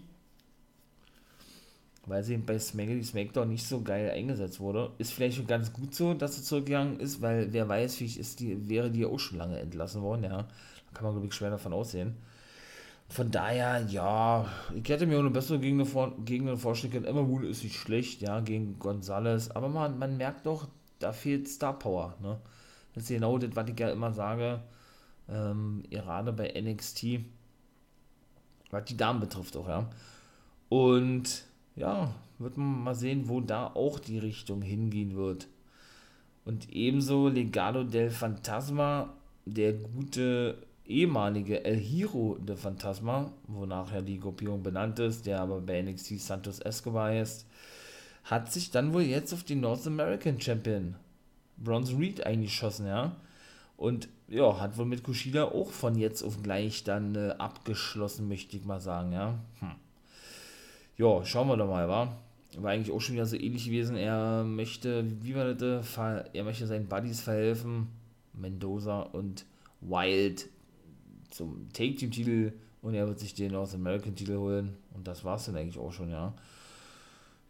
weil 2.08 2.22
sie 2.24 2.36
bei 2.38 2.58
Smackdown, 2.58 3.02
Smackdown 3.02 3.48
nicht 3.48 3.66
so 3.66 3.82
geil 3.82 4.10
eingesetzt 4.10 4.60
wurde. 4.60 4.90
Ist 4.98 5.12
vielleicht 5.12 5.36
schon 5.36 5.46
ganz 5.46 5.72
gut 5.72 5.94
so, 5.94 6.14
dass 6.14 6.36
sie 6.36 6.42
zurückgegangen 6.42 7.00
ist, 7.00 7.20
weil 7.20 7.52
wer 7.52 7.68
weiß, 7.68 7.96
vielleicht 7.96 8.18
ist 8.18 8.40
die, 8.40 8.68
wäre 8.68 8.90
die 8.90 9.04
auch 9.04 9.18
schon 9.18 9.38
lange 9.38 9.58
entlassen 9.58 10.02
worden, 10.02 10.24
ja. 10.24 10.38
Da 10.38 10.94
kann 10.94 11.04
man, 11.04 11.12
glaube 11.12 11.26
ich, 11.26 11.34
schwer 11.34 11.50
davon 11.50 11.72
aussehen. 11.72 12.16
Von 13.10 13.30
daher, 13.30 13.86
ja, 13.88 14.46
ich 14.74 14.88
hätte 14.88 15.06
mir 15.06 15.16
auch 15.16 15.20
eine 15.20 15.30
bessere 15.30 15.58
Gegner, 15.58 15.86
Gegner 16.24 16.56
vorstellen 16.56 16.92
können. 16.92 17.06
Emma 17.06 17.22
Moon 17.22 17.44
ist 17.44 17.64
nicht 17.64 17.76
schlecht, 17.76 18.20
ja, 18.20 18.40
gegen 18.40 18.78
Gonzales, 18.78 19.50
aber 19.50 19.68
man, 19.68 19.98
man 19.98 20.16
merkt 20.16 20.46
doch, 20.46 20.68
da 20.98 21.12
fehlt 21.12 21.48
Star 21.48 21.78
Power, 21.78 22.14
ne. 22.22 22.40
Das 22.94 23.04
ist 23.04 23.10
genau 23.10 23.38
das, 23.38 23.54
was 23.54 23.68
ich 23.68 23.78
ja 23.78 23.90
immer 23.90 24.12
sage, 24.12 24.60
ähm, 25.28 25.82
gerade 25.90 26.32
bei 26.32 26.52
NXT, 26.60 27.20
was 28.70 28.84
die 28.86 28.96
Damen 28.96 29.20
betrifft 29.20 29.56
auch, 29.56 29.68
ja. 29.68 29.88
Und 30.68 31.44
ja, 31.76 32.14
wird 32.38 32.56
man 32.56 32.82
mal 32.84 32.94
sehen, 32.94 33.28
wo 33.28 33.40
da 33.40 33.68
auch 33.68 33.98
die 33.98 34.18
Richtung 34.18 34.62
hingehen 34.62 35.16
wird. 35.16 35.48
Und 36.44 36.70
ebenso 36.70 37.28
Legado 37.28 37.84
del 37.84 38.10
Fantasma 38.10 39.14
der 39.54 39.72
gute 39.72 40.58
ehemalige 40.86 41.64
El 41.64 41.76
Hiro 41.76 42.38
de 42.40 42.56
Phantasma, 42.56 43.30
wonach 43.46 43.92
ja 43.92 44.00
die 44.00 44.18
Gruppierung 44.18 44.62
benannt 44.62 44.98
ist, 44.98 45.26
der 45.26 45.40
aber 45.40 45.60
bei 45.60 45.82
NXT 45.82 46.20
Santos 46.20 46.60
Escobar 46.60 47.14
ist, 47.14 47.46
hat 48.28 48.52
sich 48.52 48.70
dann 48.70 48.92
wohl 48.92 49.02
jetzt 49.02 49.32
auf 49.32 49.42
den 49.42 49.60
North 49.60 49.86
American 49.86 50.38
Champion 50.38 50.96
Bronze 51.56 51.98
Reed 51.98 52.24
eingeschossen, 52.24 52.86
ja. 52.86 53.16
Und 53.76 54.08
ja, 54.28 54.60
hat 54.60 54.76
wohl 54.76 54.84
mit 54.84 55.02
Kushida 55.02 55.44
auch 55.44 55.70
von 55.70 55.96
jetzt 55.96 56.22
auf 56.22 56.42
gleich 56.42 56.84
dann 56.84 57.14
äh, 57.14 57.34
abgeschlossen, 57.38 58.28
möchte 58.28 58.56
ich 58.56 58.64
mal 58.64 58.80
sagen, 58.80 59.12
ja. 59.12 59.38
Hm. 59.60 59.70
Ja, 60.98 61.24
schauen 61.24 61.48
wir 61.48 61.56
doch 61.56 61.68
mal, 61.68 61.88
wa? 61.88 62.16
War 62.58 62.70
eigentlich 62.70 62.94
auch 62.94 63.00
schon 63.00 63.14
wieder 63.14 63.26
so 63.26 63.36
ähnlich 63.36 63.64
gewesen. 63.64 63.96
Er 63.96 64.44
möchte, 64.44 65.04
wie 65.22 65.34
war 65.34 65.54
das? 65.54 65.96
Er 66.32 66.44
möchte 66.44 66.66
seinen 66.66 66.88
Buddies 66.88 67.20
verhelfen, 67.20 67.88
Mendoza 68.34 69.00
und 69.00 69.46
Wild 69.80 70.48
zum 71.30 71.68
Take-Team-Titel 71.72 72.52
und 72.82 72.94
er 72.94 73.06
wird 73.06 73.20
sich 73.20 73.34
den 73.34 73.52
North 73.52 73.74
American-Titel 73.74 74.36
holen. 74.36 74.76
Und 74.94 75.06
das 75.06 75.24
war 75.24 75.36
es 75.36 75.46
dann 75.46 75.56
eigentlich 75.56 75.78
auch 75.78 75.92
schon, 75.92 76.10
ja. 76.10 76.34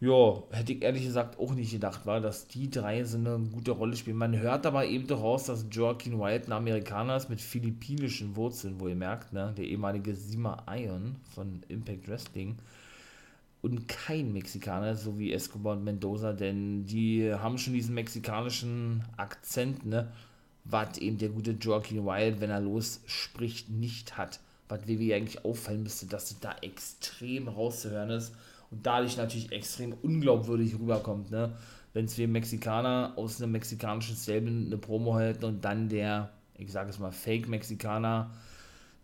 Ja, 0.00 0.44
hätte 0.52 0.74
ich 0.74 0.82
ehrlich 0.82 1.04
gesagt 1.04 1.40
auch 1.40 1.54
nicht 1.54 1.72
gedacht, 1.72 2.06
war, 2.06 2.20
dass 2.20 2.46
die 2.46 2.70
drei 2.70 3.02
so 3.02 3.18
eine 3.18 3.36
gute 3.52 3.72
Rolle 3.72 3.96
spielen. 3.96 4.16
Man 4.16 4.38
hört 4.38 4.64
aber 4.64 4.86
eben 4.86 5.08
doch 5.08 5.20
raus, 5.20 5.46
dass 5.46 5.66
Joaquin 5.72 6.20
White 6.20 6.46
ein 6.46 6.52
Amerikaner 6.52 7.16
ist 7.16 7.28
mit 7.28 7.40
philippinischen 7.40 8.36
Wurzeln, 8.36 8.78
wo 8.78 8.86
ihr 8.86 8.94
merkt, 8.94 9.32
ne? 9.32 9.52
Der 9.56 9.64
ehemalige 9.64 10.14
Sima 10.14 10.62
Iron 10.70 11.16
von 11.34 11.64
Impact 11.66 12.06
Wrestling. 12.06 12.58
Und 13.60 13.88
kein 13.88 14.32
Mexikaner, 14.32 14.94
so 14.94 15.18
wie 15.18 15.32
Escobar 15.32 15.76
und 15.76 15.82
Mendoza, 15.82 16.32
denn 16.32 16.86
die 16.86 17.34
haben 17.34 17.58
schon 17.58 17.74
diesen 17.74 17.96
mexikanischen 17.96 19.02
Akzent, 19.16 19.84
ne? 19.84 20.12
Was 20.62 20.98
eben 20.98 21.18
der 21.18 21.30
gute 21.30 21.52
Joaquin 21.60 22.06
Wild, 22.06 22.40
wenn 22.40 22.50
er 22.50 22.60
losspricht, 22.60 23.68
nicht 23.68 24.16
hat. 24.16 24.38
Was 24.68 24.86
WWE 24.86 25.16
eigentlich 25.16 25.44
auffallen 25.44 25.82
müsste, 25.82 26.06
dass 26.06 26.28
das 26.28 26.38
da 26.38 26.54
extrem 26.62 27.48
rauszuhören 27.48 28.10
ist 28.10 28.32
und 28.70 28.84
dadurch 28.84 29.16
natürlich 29.16 29.50
extrem 29.52 29.94
unglaubwürdig 30.02 30.78
rüberkommt, 30.78 31.30
ne? 31.30 31.54
Wenn 31.94 32.06
wie 32.16 32.26
Mexikaner 32.26 33.14
aus 33.16 33.42
einem 33.42 33.52
mexikanischen 33.52 34.14
Stable 34.14 34.50
eine 34.50 34.76
Promo 34.76 35.14
halten 35.14 35.44
und 35.46 35.64
dann 35.64 35.88
der, 35.88 36.30
ich 36.56 36.70
sage 36.70 36.90
es 36.90 36.98
mal, 36.98 37.10
Fake-Mexikaner 37.10 38.30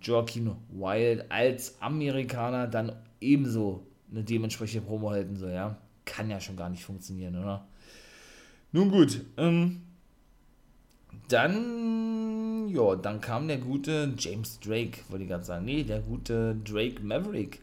Joaquin 0.00 0.52
Wild 0.70 1.24
als 1.30 1.80
Amerikaner 1.80 2.66
dann 2.66 2.92
ebenso 3.20 3.86
eine 4.10 4.22
dementsprechende 4.22 4.86
Promo 4.86 5.10
halten 5.10 5.36
soll, 5.36 5.52
ja. 5.52 5.76
Kann 6.04 6.28
ja 6.28 6.38
schon 6.38 6.56
gar 6.56 6.68
nicht 6.68 6.84
funktionieren, 6.84 7.36
oder? 7.36 7.66
Nun 8.72 8.90
gut, 8.90 9.24
ähm, 9.38 9.80
dann, 11.28 12.68
ja, 12.68 12.96
dann 12.96 13.20
kam 13.20 13.48
der 13.48 13.58
gute 13.58 14.12
James 14.18 14.60
Drake, 14.60 14.98
wollte 15.08 15.24
ich 15.24 15.30
gerade 15.30 15.44
sagen. 15.44 15.64
Nee, 15.64 15.84
der 15.84 16.00
gute 16.00 16.56
Drake 16.64 17.02
Maverick 17.02 17.60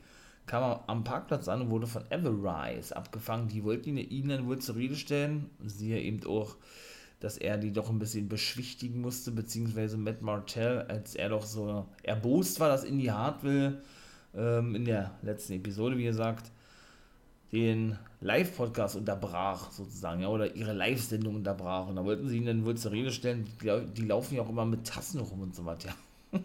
kam 0.51 0.81
am 0.85 1.05
Parkplatz 1.05 1.47
an 1.47 1.61
und 1.61 1.69
wurde 1.69 1.87
von 1.87 2.03
Everrise 2.11 2.93
abgefangen. 2.93 3.47
Die 3.47 3.63
wollten 3.63 3.95
ihn 3.95 4.27
dann 4.27 4.47
wohl 4.47 4.59
zur 4.59 4.75
Rede 4.75 4.97
stellen. 4.97 5.49
Siehe 5.65 6.01
eben 6.01 6.25
auch, 6.27 6.57
dass 7.21 7.37
er 7.37 7.57
die 7.57 7.71
doch 7.71 7.89
ein 7.89 7.99
bisschen 7.99 8.27
beschwichtigen 8.27 8.99
musste, 8.99 9.31
beziehungsweise 9.31 9.95
Matt 9.95 10.21
Martell, 10.21 10.81
als 10.89 11.15
er 11.15 11.29
doch 11.29 11.45
so 11.45 11.85
erbost 12.03 12.59
war, 12.59 12.67
dass 12.67 12.83
Indy 12.83 13.05
Hart 13.05 13.43
will, 13.43 13.81
ähm, 14.35 14.75
in 14.75 14.83
der 14.83 15.17
letzten 15.21 15.53
Episode, 15.53 15.97
wie 15.97 16.03
gesagt, 16.03 16.51
den 17.53 17.97
Live-Podcast 18.19 18.97
unterbrach, 18.97 19.71
sozusagen, 19.71 20.21
ja, 20.21 20.27
oder 20.27 20.53
ihre 20.53 20.73
Live-Sendung 20.73 21.35
unterbrach. 21.35 21.87
Und 21.87 21.95
da 21.95 22.03
wollten 22.03 22.27
sie 22.27 22.35
ihn 22.35 22.45
dann 22.45 22.65
wohl 22.65 22.75
zur 22.75 22.91
Rede 22.91 23.13
stellen. 23.13 23.47
Die, 23.61 23.85
die 23.93 24.05
laufen 24.05 24.35
ja 24.35 24.41
auch 24.41 24.49
immer 24.49 24.65
mit 24.65 24.85
Tassen 24.85 25.21
rum 25.21 25.43
und 25.43 25.55
so 25.55 25.63
was, 25.63 25.81
ja. 25.85 25.93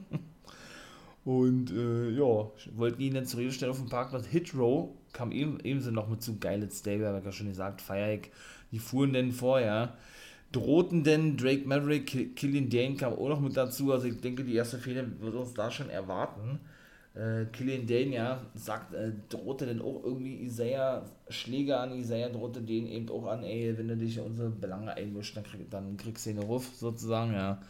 Und 1.26 1.72
äh, 1.72 2.10
ja, 2.10 2.48
wollten 2.76 3.00
ihn 3.00 3.14
dann 3.14 3.26
zur 3.26 3.40
Rede 3.40 3.50
stellen 3.50 3.72
auf 3.72 3.78
dem 3.78 3.88
Parkplatz. 3.88 4.26
Hit 4.26 4.54
Row 4.54 4.90
kam 5.12 5.32
eben, 5.32 5.58
ebenso 5.64 5.90
noch 5.90 6.08
mit 6.08 6.22
zu 6.22 6.38
Geile 6.38 6.70
Stable, 6.70 7.08
habe 7.08 7.18
ich 7.18 7.24
ja 7.24 7.32
schon 7.32 7.48
gesagt, 7.48 7.82
Feiereck. 7.82 8.30
Die 8.70 8.78
fuhren 8.78 9.12
denn 9.12 9.32
vorher. 9.32 9.94
Drohten 10.52 11.02
denn 11.02 11.36
Drake 11.36 11.66
Maverick, 11.66 12.36
Killian 12.36 12.70
Dane 12.70 12.94
kam 12.94 13.12
auch 13.14 13.28
noch 13.28 13.40
mit 13.40 13.56
dazu. 13.56 13.92
Also 13.92 14.06
ich 14.06 14.20
denke, 14.20 14.44
die 14.44 14.54
erste 14.54 14.78
Fehler 14.78 15.04
wird 15.18 15.34
uns 15.34 15.52
da 15.52 15.68
schon 15.68 15.90
erwarten. 15.90 16.60
Äh, 17.16 17.46
Killian 17.46 17.88
Dane, 17.88 18.14
ja, 18.14 18.46
sagt, 18.54 18.94
äh, 18.94 19.10
drohte 19.28 19.66
denn 19.66 19.82
auch 19.82 20.04
irgendwie 20.04 20.44
Isaiah 20.44 21.06
Schläge 21.28 21.76
an. 21.76 21.98
Isaiah 21.98 22.28
drohte 22.28 22.62
den 22.62 22.86
eben 22.86 23.08
auch 23.08 23.26
an, 23.26 23.42
ey, 23.42 23.76
wenn 23.76 23.88
du 23.88 23.96
dich 23.96 24.18
in 24.18 24.22
unsere 24.22 24.50
Belange 24.50 24.94
einmischst, 24.94 25.36
dann, 25.36 25.42
krieg, 25.42 25.68
dann 25.72 25.96
kriegst 25.96 26.24
du 26.26 26.34
den 26.34 26.44
Ruf, 26.44 26.70
sozusagen, 26.76 27.32
ja. 27.32 27.60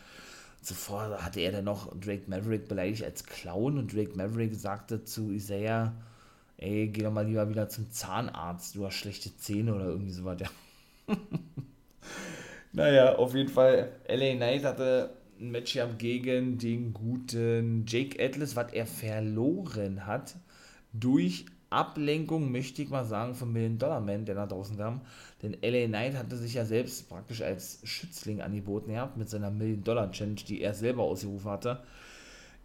Zuvor 0.62 1.22
hatte 1.22 1.40
er 1.40 1.52
dann 1.52 1.64
noch 1.64 1.94
Drake 1.98 2.24
Maverick 2.26 2.68
beleidigt 2.68 3.04
als 3.04 3.24
Clown 3.24 3.78
und 3.78 3.94
Drake 3.94 4.16
Maverick 4.16 4.54
sagte 4.54 5.04
zu 5.04 5.30
Isaiah, 5.30 5.94
ey, 6.56 6.88
geh 6.88 7.02
doch 7.02 7.12
mal 7.12 7.26
lieber 7.26 7.48
wieder 7.48 7.68
zum 7.68 7.90
Zahnarzt, 7.90 8.74
du 8.74 8.86
hast 8.86 8.94
schlechte 8.94 9.36
Zähne 9.36 9.74
oder 9.74 9.86
irgendwie 9.86 10.12
sowas, 10.12 10.38
ja. 11.08 11.16
naja, 12.72 13.14
auf 13.16 13.34
jeden 13.34 13.50
Fall, 13.50 13.92
LA 14.08 14.34
Knight 14.34 14.64
hatte 14.64 15.10
ein 15.38 15.50
Match 15.50 15.74
gehabt 15.74 15.98
gegen 15.98 16.58
den 16.58 16.92
guten 16.92 17.84
Jake 17.86 18.22
Atlas, 18.22 18.56
was 18.56 18.72
er 18.72 18.86
verloren 18.86 20.06
hat 20.06 20.36
durch 20.92 21.46
Ablenkung, 21.70 22.52
möchte 22.52 22.82
ich 22.82 22.90
mal 22.90 23.04
sagen, 23.04 23.34
von 23.34 23.52
Million 23.52 23.78
Dollar 23.78 24.00
Man, 24.00 24.24
der 24.24 24.34
nach 24.34 24.48
draußen 24.48 24.76
kam. 24.76 25.00
Denn 25.42 25.56
LA 25.62 25.86
Knight 25.86 26.14
hatte 26.14 26.36
sich 26.36 26.54
ja 26.54 26.64
selbst 26.64 27.08
praktisch 27.08 27.42
als 27.42 27.80
Schützling 27.84 28.40
angeboten 28.40 28.92
gehabt 28.92 29.16
mit 29.16 29.28
seiner 29.28 29.50
Million 29.50 29.82
Dollar 29.82 30.10
Challenge, 30.10 30.40
die 30.48 30.62
er 30.62 30.74
selber 30.74 31.02
ausgerufen 31.02 31.50
hatte. 31.50 31.80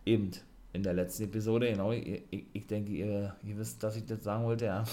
Eben 0.05 0.31
in 0.73 0.83
der 0.83 0.93
letzten 0.93 1.23
Episode, 1.23 1.71
genau. 1.71 1.91
Ich, 1.91 2.23
ich 2.53 2.67
denke, 2.67 2.91
ihr, 2.91 3.35
ihr 3.43 3.57
wisst, 3.57 3.81
dass 3.83 3.95
ich 3.95 4.05
das 4.05 4.23
sagen 4.23 4.43
wollte, 4.43 4.65
ja. 4.65 4.83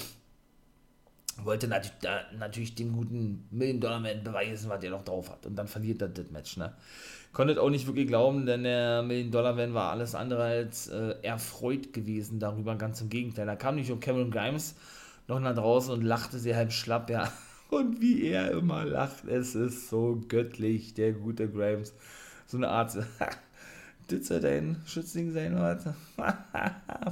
Wollte 1.44 1.68
natürlich, 1.68 1.98
da, 2.00 2.22
natürlich 2.36 2.74
dem 2.74 2.92
guten 2.92 3.46
Million 3.50 3.80
Dollar 3.80 4.00
Man 4.00 4.24
beweisen, 4.24 4.70
was 4.70 4.82
er 4.82 4.90
noch 4.90 5.04
drauf 5.04 5.30
hat. 5.30 5.46
Und 5.46 5.54
dann 5.54 5.68
verliert 5.68 6.02
er 6.02 6.08
das 6.08 6.30
Match, 6.30 6.56
ne? 6.56 6.74
Konnte 7.32 7.60
auch 7.60 7.70
nicht 7.70 7.86
wirklich 7.86 8.06
glauben, 8.06 8.46
denn 8.46 8.64
der 8.64 9.02
Million 9.02 9.30
Dollar 9.30 9.54
Man 9.54 9.74
war 9.74 9.92
alles 9.92 10.14
andere 10.14 10.44
als 10.44 10.88
äh, 10.88 11.14
erfreut 11.22 11.92
gewesen 11.92 12.40
darüber. 12.40 12.74
Ganz 12.76 13.00
im 13.00 13.10
Gegenteil. 13.10 13.46
Da 13.46 13.54
kam 13.54 13.76
nicht 13.76 13.88
nur 13.88 14.00
Cameron 14.00 14.30
Grimes 14.30 14.74
noch 15.28 15.38
nach 15.38 15.54
draußen 15.54 15.92
und 15.92 16.02
lachte 16.02 16.38
sehr 16.38 16.56
halb 16.56 16.72
schlapp, 16.72 17.10
ja. 17.10 17.30
Und 17.70 18.00
wie 18.00 18.26
er 18.28 18.52
immer 18.52 18.86
lacht, 18.86 19.26
es 19.26 19.54
ist 19.54 19.90
so 19.90 20.22
göttlich, 20.26 20.94
der 20.94 21.12
gute 21.12 21.50
Grimes. 21.50 21.92
So 22.46 22.56
eine 22.56 22.68
Art, 22.68 22.96
das 24.08 24.26
soll 24.26 24.40
dein 24.40 24.80
Schützling 24.86 25.32
sein, 25.32 25.54
Leute. 25.54 25.94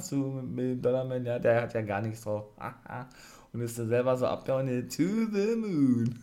so 0.01 0.17
Million 0.17 0.81
Dollar 0.81 1.05
Man, 1.05 1.27
ja, 1.27 1.39
der 1.39 1.61
hat 1.61 1.75
ja 1.75 1.83
gar 1.83 2.01
nichts 2.01 2.23
drauf. 2.23 2.47
und 3.53 3.61
ist 3.61 3.79
da 3.79 3.85
selber 3.85 4.17
so 4.17 4.27
abgehauen, 4.27 4.67
to 4.89 5.03
the 5.31 5.57
moon. 5.57 6.19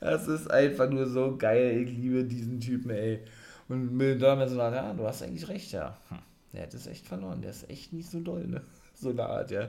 Das 0.00 0.28
ist 0.28 0.50
einfach 0.50 0.90
nur 0.90 1.06
so 1.06 1.36
geil. 1.36 1.82
Ich 1.82 1.96
liebe 1.96 2.24
diesen 2.24 2.60
Typen, 2.60 2.90
ey. 2.90 3.20
Und 3.68 3.92
mit 3.92 4.20
Dollar 4.20 4.48
so, 4.48 4.58
ja, 4.58 4.92
du 4.92 5.06
hast 5.06 5.22
eigentlich 5.22 5.48
recht, 5.48 5.72
ja. 5.72 5.96
Hm, 6.08 6.18
der 6.52 6.62
hat 6.62 6.74
es 6.74 6.86
echt 6.86 7.06
verloren. 7.06 7.42
Der 7.42 7.50
ist 7.50 7.68
echt 7.68 7.92
nicht 7.92 8.10
so 8.10 8.20
doll, 8.20 8.46
ne? 8.46 8.62
So 8.98 9.10
eine 9.10 9.26
Art, 9.26 9.50
ja. 9.50 9.68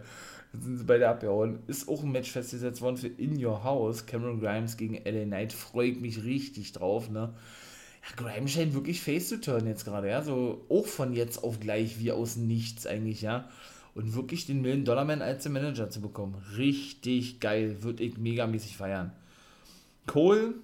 Jetzt 0.53 0.63
sind 0.63 0.77
sie 0.77 0.85
beide 0.85 1.09
abgehauen. 1.09 1.59
Ist 1.67 1.89
auch 1.89 2.01
ein 2.01 2.13
Match 2.13 2.31
festgesetzt 2.31 2.81
worden 2.81 2.95
für 2.95 3.07
In 3.09 3.43
Your 3.43 3.61
House. 3.61 4.05
Cameron 4.05 4.39
Grimes 4.39 4.77
gegen 4.77 4.95
LA 5.03 5.25
Knight. 5.25 5.51
Freue 5.51 5.89
ich 5.89 5.99
mich 5.99 6.23
richtig 6.23 6.71
drauf, 6.71 7.09
ne? 7.09 7.33
Ja, 8.03 8.15
Grimes 8.15 8.51
scheint 8.51 8.73
wirklich 8.73 9.01
face 9.01 9.27
to 9.27 9.35
turn 9.35 9.67
jetzt 9.67 9.83
gerade, 9.83 10.07
ja. 10.07 10.21
So 10.21 10.65
auch 10.69 10.85
von 10.85 11.11
jetzt 11.11 11.43
auf 11.43 11.59
gleich 11.59 11.99
wie 11.99 12.13
aus 12.13 12.37
nichts 12.37 12.87
eigentlich, 12.87 13.21
ja. 13.21 13.49
Und 13.95 14.15
wirklich 14.15 14.45
den 14.45 14.61
Million 14.61 14.85
Dollar 14.85 15.03
Man 15.03 15.21
als 15.21 15.43
den 15.43 15.51
Manager 15.51 15.89
zu 15.89 15.99
bekommen. 15.99 16.35
Richtig 16.55 17.41
geil. 17.41 17.83
Würde 17.83 18.03
ich 18.03 18.17
megamäßig 18.17 18.77
feiern. 18.77 19.11
Cole 20.07 20.55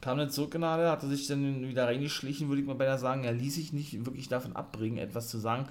kam 0.00 0.18
dann 0.18 0.30
zurück 0.30 0.50
gerade, 0.50 0.90
hatte 0.90 1.06
sich 1.06 1.26
dann 1.28 1.68
wieder 1.68 1.86
reingeschlichen, 1.86 2.48
würde 2.48 2.60
ich 2.60 2.66
mal 2.66 2.74
beinahe 2.74 2.98
sagen. 2.98 3.24
Er 3.24 3.32
ließ 3.32 3.54
sich 3.54 3.72
nicht 3.72 4.04
wirklich 4.04 4.28
davon 4.28 4.56
abbringen, 4.56 4.98
etwas 4.98 5.28
zu 5.28 5.38
sagen. 5.38 5.66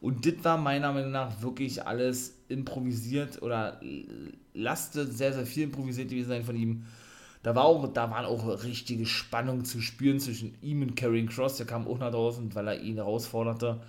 Und 0.00 0.26
das 0.26 0.44
war 0.44 0.58
meiner 0.58 0.92
Meinung 0.92 1.12
nach 1.12 1.40
wirklich 1.40 1.86
alles 1.86 2.36
improvisiert 2.48 3.42
oder 3.42 3.80
lasste 4.54 5.06
sehr, 5.06 5.32
sehr 5.32 5.46
viel 5.46 5.64
improvisiert 5.64 6.10
gewesen 6.10 6.28
sein 6.28 6.44
von 6.44 6.56
ihm. 6.56 6.84
Da, 7.42 7.54
war 7.54 7.64
auch, 7.64 7.86
da 7.92 8.10
waren 8.10 8.24
auch 8.24 8.64
richtige 8.64 9.06
Spannungen 9.06 9.64
zu 9.64 9.80
spüren 9.80 10.18
zwischen 10.18 10.54
ihm 10.62 10.82
und 10.82 10.96
Karrion 10.96 11.28
Cross. 11.28 11.56
Der 11.58 11.66
kam 11.66 11.86
auch 11.86 11.98
nach 11.98 12.10
draußen, 12.10 12.52
weil 12.56 12.66
er 12.66 12.80
ihn 12.80 12.96
herausforderte, 12.96 13.80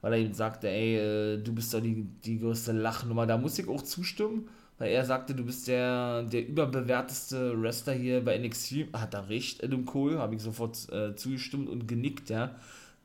weil 0.00 0.12
er 0.14 0.18
ihm 0.18 0.34
sagte, 0.34 0.68
ey, 0.68 0.96
äh, 0.96 1.42
du 1.42 1.54
bist 1.54 1.72
doch 1.72 1.80
die, 1.80 2.04
die 2.24 2.40
größte 2.40 2.72
Lachnummer. 2.72 3.26
Da 3.26 3.38
muss 3.38 3.58
ich 3.58 3.68
auch 3.68 3.82
zustimmen 3.82 4.48
weil 4.78 4.90
er 4.90 5.04
sagte, 5.04 5.34
du 5.34 5.44
bist 5.44 5.68
der, 5.68 6.22
der 6.24 6.46
überbewerteste 6.46 7.60
Wrestler 7.60 7.94
hier 7.94 8.24
bei 8.24 8.36
NXT. 8.38 8.92
Hat 8.92 9.14
er 9.14 9.28
recht, 9.28 9.64
Adam 9.64 9.86
Cole, 9.86 10.18
habe 10.18 10.34
ich 10.34 10.42
sofort 10.42 10.76
äh, 10.92 11.14
zugestimmt 11.16 11.68
und 11.68 11.88
genickt, 11.88 12.28
ja. 12.30 12.54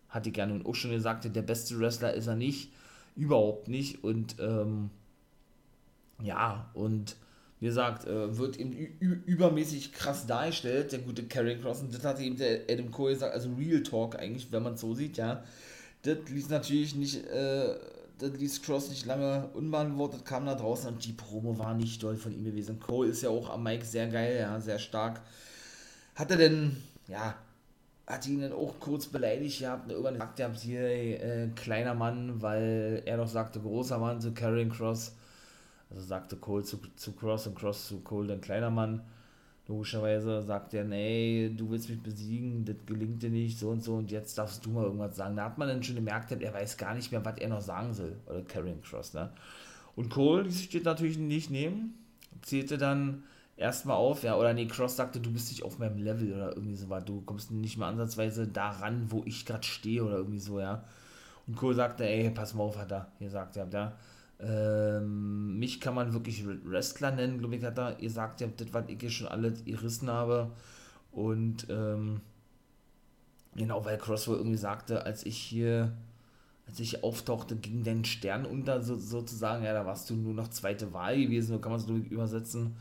Hatte 0.09 0.31
gerne 0.31 0.53
und 0.53 0.65
auch 0.65 0.75
schon 0.75 0.91
gesagt, 0.91 1.33
der 1.33 1.41
beste 1.41 1.79
Wrestler 1.79 2.13
ist 2.13 2.27
er 2.27 2.35
nicht, 2.35 2.71
überhaupt 3.15 3.69
nicht. 3.69 4.03
Und 4.03 4.35
ähm, 4.39 4.89
ja, 6.21 6.69
und 6.73 7.15
wie 7.61 7.67
gesagt, 7.67 8.05
äh, 8.05 8.37
wird 8.37 8.57
eben 8.57 8.75
übermäßig 9.25 9.93
krass 9.93 10.27
dargestellt, 10.27 10.91
der 10.91 10.99
gute 10.99 11.23
Karrion 11.23 11.61
Cross. 11.61 11.81
Und 11.81 11.93
das 11.93 12.03
hat 12.03 12.19
eben 12.19 12.35
der 12.35 12.61
Adam 12.69 12.91
Cole 12.91 13.13
gesagt, 13.13 13.33
also 13.33 13.53
Real 13.53 13.83
Talk 13.83 14.19
eigentlich, 14.19 14.51
wenn 14.51 14.63
man 14.63 14.73
es 14.73 14.81
so 14.81 14.93
sieht, 14.93 15.15
ja. 15.17 15.43
Das 16.01 16.17
ließ 16.27 16.49
natürlich 16.49 16.95
nicht, 16.95 17.23
äh, 17.27 17.75
das 18.21 18.31
ließ 18.31 18.61
Cross 18.61 18.89
nicht 18.89 19.05
lange 19.05 19.49
unbeantwortet, 19.53 20.25
kam 20.25 20.45
da 20.45 20.55
draußen 20.55 20.93
und 20.93 21.05
die 21.05 21.13
Promo 21.13 21.57
war 21.57 21.73
nicht 21.73 22.01
doll 22.03 22.15
von 22.15 22.31
ihm 22.31 22.43
gewesen. 22.43 22.79
Cole 22.79 23.09
ist 23.09 23.23
ja 23.23 23.29
auch 23.29 23.49
am 23.49 23.63
Mike 23.63 23.85
sehr 23.85 24.07
geil, 24.07 24.37
ja, 24.39 24.59
sehr 24.59 24.79
stark. 24.79 25.21
Hat 26.15 26.31
er 26.31 26.37
denn, 26.37 26.77
ja, 27.07 27.35
hat 28.05 28.27
ihn 28.27 28.41
dann 28.41 28.53
auch 28.53 28.79
kurz 28.79 29.07
beleidigt 29.07 29.59
gehabt 29.59 29.85
und 29.85 29.91
irgendwann 29.91 30.17
sagt 30.17 30.39
er 30.39 30.53
hier, 30.53 30.81
äh, 30.81 31.49
kleiner 31.55 31.93
Mann, 31.93 32.41
weil 32.41 33.03
er 33.05 33.17
doch 33.17 33.27
sagte, 33.27 33.59
großer 33.59 33.97
Mann 33.97 34.21
zu 34.21 34.33
Karrion 34.33 34.69
Cross 34.69 35.13
also 35.91 36.03
sagte 36.03 36.37
Cole 36.37 36.63
zu, 36.63 36.79
zu 36.95 37.11
Cross 37.13 37.47
und 37.47 37.55
Cross 37.57 37.87
zu 37.87 37.99
Cole, 37.99 38.27
dann 38.27 38.41
kleiner 38.41 38.69
Mann. 38.69 39.01
Logischerweise 39.71 40.43
sagt 40.43 40.73
er, 40.73 40.83
nee, 40.83 41.49
du 41.55 41.69
willst 41.69 41.89
mich 41.89 42.01
besiegen, 42.03 42.65
das 42.65 42.75
gelingt 42.85 43.23
dir 43.23 43.29
nicht, 43.29 43.57
so 43.57 43.69
und 43.69 43.81
so, 43.81 43.95
und 43.95 44.11
jetzt 44.11 44.37
darfst 44.37 44.65
du 44.65 44.69
mal 44.69 44.83
irgendwas 44.83 45.15
sagen. 45.15 45.37
Da 45.37 45.45
hat 45.45 45.57
man 45.57 45.69
dann 45.69 45.81
schon 45.81 45.95
gemerkt, 45.95 46.29
er 46.29 46.53
weiß 46.53 46.75
gar 46.75 46.93
nicht 46.93 47.09
mehr, 47.09 47.23
was 47.23 47.37
er 47.37 47.47
noch 47.47 47.61
sagen 47.61 47.93
soll. 47.93 48.17
Oder 48.27 48.41
Karrion 48.41 48.81
Cross, 48.81 49.13
ne? 49.13 49.29
Und 49.95 50.09
Cole 50.09 50.43
ließ 50.43 50.57
sich 50.57 50.69
das 50.71 50.83
natürlich 50.83 51.17
nicht 51.17 51.51
nehmen, 51.51 51.93
zählte 52.41 52.77
dann 52.77 53.23
erstmal 53.55 53.95
auf, 53.95 54.23
ja, 54.23 54.35
oder 54.35 54.53
nee, 54.53 54.65
Cross 54.65 54.97
sagte, 54.97 55.21
du 55.21 55.31
bist 55.31 55.49
nicht 55.49 55.63
auf 55.63 55.79
meinem 55.79 56.03
Level 56.03 56.33
oder 56.33 56.49
irgendwie 56.53 56.75
so 56.75 56.89
was, 56.89 57.05
du 57.05 57.21
kommst 57.21 57.51
nicht 57.51 57.77
mal 57.77 57.87
ansatzweise 57.87 58.49
daran, 58.49 59.05
wo 59.09 59.23
ich 59.25 59.45
gerade 59.45 59.63
stehe 59.63 60.03
oder 60.03 60.17
irgendwie 60.17 60.39
so, 60.39 60.59
ja. 60.59 60.83
Und 61.47 61.55
Cole 61.55 61.75
sagte, 61.75 62.05
ey, 62.05 62.29
pass 62.31 62.53
mal 62.53 62.63
auf, 62.63 62.77
hat 62.77 62.91
er 62.91 63.07
hier 63.19 63.29
sagt 63.29 63.55
ja, 63.55 63.93
ähm, 64.43 65.59
mich 65.59 65.79
kann 65.79 65.93
man 65.93 66.13
wirklich 66.13 66.43
Wrestler 66.65 67.11
nennen, 67.11 67.39
glaube 67.39 67.55
ich, 67.55 67.63
hat 67.63 67.77
er 67.77 67.95
gesagt, 67.95 68.41
ja, 68.41 68.47
das, 68.57 68.73
was 68.73 68.85
ich 68.87 69.15
schon 69.15 69.27
alles 69.27 69.63
gerissen 69.63 70.09
habe. 70.09 70.51
Und 71.11 71.67
ähm, 71.69 72.21
genau, 73.55 73.85
weil 73.85 73.97
Crosswell 73.97 74.37
irgendwie 74.37 74.57
sagte, 74.57 75.05
als 75.05 75.25
ich 75.25 75.37
hier, 75.37 75.93
als 76.67 76.79
ich 76.79 77.03
auftauchte, 77.03 77.55
ging 77.55 77.83
dein 77.83 78.03
Stern 78.05 78.45
unter, 78.45 78.81
so, 78.81 78.97
sozusagen, 78.97 79.63
ja, 79.63 79.73
da 79.73 79.85
warst 79.85 80.09
du 80.09 80.15
nur 80.15 80.33
noch 80.33 80.47
zweite 80.49 80.91
Wahl 80.93 81.21
gewesen, 81.21 81.53
so 81.53 81.59
kann 81.59 81.71
man 81.71 81.81
es 81.81 81.87
übersetzen. 81.87 82.75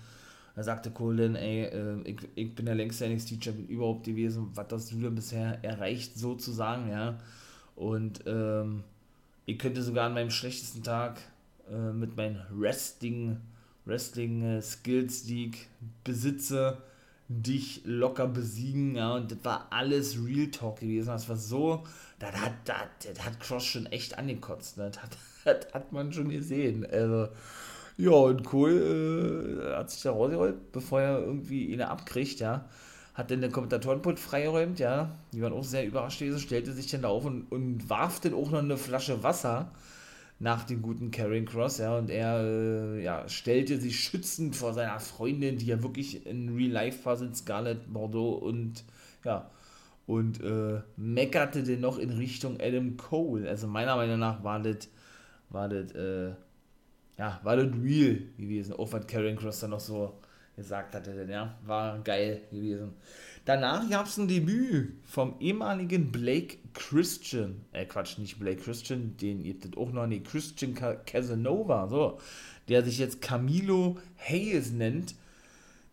Da 0.57 0.63
sagte 0.63 0.91
Cole 0.91 1.25
dann, 1.25 1.37
ey, 1.37 1.65
äh, 1.65 2.01
ich, 2.05 2.19
ich 2.35 2.55
bin 2.55 2.67
der 2.67 2.75
längste 2.75 3.09
NXT-Champion 3.09 3.69
überhaupt 3.69 4.05
gewesen, 4.05 4.51
was 4.55 4.67
hast 4.71 4.93
du 4.93 4.97
denn 5.01 5.15
bisher 5.15 5.63
erreicht, 5.63 6.19
sozusagen, 6.19 6.89
ja. 6.91 7.19
Und 7.77 8.23
ähm, 8.27 8.83
ich 9.47 9.59
könnte 9.59 9.83
sogar 9.83 10.07
an 10.07 10.15
meinem 10.15 10.31
schlechtesten 10.31 10.83
Tag 10.83 11.21
äh, 11.71 11.93
mit 11.93 12.17
meinen 12.17 12.41
Wrestling, 12.51 13.39
Wrestling 13.85 14.43
äh, 14.43 14.63
Skills, 14.63 15.25
die 15.25 15.47
ich 15.47 15.69
besitze, 16.05 16.79
dich 17.29 17.83
locker 17.85 18.27
besiegen, 18.27 18.97
ja, 18.97 19.15
und 19.15 19.31
das 19.31 19.39
war 19.45 19.69
alles 19.71 20.19
Real 20.19 20.49
Talk 20.49 20.81
gewesen, 20.81 21.09
das 21.09 21.29
war 21.29 21.37
so, 21.37 21.85
das 22.19 22.33
hat, 22.33 22.69
hat 23.25 23.41
Cross 23.41 23.65
schon 23.65 23.87
echt 23.87 24.19
angekotzt, 24.19 24.79
ne? 24.79 24.91
das, 24.91 25.01
hat, 25.01 25.17
das 25.45 25.73
hat 25.73 25.93
man 25.93 26.13
schon 26.13 26.29
gesehen, 26.29 26.85
also, 26.91 27.29
ja, 27.97 28.11
und 28.11 28.45
Cole 28.45 28.81
äh, 29.63 29.77
hat 29.77 29.91
sich 29.91 30.03
da 30.03 30.11
rausgeholt, 30.11 30.73
bevor 30.73 31.01
er 31.03 31.21
irgendwie 31.21 31.67
ihn 31.67 31.83
abkriegt, 31.83 32.41
ja, 32.41 32.65
hat 33.15 33.31
dann 33.31 33.43
den 33.43 33.53
Kommentatorenpult 33.53 34.19
freigeräumt, 34.19 34.81
ja, 34.81 35.15
die 35.33 35.41
waren 35.41 35.53
auch 35.53 35.63
sehr 35.63 35.87
überrascht 35.87 36.19
gewesen, 36.19 36.41
stellte 36.41 36.73
sich 36.73 36.91
dann 36.91 37.03
da 37.03 37.09
auf 37.09 37.25
und, 37.25 37.43
und 37.53 37.89
warf 37.89 38.19
dann 38.19 38.35
auch 38.35 38.51
noch 38.51 38.59
eine 38.59 38.77
Flasche 38.77 39.23
Wasser, 39.23 39.71
nach 40.41 40.65
dem 40.65 40.81
guten 40.81 41.11
Karen 41.11 41.45
Cross, 41.45 41.79
ja, 41.79 41.97
und 41.97 42.09
er 42.11 42.41
äh, 42.43 43.05
ja, 43.05 43.29
stellte 43.29 43.79
sich 43.79 44.01
schützend 44.01 44.57
vor 44.57 44.73
seiner 44.73 44.99
Freundin, 44.99 45.59
die 45.59 45.67
ja 45.67 45.83
wirklich 45.83 46.27
in 46.27 46.57
Real 46.57 46.71
Life 46.71 47.05
war, 47.05 47.17
sind 47.17 47.37
Scarlett 47.37 47.93
Bordeaux 47.93 48.39
und 48.39 48.83
ja, 49.23 49.51
und 50.07 50.43
äh, 50.43 50.81
meckerte 50.97 51.63
den 51.63 51.81
noch 51.83 51.99
in 51.99 52.11
Richtung 52.11 52.59
Adam 52.59 52.97
Cole. 52.97 53.49
Also 53.49 53.67
meiner 53.67 53.97
Meinung 53.97 54.19
nach 54.19 54.43
war 54.43 54.61
das, 54.61 54.89
war 55.51 55.69
das, 55.69 55.93
äh, 55.93 56.33
ja, 57.19 57.39
war 57.43 57.57
das 57.57 57.69
real 57.83 58.23
gewesen, 58.39 58.73
auch 58.73 58.91
was 58.93 59.07
Karen 59.07 59.37
Cross 59.37 59.61
dann 59.61 59.71
noch 59.71 59.81
so 59.81 60.21
gesagt 60.57 60.95
hatte, 60.95 61.15
denn 61.15 61.29
ja, 61.29 61.55
war 61.67 61.99
geil 62.01 62.41
gewesen. 62.51 62.95
Danach 63.51 63.91
gab 63.91 64.07
es 64.07 64.17
ein 64.17 64.29
Debüt 64.29 64.93
vom 65.03 65.35
ehemaligen 65.41 66.13
Blake 66.13 66.59
Christian, 66.73 67.65
äh 67.73 67.85
Quatsch, 67.85 68.17
nicht 68.17 68.39
Blake 68.39 68.63
Christian, 68.63 69.17
den 69.17 69.45
ihr 69.45 69.59
das 69.59 69.77
auch 69.77 69.91
noch, 69.91 70.07
nee, 70.07 70.21
Christian 70.21 70.73
Casanova, 70.73 71.89
so, 71.89 72.19
der 72.69 72.85
sich 72.85 72.99
jetzt 72.99 73.21
Camilo 73.21 73.99
Hayes 74.19 74.71
nennt, 74.71 75.17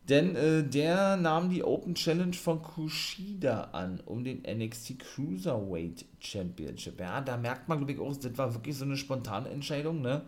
denn 0.07 0.35
äh, 0.35 0.65
der 0.65 1.17
nahm 1.17 1.49
die 1.49 1.63
Open 1.63 1.95
Challenge 1.95 2.35
von 2.35 2.61
Kushida 2.61 3.69
an, 3.71 4.01
um 4.05 4.23
den 4.23 4.43
NXT 4.43 4.99
Cruiserweight 4.99 6.05
Championship. 6.19 6.99
Ja, 6.99 7.21
da 7.21 7.37
merkt 7.37 7.67
man, 7.69 7.79
glaube 7.79 7.93
ich, 7.93 7.99
auch, 7.99 8.15
das 8.15 8.37
war 8.37 8.53
wirklich 8.53 8.75
so 8.75 8.85
eine 8.85 8.97
spontane 8.97 9.49
Entscheidung, 9.49 10.01
ne? 10.01 10.21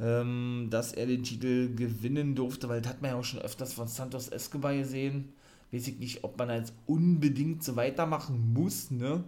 Ähm, 0.00 0.66
dass 0.68 0.94
er 0.94 1.06
den 1.06 1.22
Titel 1.22 1.76
gewinnen 1.76 2.34
durfte, 2.34 2.68
weil 2.68 2.80
das 2.80 2.94
hat 2.94 3.02
man 3.02 3.12
ja 3.12 3.16
auch 3.18 3.24
schon 3.24 3.40
öfters 3.40 3.72
von 3.72 3.86
Santos 3.86 4.26
Escobar 4.30 4.74
gesehen 4.74 5.32
weiß 5.72 5.88
ich 5.88 5.98
nicht, 5.98 6.24
ob 6.24 6.38
man 6.38 6.50
jetzt 6.50 6.72
unbedingt 6.86 7.62
so 7.62 7.76
weitermachen 7.76 8.52
muss, 8.52 8.90
ne? 8.90 9.24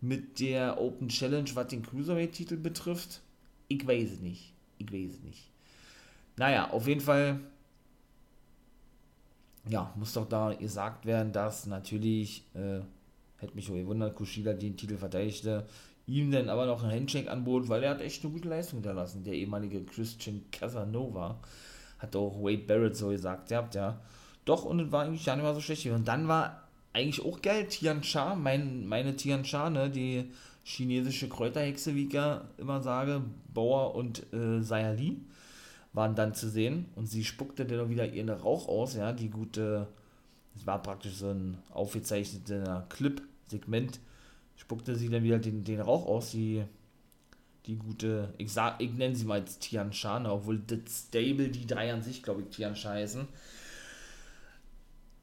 Mit 0.00 0.38
der 0.38 0.80
Open 0.80 1.08
Challenge, 1.08 1.50
was 1.54 1.68
den 1.68 1.82
Cruiserweight-Titel 1.82 2.56
betrifft. 2.56 3.20
Ich 3.66 3.86
weiß 3.86 4.12
es 4.12 4.20
nicht. 4.20 4.52
Ich 4.78 4.92
weiß 4.92 5.14
es 5.14 5.22
nicht. 5.22 5.50
Naja, 6.36 6.70
auf 6.70 6.86
jeden 6.86 7.00
Fall, 7.00 7.40
ja, 9.68 9.92
muss 9.96 10.12
doch 10.12 10.28
da 10.28 10.54
gesagt 10.54 11.04
werden, 11.04 11.32
dass 11.32 11.66
natürlich, 11.66 12.44
äh, 12.54 12.80
hätte 13.38 13.54
mich 13.56 13.68
auch 13.70 13.74
gewundert, 13.74 14.14
Kushida 14.14 14.52
den 14.52 14.76
Titel 14.76 14.96
verteidigte, 14.96 15.66
ihm 16.06 16.30
dann 16.30 16.48
aber 16.48 16.66
noch 16.66 16.84
ein 16.84 16.90
Handshake 16.90 17.30
anbot, 17.30 17.68
weil 17.68 17.82
er 17.82 17.90
hat 17.90 18.00
echt 18.00 18.24
eine 18.24 18.32
gute 18.32 18.48
Leistung 18.48 18.78
hinterlassen. 18.78 19.24
Der 19.24 19.34
ehemalige 19.34 19.84
Christian 19.84 20.42
Casanova 20.52 21.40
hat 21.98 22.14
auch 22.14 22.40
Wade 22.40 22.64
Barrett 22.66 22.96
so 22.96 23.08
gesagt, 23.08 23.50
ihr 23.50 23.56
habt 23.56 23.74
ja, 23.74 24.00
doch, 24.48 24.64
und 24.64 24.80
es 24.80 24.92
war 24.92 25.04
eigentlich 25.04 25.24
gar 25.24 25.36
nicht 25.36 25.44
mal 25.44 25.54
so 25.54 25.60
schlecht. 25.60 25.86
Und 25.86 26.08
dann 26.08 26.28
war 26.28 26.68
eigentlich 26.92 27.24
auch 27.24 27.42
geil, 27.42 27.66
Tian 27.66 28.02
Sha, 28.02 28.34
mein, 28.34 28.86
meine 28.86 29.14
Tian 29.14 29.44
Sha, 29.44 29.70
ne, 29.70 29.90
die 29.90 30.30
chinesische 30.64 31.28
Kräuterhexe, 31.28 31.94
wie 31.94 32.06
ich 32.06 32.12
ja 32.12 32.44
immer 32.58 32.80
sage, 32.80 33.22
Bauer 33.52 33.94
und 33.94 34.32
äh, 34.32 34.60
Sayali 34.60 35.18
waren 35.92 36.14
dann 36.14 36.34
zu 36.34 36.48
sehen 36.48 36.86
und 36.94 37.06
sie 37.06 37.24
spuckte 37.24 37.64
dann 37.64 37.88
wieder 37.88 38.06
ihren 38.06 38.28
Rauch 38.28 38.68
aus, 38.68 38.94
ja, 38.94 39.12
die 39.12 39.30
gute, 39.30 39.88
es 40.56 40.66
war 40.66 40.82
praktisch 40.82 41.14
so 41.14 41.30
ein 41.30 41.58
aufgezeichneter 41.70 42.86
Clip-Segment, 42.90 44.00
spuckte 44.56 44.94
sie 44.96 45.08
dann 45.08 45.22
wieder 45.22 45.38
den, 45.38 45.64
den 45.64 45.80
Rauch 45.80 46.06
aus, 46.06 46.32
die, 46.32 46.64
die 47.66 47.76
gute, 47.76 48.34
ich 48.38 48.50
ich 48.78 48.92
nenne 48.92 49.16
sie 49.16 49.24
mal 49.24 49.40
jetzt 49.40 49.60
Tian 49.60 49.92
Sha, 49.92 50.20
ne, 50.20 50.32
obwohl 50.32 50.58
das 50.58 51.06
Stable, 51.08 51.48
die 51.48 51.66
drei 51.66 51.92
an 51.92 52.02
sich, 52.02 52.22
glaube 52.22 52.42
ich, 52.42 52.54
Tian 52.54 52.76
Sha 52.76 52.90
heißen, 52.90 53.26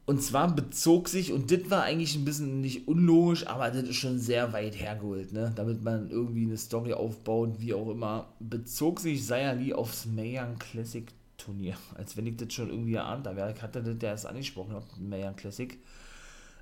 und 0.07 0.21
zwar 0.21 0.53
bezog 0.53 1.09
sich, 1.09 1.33
und 1.33 1.51
das 1.51 1.69
war 1.69 1.83
eigentlich 1.83 2.15
ein 2.15 2.25
bisschen 2.25 2.61
nicht 2.61 2.87
unlogisch, 2.87 3.47
aber 3.47 3.71
das 3.71 3.83
ist 3.83 3.95
schon 3.95 4.19
sehr 4.19 4.53
weit 4.53 4.79
hergeholt, 4.79 5.33
ne? 5.33 5.51
Damit 5.55 5.83
man 5.83 6.11
irgendwie 6.11 6.43
eine 6.43 6.57
Story 6.57 6.93
aufbaut, 6.93 7.55
wie 7.57 7.73
auch 7.73 7.89
immer, 7.89 8.27
bezog 8.39 8.99
sich 8.99 9.25
Sayali 9.25 9.73
aufs 9.73 10.05
Mayan 10.05 10.59
Classic 10.59 11.11
Turnier. 11.37 11.75
Als 11.95 12.15
wenn 12.15 12.27
ich 12.27 12.37
das 12.37 12.53
schon 12.53 12.69
irgendwie 12.69 12.93
erahnt 12.93 13.25
habe. 13.25 13.51
Ich 13.55 13.61
hatte 13.63 13.81
das 13.81 13.95
ja 13.99 14.09
erst 14.09 14.27
angesprochen, 14.27 14.75
Mayan 14.99 15.35
Classic. 15.35 15.75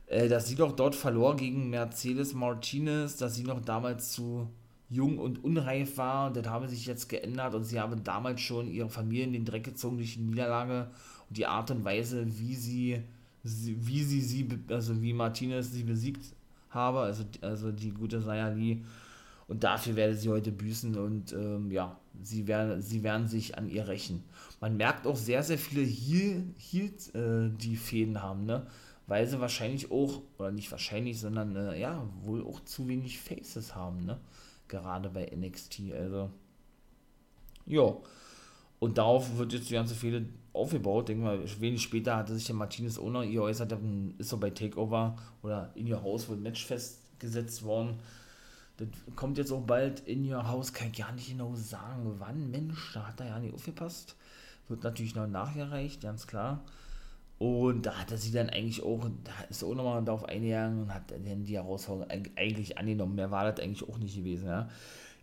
Äh, 0.07 0.29
dass 0.29 0.47
sie 0.47 0.55
doch 0.55 0.71
dort 0.73 0.95
verlor 0.95 1.35
gegen 1.35 1.69
Mercedes 1.69 2.33
Martinez, 2.33 3.17
dass 3.17 3.35
sie 3.35 3.43
noch 3.43 3.59
damals 3.59 4.13
zu 4.13 4.47
jung 4.89 5.17
und 5.17 5.43
unreif 5.43 5.97
war. 5.97 6.27
Und 6.27 6.37
das 6.37 6.47
habe 6.47 6.69
sich 6.69 6.85
jetzt 6.85 7.09
geändert 7.09 7.55
und 7.55 7.65
sie 7.65 7.79
haben 7.79 8.05
damals 8.05 8.39
schon 8.39 8.71
ihre 8.71 8.89
Familie 8.89 9.25
in 9.25 9.33
den 9.33 9.45
Dreck 9.45 9.65
gezogen 9.65 9.97
durch 9.97 10.13
die 10.13 10.21
Niederlage 10.21 10.91
und 11.27 11.37
die 11.37 11.45
Art 11.45 11.71
und 11.71 11.83
Weise, 11.83 12.25
wie 12.39 12.55
sie 12.55 13.03
wie 13.43 14.03
sie 14.03 14.21
sie, 14.21 14.47
also 14.69 15.01
wie 15.01 15.13
Martinez 15.13 15.71
sie 15.71 15.83
besiegt 15.83 16.23
habe, 16.69 16.99
also, 16.99 17.23
also 17.41 17.71
die 17.71 17.91
gute 17.91 18.21
Sayali. 18.21 18.83
Und 19.47 19.63
dafür 19.63 19.95
werde 19.95 20.15
sie 20.15 20.29
heute 20.29 20.51
büßen 20.51 20.97
und 20.97 21.33
ähm, 21.33 21.69
ja, 21.69 21.99
sie 22.21 22.47
werden, 22.47 22.81
sie 22.81 23.03
werden 23.03 23.27
sich 23.27 23.57
an 23.57 23.69
ihr 23.69 23.87
rächen. 23.87 24.23
Man 24.61 24.77
merkt 24.77 25.05
auch 25.05 25.17
sehr, 25.17 25.43
sehr 25.43 25.57
viele 25.57 25.81
hier, 25.81 26.43
hier 26.57 26.85
äh, 27.13 27.49
die 27.49 27.75
Fäden 27.75 28.21
haben, 28.21 28.45
ne? 28.45 28.65
Weil 29.05 29.27
sie 29.27 29.41
wahrscheinlich 29.41 29.91
auch, 29.91 30.21
oder 30.37 30.51
nicht 30.51 30.71
wahrscheinlich, 30.71 31.19
sondern 31.19 31.57
äh, 31.57 31.77
ja, 31.77 32.07
wohl 32.21 32.41
auch 32.45 32.61
zu 32.61 32.87
wenig 32.87 33.19
Faces 33.19 33.75
haben, 33.75 34.05
ne? 34.05 34.17
Gerade 34.69 35.09
bei 35.09 35.29
NXT. 35.35 35.91
Also, 35.93 36.29
ja. 37.65 37.97
Und 38.79 38.97
darauf 38.97 39.37
wird 39.37 39.51
jetzt 39.53 39.69
die 39.69 39.73
ganze 39.73 39.95
Fehde 39.95 40.25
aufgebaut. 40.53 41.09
Denke 41.09 41.23
mal, 41.23 41.59
wenig 41.59 41.81
später 41.81 42.15
hatte 42.15 42.33
sich 42.33 42.45
der 42.45 42.55
Martinez 42.55 42.97
Owner 42.97 43.23
ihr 43.23 43.41
äußert, 43.41 43.75
ist 44.17 44.31
er 44.31 44.37
bei 44.37 44.51
Takeover 44.51 45.15
oder 45.41 45.71
in 45.75 45.87
ihr 45.87 46.01
Haus 46.01 46.29
wohl 46.29 46.37
Match 46.37 46.65
festgesetzt 46.65 47.63
worden. 47.63 47.99
Das 48.77 48.87
kommt 49.15 49.37
jetzt 49.37 49.51
auch 49.51 49.61
bald 49.61 50.01
in 50.07 50.23
ihr 50.23 50.47
Haus, 50.47 50.73
kann 50.73 50.87
ich 50.91 50.97
gar 50.97 51.11
nicht 51.11 51.29
genau 51.29 51.53
sagen, 51.55 52.15
wann. 52.17 52.49
Mensch, 52.49 52.93
da 52.93 53.07
hat 53.07 53.19
er 53.19 53.27
ja 53.27 53.39
nicht 53.39 53.53
aufgepasst. 53.53 54.15
wird 54.67 54.83
natürlich 54.83 55.15
noch 55.15 55.27
nachgereicht, 55.27 56.01
ganz 56.01 56.25
klar. 56.25 56.63
Und 57.39 57.85
da 57.85 57.95
hat 57.95 58.11
er 58.11 58.17
sie 58.17 58.31
dann 58.31 58.49
eigentlich 58.49 58.83
auch, 58.83 59.09
da 59.23 59.31
ist 59.49 59.61
er 59.61 59.67
auch 59.67 59.75
nochmal 59.75 60.03
darauf 60.03 60.25
eingegangen 60.25 60.83
und 60.83 60.93
hat 60.93 61.11
dann 61.11 61.43
die 61.43 61.55
Herausforderung 61.55 62.09
eigentlich 62.35 62.77
angenommen. 62.77 63.15
Mehr 63.15 63.31
war 63.31 63.51
das 63.51 63.61
eigentlich 63.61 63.87
auch 63.87 63.97
nicht 63.97 64.15
gewesen, 64.15 64.47
ja. 64.47 64.69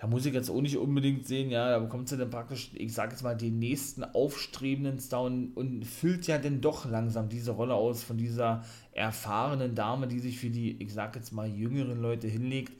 Da 0.01 0.07
muss 0.07 0.25
ich 0.25 0.33
jetzt 0.33 0.49
auch 0.49 0.63
nicht 0.63 0.79
unbedingt 0.79 1.27
sehen, 1.27 1.51
ja, 1.51 1.69
da 1.69 1.79
bekommt 1.79 2.09
sie 2.09 2.17
dann 2.17 2.31
praktisch, 2.31 2.71
ich 2.73 2.95
sag 2.95 3.11
jetzt 3.11 3.23
mal, 3.23 3.37
den 3.37 3.59
nächsten 3.59 4.03
aufstrebenden 4.03 4.99
Star 4.99 5.25
und, 5.25 5.55
und 5.55 5.85
füllt 5.85 6.27
ja 6.27 6.39
dann 6.39 6.63
doch 6.63 6.89
langsam 6.89 7.29
diese 7.29 7.51
Rolle 7.51 7.75
aus 7.75 8.03
von 8.03 8.17
dieser 8.17 8.65
erfahrenen 8.93 9.75
Dame, 9.75 10.09
die 10.09 10.19
sich 10.19 10.39
für 10.39 10.49
die, 10.49 10.83
ich 10.83 10.95
sag 10.95 11.17
jetzt 11.17 11.33
mal, 11.33 11.47
jüngeren 11.47 12.01
Leute 12.01 12.29
hinlegt. 12.29 12.73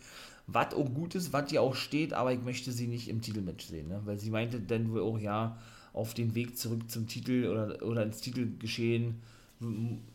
Was 0.47 0.73
auch 0.73 0.95
gut 0.95 1.15
ist, 1.15 1.35
was 1.35 1.53
ihr 1.53 1.61
auch 1.61 1.75
steht, 1.75 2.15
aber 2.15 2.33
ich 2.33 2.43
möchte 2.43 2.73
sie 2.73 2.87
nicht 2.87 3.09
im 3.09 3.21
Titelmatch 3.21 3.67
sehen, 3.67 3.89
ne? 3.89 4.01
weil 4.07 4.19
sie 4.19 4.31
meinte 4.31 4.59
dann 4.59 4.91
wohl 4.91 5.03
auch, 5.03 5.19
ja, 5.19 5.59
auf 5.93 6.15
den 6.15 6.35
Weg 6.35 6.57
zurück 6.57 6.91
zum 6.91 7.07
Titel 7.07 7.49
oder, 7.49 7.87
oder 7.87 8.03
ins 8.03 8.23
Titelgeschehen 8.23 9.21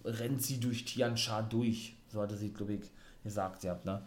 rennt 0.03 0.41
sie 0.41 0.59
durch 0.59 0.85
Tian 0.85 1.17
Sha 1.17 1.41
durch. 1.43 1.93
So 2.11 2.21
hatte 2.21 2.35
sie, 2.35 2.49
glaube 2.49 2.73
ich, 2.73 2.81
gesagt 3.23 3.61
gehabt, 3.61 3.85
ne? 3.85 4.01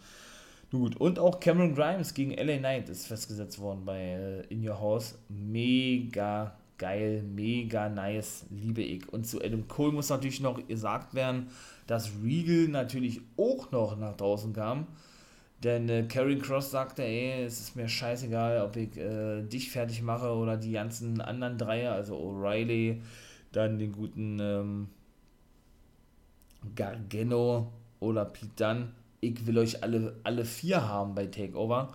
Gut, 0.71 0.97
und 0.97 1.19
auch 1.19 1.41
Cameron 1.41 1.75
Grimes 1.75 2.13
gegen 2.13 2.33
LA 2.33 2.59
Knight 2.59 2.91
ist 2.91 3.07
festgesetzt 3.07 3.59
worden 3.59 3.87
bei 3.87 3.99
äh, 3.99 4.41
In 4.51 4.67
Your 4.67 4.79
House. 4.79 5.19
Mega 5.31 6.55
geil, 6.77 7.23
mega 7.23 7.89
nice, 7.89 8.45
liebe 8.51 8.83
ich. 8.83 9.09
Und 9.11 9.27
zu 9.27 9.43
Adam 9.43 9.67
Cole 9.67 9.93
muss 9.93 10.11
natürlich 10.11 10.41
noch 10.41 10.67
gesagt 10.67 11.15
werden, 11.15 11.49
dass 11.87 12.11
Regal 12.23 12.69
natürlich 12.69 13.23
auch 13.39 13.71
noch 13.71 13.97
nach 13.99 14.17
draußen 14.17 14.53
kam. 14.53 14.87
Denn 15.65 15.89
äh, 15.89 16.05
Karrion 16.05 16.43
Cross 16.43 16.71
sagte, 16.71 17.03
ey, 17.03 17.45
es 17.45 17.61
ist 17.61 17.77
mir 17.77 17.89
scheißegal, 17.89 18.61
ob 18.61 18.77
ich 18.77 18.97
äh, 18.97 19.43
dich 19.43 19.71
fertig 19.71 20.03
mache 20.03 20.33
oder 20.33 20.59
die 20.59 20.73
ganzen 20.73 21.21
anderen 21.23 21.57
Dreier, 21.59 21.95
also 21.95 22.17
O'Reilly, 22.17 23.01
dann 23.53 23.79
den 23.79 23.93
guten 23.93 24.39
ähm, 24.39 24.89
Gargano 26.77 27.73
oder 28.01 28.27
Pete 28.27 28.53
Dunne 28.57 28.89
ich 29.21 29.47
will 29.47 29.59
euch 29.59 29.83
alle, 29.83 30.19
alle 30.25 30.45
vier 30.45 30.89
haben 30.89 31.15
bei 31.15 31.27
Takeover. 31.27 31.95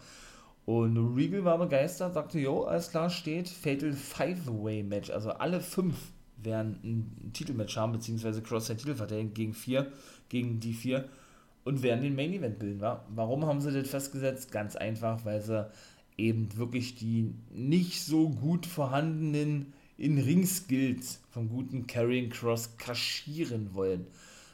Und 0.66 1.16
Regal 1.16 1.44
war 1.44 1.58
begeistert, 1.58 2.14
sagte, 2.14 2.40
jo, 2.40 2.64
alles 2.64 2.90
klar, 2.90 3.10
steht 3.10 3.50
Fatal 3.50 3.92
Five-Way-Match. 3.92 5.10
Also 5.10 5.32
alle 5.32 5.60
fünf 5.60 5.96
werden 6.38 6.80
ein 6.84 7.32
Titelmatch 7.34 7.76
haben, 7.76 7.92
beziehungsweise 7.92 8.42
Cross 8.42 8.68
Titel 8.68 8.96
verteidigen 8.96 9.34
gegen 9.34 9.54
vier, 9.54 9.92
gegen 10.30 10.60
die 10.60 10.74
vier 10.74 11.10
und 11.64 11.84
werden 11.84 12.04
den 12.04 12.16
Main 12.16 12.34
Event 12.34 12.60
bilden. 12.60 12.82
Wa? 12.82 13.06
Warum 13.10 13.46
haben 13.46 13.62
sie 13.62 13.72
das 13.72 13.90
festgesetzt? 13.90 14.52
Ganz 14.52 14.76
einfach, 14.76 15.26
weil 15.26 15.42
sie 15.42 15.70
eben 16.18 16.56
wirklich 16.58 16.96
die 16.96 17.34
nicht 17.52 18.02
so 18.02 18.30
gut 18.30 18.66
vorhandenen 18.66 19.74
In-Ring-Skills 19.98 21.22
vom 21.30 21.50
guten 21.50 21.88
Carrying 21.88 22.30
Cross 22.30 22.78
kaschieren 22.78 23.74
wollen. 23.74 24.08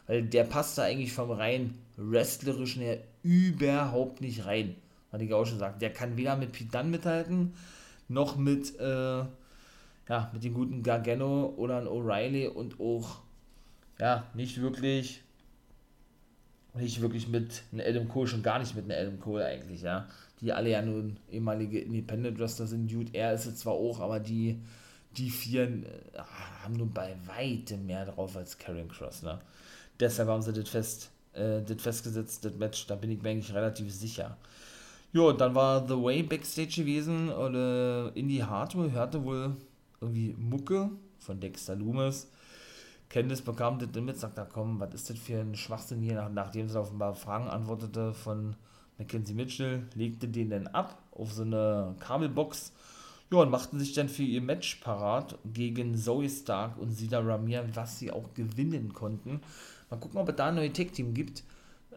Weil 0.09 0.23
der 0.23 0.43
passt 0.43 0.75
da 0.79 0.85
eigentlich 0.85 1.13
vom 1.13 1.29
rein 1.29 1.75
wrestlerischen 1.95 2.81
her 2.81 2.97
überhaupt 3.21 4.21
nicht 4.21 4.43
rein. 4.47 4.75
Hatte 5.11 5.23
ich 5.23 5.31
auch 5.31 5.45
schon 5.45 5.57
gesagt. 5.57 5.83
Der 5.83 5.93
kann 5.93 6.17
weder 6.17 6.35
mit 6.35 6.73
Dunne 6.73 6.89
mithalten, 6.89 7.53
noch 8.07 8.35
mit, 8.35 8.79
äh, 8.79 9.19
ja, 9.19 10.31
mit 10.33 10.43
dem 10.43 10.55
guten 10.55 10.81
Gargano 10.81 11.53
oder 11.57 11.83
O'Reilly 11.83 12.47
und 12.47 12.79
auch, 12.79 13.19
ja, 13.99 14.25
nicht 14.33 14.59
wirklich, 14.59 15.21
nicht 16.73 17.01
wirklich 17.01 17.27
mit 17.27 17.61
einem 17.71 17.85
Adam 17.87 18.07
Cole, 18.07 18.27
schon 18.27 18.41
gar 18.41 18.57
nicht 18.57 18.75
mit 18.75 18.85
einem 18.85 18.99
Adam 18.99 19.19
Cole 19.19 19.45
eigentlich, 19.45 19.83
ja. 19.83 20.07
Die 20.41 20.51
alle 20.51 20.71
ja 20.71 20.81
nun 20.81 21.17
ehemalige 21.29 21.81
Independent 21.81 22.39
Wrestler 22.39 22.65
sind. 22.65 22.91
Dude, 22.91 23.11
er 23.13 23.35
ist 23.35 23.45
es 23.45 23.57
zwar 23.57 23.73
auch, 23.73 23.99
aber 23.99 24.19
die, 24.19 24.59
die 25.17 25.29
vier 25.29 25.65
äh, 25.65 26.17
haben 26.63 26.77
nun 26.77 26.93
bei 26.93 27.15
weitem 27.27 27.85
mehr 27.85 28.05
drauf 28.07 28.35
als 28.35 28.57
Karen 28.57 28.87
Cross, 28.87 29.21
ne. 29.21 29.39
Deshalb 29.99 30.29
haben 30.29 30.41
sie 30.41 30.53
das 30.53 30.69
fest 30.69 31.11
äh, 31.33 31.61
das 31.61 31.81
festgesetzt, 31.81 32.45
das 32.45 32.53
Match, 32.55 32.87
da 32.87 32.95
bin 32.95 33.11
ich 33.11 33.21
mir 33.21 33.29
eigentlich 33.29 33.53
relativ 33.53 33.93
sicher. 33.93 34.37
Ja, 35.11 35.33
dann 35.33 35.55
war 35.55 35.87
The 35.87 35.95
Way 35.95 36.23
Backstage 36.23 36.81
gewesen 36.81 37.29
und 37.29 37.55
äh, 37.55 38.09
Indie 38.09 38.43
Hardware 38.43 38.91
hörte 38.91 39.23
wohl 39.23 39.55
irgendwie 40.01 40.35
Mucke 40.37 40.89
von 41.17 41.39
Dexter 41.39 41.75
Loomis. 41.75 42.27
Candice 43.09 43.41
bekam 43.41 43.79
das 43.79 43.89
mit, 43.99 44.19
sagt, 44.19 44.37
da 44.37 44.45
komm, 44.45 44.79
was 44.79 44.93
ist 44.93 45.09
das 45.09 45.17
für 45.17 45.39
ein 45.39 45.55
Schwachsinn 45.55 46.01
hier, 46.01 46.15
Nach, 46.15 46.29
nachdem 46.29 46.69
sie 46.69 46.79
auf 46.79 46.91
ein 46.91 46.99
paar 46.99 47.15
Fragen 47.15 47.47
antwortete 47.47 48.13
von 48.13 48.55
Mackenzie 48.99 49.33
Mitchell, 49.33 49.87
legte 49.95 50.27
den 50.27 50.51
dann 50.51 50.67
ab 50.67 51.01
auf 51.11 51.33
so 51.33 51.41
eine 51.41 51.95
Kabelbox, 51.99 52.71
ja, 53.31 53.39
und 53.39 53.49
machten 53.49 53.79
sich 53.79 53.93
dann 53.93 54.09
für 54.09 54.23
ihr 54.23 54.41
Match 54.41 54.75
parat 54.75 55.37
gegen 55.43 55.95
Zoe 55.95 56.29
Stark 56.29 56.77
und 56.77 56.91
Sida 56.91 57.19
Ramir, 57.19 57.65
was 57.73 57.97
sie 57.97 58.11
auch 58.11 58.33
gewinnen 58.35 58.93
konnten. 58.93 59.41
Mal 59.89 59.97
gucken, 59.97 60.19
ob 60.19 60.29
es 60.29 60.35
da 60.35 60.47
ein 60.47 60.55
neues 60.55 60.73
Tech-Team 60.73 61.13
gibt. 61.13 61.43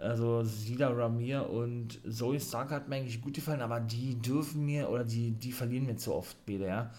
Also 0.00 0.42
Sida 0.42 0.88
Ramir 0.88 1.48
und 1.48 2.00
Zoe 2.10 2.40
Stark 2.40 2.70
hat 2.70 2.88
mir 2.88 2.96
eigentlich 2.96 3.20
gut 3.20 3.34
gefallen, 3.34 3.60
aber 3.60 3.78
die 3.78 4.16
dürfen 4.16 4.64
mir, 4.64 4.88
oder 4.88 5.04
die, 5.04 5.30
die 5.30 5.52
verlieren 5.52 5.86
mir 5.86 5.96
zu 5.96 6.14
oft 6.14 6.36
beide, 6.46 6.66
ja. 6.66 6.90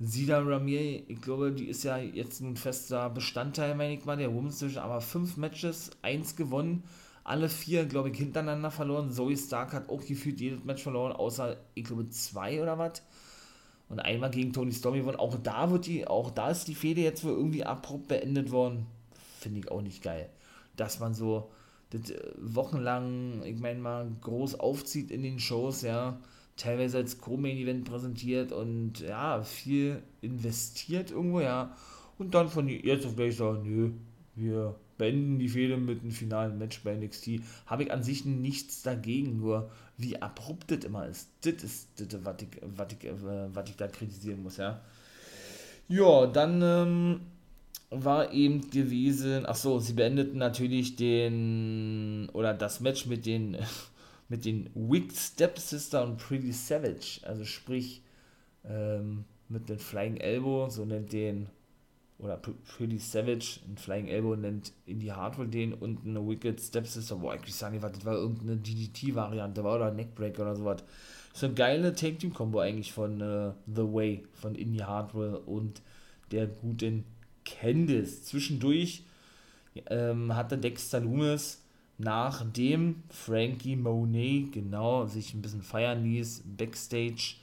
Sida 0.00 0.40
Ramir, 0.40 1.08
ich 1.08 1.20
glaube, 1.20 1.52
die 1.52 1.68
ist 1.68 1.84
ja 1.84 1.98
jetzt 1.98 2.40
ein 2.40 2.56
fester 2.56 3.08
Bestandteil, 3.10 3.74
meine 3.74 3.94
ich 3.94 4.04
mal, 4.04 4.16
der 4.16 4.34
Women's 4.34 4.58
Division, 4.58 4.82
aber 4.82 5.00
fünf 5.00 5.36
Matches, 5.36 5.90
eins 6.02 6.36
gewonnen, 6.36 6.82
alle 7.22 7.48
vier, 7.48 7.84
glaube 7.86 8.10
ich, 8.10 8.18
hintereinander 8.18 8.70
verloren. 8.70 9.12
Zoe 9.12 9.36
Stark 9.36 9.72
hat 9.72 9.88
auch 9.88 10.04
gefühlt 10.04 10.40
jedes 10.40 10.64
Match 10.64 10.82
verloren, 10.82 11.12
außer, 11.12 11.56
ich 11.74 11.84
glaube, 11.84 12.08
zwei 12.08 12.60
oder 12.60 12.78
was. 12.78 13.02
Und 13.88 14.00
einmal 14.00 14.30
gegen 14.30 14.52
Tony 14.52 14.72
Storm 14.72 14.94
gewonnen. 14.94 15.18
Auch 15.18 15.36
da 15.42 15.70
wird 15.70 15.86
die, 15.86 16.06
auch 16.06 16.30
da 16.30 16.50
ist 16.50 16.68
die 16.68 16.74
Fehde 16.74 17.00
jetzt 17.00 17.24
wohl 17.24 17.32
irgendwie 17.32 17.64
abrupt 17.64 18.08
beendet 18.08 18.52
worden. 18.52 18.86
Finde 19.40 19.60
ich 19.60 19.70
auch 19.70 19.82
nicht 19.82 20.02
geil 20.02 20.30
dass 20.80 20.98
man 20.98 21.14
so 21.14 21.50
das 21.90 22.10
äh, 22.10 22.32
wochenlang, 22.38 23.42
ich 23.44 23.58
meine 23.60 23.80
mal, 23.80 24.10
groß 24.20 24.58
aufzieht 24.58 25.10
in 25.10 25.22
den 25.22 25.38
Shows, 25.38 25.82
ja, 25.82 26.18
teilweise 26.56 26.98
als 26.98 27.18
Co-Main-Event 27.18 27.84
präsentiert 27.84 28.52
und 28.52 29.00
ja, 29.00 29.42
viel 29.42 30.02
investiert 30.20 31.10
irgendwo, 31.10 31.40
ja, 31.40 31.76
und 32.18 32.34
dann 32.34 32.48
von 32.48 32.68
jetzt 32.68 33.06
auf 33.06 33.16
gleich 33.16 33.36
sagen, 33.36 33.62
nö, 33.62 33.90
wir 34.34 34.74
beenden 34.98 35.38
die 35.38 35.48
Fehler 35.48 35.78
mit 35.78 36.02
einem 36.02 36.10
finalen 36.10 36.58
Match 36.58 36.82
bei 36.84 36.94
NXT. 36.94 37.40
Habe 37.64 37.84
ich 37.84 37.92
an 37.92 38.02
sich 38.02 38.26
nichts 38.26 38.82
dagegen, 38.82 39.38
nur 39.38 39.70
wie 39.96 40.20
abrupt 40.20 40.70
das 40.70 40.84
immer 40.84 41.06
ist. 41.06 41.30
Das 41.40 41.64
ist 41.64 41.88
das, 41.96 42.24
was 42.24 42.42
ich, 42.42 42.48
was 42.62 42.92
ich, 42.92 43.04
äh, 43.08 43.14
was 43.54 43.68
ich 43.70 43.76
da 43.76 43.88
kritisieren 43.88 44.42
muss, 44.42 44.58
ja. 44.58 44.80
Ja, 45.88 46.26
dann 46.26 46.60
ähm, 46.62 47.20
war 47.90 48.32
eben 48.32 48.70
gewesen, 48.70 49.44
ach 49.46 49.56
so, 49.56 49.80
sie 49.80 49.94
beendeten 49.94 50.38
natürlich 50.38 50.96
den, 50.96 52.28
oder 52.32 52.54
das 52.54 52.80
Match 52.80 53.06
mit 53.06 53.26
den, 53.26 53.56
mit 54.28 54.44
den 54.44 54.70
Wicked 54.74 55.16
Stepsister 55.16 56.04
und 56.04 56.16
Pretty 56.16 56.52
Savage, 56.52 57.20
also 57.22 57.44
sprich, 57.44 58.02
ähm, 58.64 59.24
mit 59.48 59.68
den 59.68 59.78
Flying 59.78 60.18
Elbow, 60.18 60.68
so 60.70 60.84
nennt 60.84 61.12
den, 61.12 61.48
oder 62.18 62.36
Pretty 62.36 62.98
Savage, 62.98 63.58
ein 63.66 63.76
Flying 63.76 64.06
Elbow 64.06 64.36
nennt 64.36 64.72
Indie 64.86 65.10
Hardware 65.10 65.48
den 65.48 65.74
und 65.74 66.06
eine 66.06 66.24
Wicked 66.26 66.60
Stepsister, 66.60 67.16
boah, 67.16 67.34
ich 67.34 67.54
sagen, 67.54 67.80
das 67.80 68.04
war 68.04 68.14
irgendeine 68.14 68.56
DDT-Variante, 68.56 69.64
war 69.64 69.76
oder 69.76 69.90
Neckbreaker 69.90 70.42
oder 70.42 70.54
sowas. 70.54 70.84
So 71.32 71.46
eine 71.46 71.54
geile 71.54 71.94
Take-Team-Kombo 71.94 72.60
eigentlich 72.60 72.92
von 72.92 73.22
uh, 73.22 73.52
The 73.66 73.82
Way, 73.82 74.24
von 74.34 74.54
Indie 74.54 74.82
Hardware 74.82 75.40
und 75.40 75.80
der 76.30 76.46
guten 76.46 77.04
Candice. 77.50 78.22
Zwischendurch 78.22 79.04
ähm, 79.86 80.34
hatte 80.34 80.58
Dexter 80.58 81.00
Loomis, 81.00 81.62
nachdem 81.98 83.02
Frankie 83.08 83.76
Monet 83.76 84.52
genau 84.52 85.06
sich 85.06 85.34
ein 85.34 85.42
bisschen 85.42 85.62
feiern 85.62 86.02
ließ, 86.04 86.44
backstage 86.56 87.36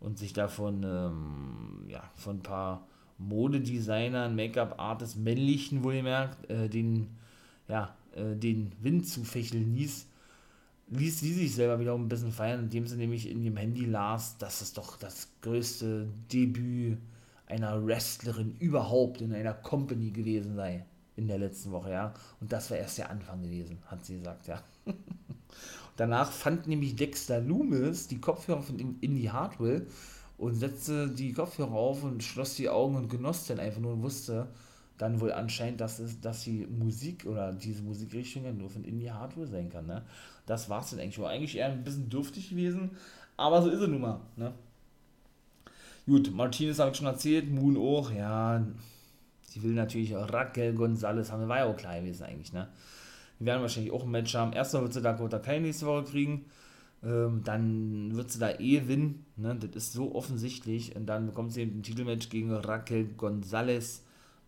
und 0.00 0.18
sich 0.18 0.32
davon 0.32 0.82
ähm, 0.84 1.88
ja, 1.88 2.02
von 2.14 2.36
ein 2.36 2.42
paar 2.42 2.86
Modedesignern, 3.18 4.36
Make-up-Artists, 4.36 5.16
männlichen 5.16 5.82
wohlgemerkt, 5.82 6.48
äh, 6.50 6.68
den, 6.68 7.08
ja, 7.66 7.96
äh, 8.14 8.36
den 8.36 8.72
Wind 8.80 9.08
zufächeln 9.08 9.74
ließ, 9.74 10.06
ließ 10.90 11.20
sie 11.20 11.32
sich 11.32 11.54
selber 11.54 11.80
wieder 11.80 11.94
ein 11.94 12.08
bisschen 12.08 12.32
feiern, 12.32 12.60
indem 12.60 12.86
sie 12.86 12.96
nämlich 12.96 13.28
in 13.28 13.42
ihrem 13.42 13.56
Handy 13.56 13.84
las, 13.84 14.38
dass 14.38 14.60
es 14.60 14.72
doch 14.72 14.96
das 14.96 15.28
größte 15.42 16.08
Debüt 16.32 16.98
einer 17.48 17.84
Wrestlerin 17.86 18.56
überhaupt 18.58 19.20
in 19.20 19.34
einer 19.34 19.54
Company 19.54 20.10
gewesen 20.10 20.54
sei 20.54 20.84
in 21.16 21.26
der 21.26 21.38
letzten 21.38 21.72
Woche, 21.72 21.90
ja. 21.90 22.14
Und 22.40 22.52
das 22.52 22.70
war 22.70 22.78
erst 22.78 22.98
der 22.98 23.10
Anfang 23.10 23.42
gewesen, 23.42 23.78
hat 23.86 24.04
sie 24.04 24.18
gesagt, 24.18 24.46
ja. 24.46 24.62
Danach 25.96 26.30
fand 26.30 26.68
nämlich 26.68 26.94
Dexter 26.94 27.40
Loomis 27.40 28.06
die 28.06 28.20
Kopfhörer 28.20 28.62
von 28.62 28.78
Indie 29.00 29.30
Hardwell 29.30 29.88
und 30.36 30.54
setzte 30.54 31.08
die 31.08 31.32
Kopfhörer 31.32 31.72
auf 31.72 32.04
und 32.04 32.22
schloss 32.22 32.54
die 32.54 32.68
Augen 32.68 32.94
und 32.94 33.08
genoss 33.08 33.46
dann 33.46 33.58
einfach 33.58 33.80
nur 33.80 33.94
und 33.94 34.02
wusste 34.02 34.46
dann 34.96 35.20
wohl 35.20 35.32
anscheinend, 35.32 35.80
dass, 35.80 35.98
es, 35.98 36.20
dass 36.20 36.44
die 36.44 36.66
Musik 36.66 37.26
oder 37.26 37.52
diese 37.52 37.82
Musikrichtung 37.82 38.44
ja 38.44 38.52
nur 38.52 38.70
von 38.70 38.84
Indie 38.84 39.10
Hardware 39.10 39.46
sein 39.46 39.70
kann, 39.70 39.86
ne. 39.86 40.04
Das 40.46 40.68
war 40.68 40.82
es 40.82 40.90
dann 40.90 41.00
eigentlich. 41.00 41.18
War 41.18 41.30
eigentlich 41.30 41.56
eher 41.56 41.66
ein 41.66 41.84
bisschen 41.84 42.08
dürftig 42.08 42.50
gewesen, 42.50 42.92
aber 43.36 43.62
so 43.62 43.70
ist 43.70 43.80
es 43.80 43.88
nun 43.88 44.00
mal, 44.00 44.20
ne. 44.36 44.52
Gut, 46.08 46.32
Martinez 46.34 46.78
habe 46.78 46.90
ich 46.90 46.96
schon 46.96 47.06
erzählt, 47.06 47.50
Moon 47.50 47.76
auch, 47.76 48.10
ja. 48.10 48.66
Sie 49.42 49.62
will 49.62 49.74
natürlich 49.74 50.14
Raquel 50.14 50.72
Gonzalez 50.72 51.30
haben, 51.30 51.46
war 51.48 51.58
ja 51.58 51.66
auch 51.66 51.76
klar 51.76 52.00
gewesen 52.00 52.24
eigentlich, 52.24 52.54
ne? 52.54 52.66
Die 53.38 53.44
werden 53.44 53.60
wahrscheinlich 53.60 53.92
auch 53.92 54.04
ein 54.04 54.10
Match 54.10 54.34
haben. 54.34 54.54
Erstmal 54.54 54.82
wird 54.84 54.94
sie 54.94 55.02
Dakota 55.02 55.38
Kai 55.38 55.58
nächste 55.58 55.84
Woche 55.84 56.04
kriegen. 56.04 56.46
Ähm, 57.04 57.42
dann 57.44 58.16
wird 58.16 58.32
sie 58.32 58.38
da 58.38 58.50
eh 58.58 58.80
gewinnen. 58.80 59.26
Ne? 59.36 59.54
Das 59.54 59.70
ist 59.84 59.92
so 59.92 60.14
offensichtlich. 60.14 60.96
Und 60.96 61.06
dann 61.06 61.26
bekommt 61.26 61.52
sie 61.52 61.62
eben 61.62 61.78
ein 61.78 61.82
Titelmatch 61.82 62.30
gegen 62.30 62.52
Raquel 62.52 63.04
Gonzalez 63.16 64.02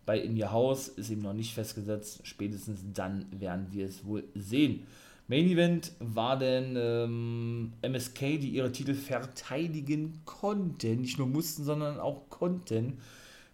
bei 0.05 0.19
In 0.19 0.41
Your 0.41 0.51
House. 0.51 0.89
Ist 0.89 1.09
eben 1.09 1.21
noch 1.21 1.33
nicht 1.33 1.53
festgesetzt. 1.53 2.19
Spätestens 2.23 2.81
dann 2.93 3.27
werden 3.31 3.67
wir 3.71 3.87
es 3.87 4.03
wohl 4.03 4.25
sehen. 4.35 4.83
Main 5.27 5.47
Event 5.47 5.93
war 5.99 6.37
dann 6.37 6.75
ähm, 6.75 7.73
MSK, 7.81 8.19
die 8.39 8.49
ihre 8.49 8.71
Titel 8.71 8.93
verteidigen 8.93 10.21
konnten. 10.25 11.01
Nicht 11.01 11.17
nur 11.17 11.27
mussten, 11.27 11.63
sondern 11.63 11.99
auch 11.99 12.29
konnten. 12.29 12.99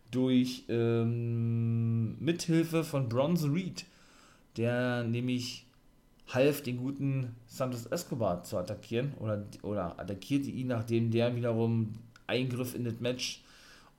Durch 0.09 0.63
ähm, 0.69 2.17
Mithilfe 2.19 2.83
von 2.83 3.09
Bronze 3.09 3.51
Reed, 3.53 3.85
der 4.55 5.03
nämlich 5.03 5.65
half 6.29 6.61
den 6.61 6.77
guten 6.77 7.35
Santos 7.45 7.85
Escobar 7.85 8.43
zu 8.43 8.57
attackieren 8.57 9.13
oder, 9.19 9.45
oder 9.61 9.99
attackierte 9.99 10.49
ihn, 10.49 10.67
nachdem 10.67 11.11
der 11.11 11.35
wiederum 11.35 11.93
Eingriff 12.25 12.73
in 12.73 12.85
das 12.85 12.99
Match 12.99 13.43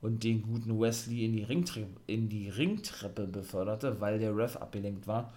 und 0.01 0.23
den 0.23 0.41
guten 0.41 0.79
Wesley 0.79 1.25
in 1.25 1.33
die, 1.33 1.43
Ringtre 1.43 1.85
in 2.07 2.29
die 2.29 2.49
Ringtreppe 2.49 3.27
beförderte, 3.27 3.99
weil 3.99 4.19
der 4.19 4.35
Ref 4.35 4.55
abgelenkt 4.57 5.07
war 5.07 5.31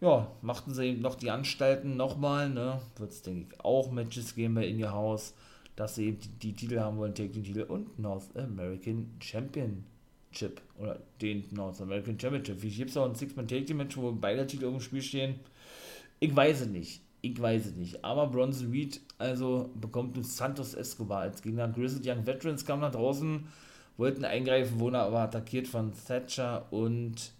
ja, 0.00 0.30
machten 0.42 0.74
sie 0.74 0.86
eben 0.86 1.00
noch 1.00 1.14
die 1.14 1.30
Anstalten 1.30 1.96
nochmal, 1.96 2.50
ne? 2.50 2.80
Wird 2.96 3.10
es, 3.10 3.22
denke 3.22 3.52
ich, 3.52 3.60
auch 3.60 3.90
Matches 3.90 4.34
geben 4.34 4.54
bei 4.54 4.66
In 4.66 4.82
Your 4.82 4.92
House, 4.92 5.34
dass 5.76 5.94
sie 5.94 6.08
eben 6.08 6.20
die, 6.20 6.28
die 6.28 6.52
Titel 6.52 6.80
haben 6.80 6.98
wollen, 6.98 7.14
Take 7.14 7.32
Titel 7.32 7.62
und 7.62 7.98
North 7.98 8.36
American 8.36 9.10
Championship 9.20 10.60
oder 10.78 11.00
den 11.20 11.44
North 11.52 11.80
American 11.80 12.18
Championship. 12.18 12.62
Wie 12.62 12.70
gibt 12.70 12.90
es 12.90 12.96
auch 12.96 13.08
ein 13.08 13.14
Six-Man 13.14 13.48
Take 13.48 13.64
Team 13.64 13.78
Match, 13.78 13.96
wo 13.96 14.12
beide 14.12 14.46
Titel 14.46 14.66
im 14.66 14.80
Spiel 14.80 15.02
stehen? 15.02 15.40
Ich 16.20 16.34
weiß 16.34 16.62
es 16.62 16.68
nicht. 16.68 17.00
Ich 17.22 17.40
weiß 17.40 17.66
es 17.66 17.74
nicht. 17.74 18.04
Aber 18.04 18.26
Bronson 18.26 18.70
Reed 18.70 19.00
also 19.16 19.70
bekommt 19.80 20.14
nun 20.14 20.24
Santos 20.24 20.74
Escobar 20.74 21.22
als 21.22 21.40
Gegner. 21.40 21.68
Grizzled 21.68 22.06
Young 22.06 22.26
Veterans 22.26 22.66
kamen 22.66 22.82
nach 22.82 22.92
draußen, 22.92 23.46
wollten 23.96 24.26
eingreifen, 24.26 24.78
wurden 24.78 24.96
aber 24.96 25.20
attackiert 25.20 25.66
von 25.66 25.92
Thatcher 26.06 26.70
und 26.70 27.32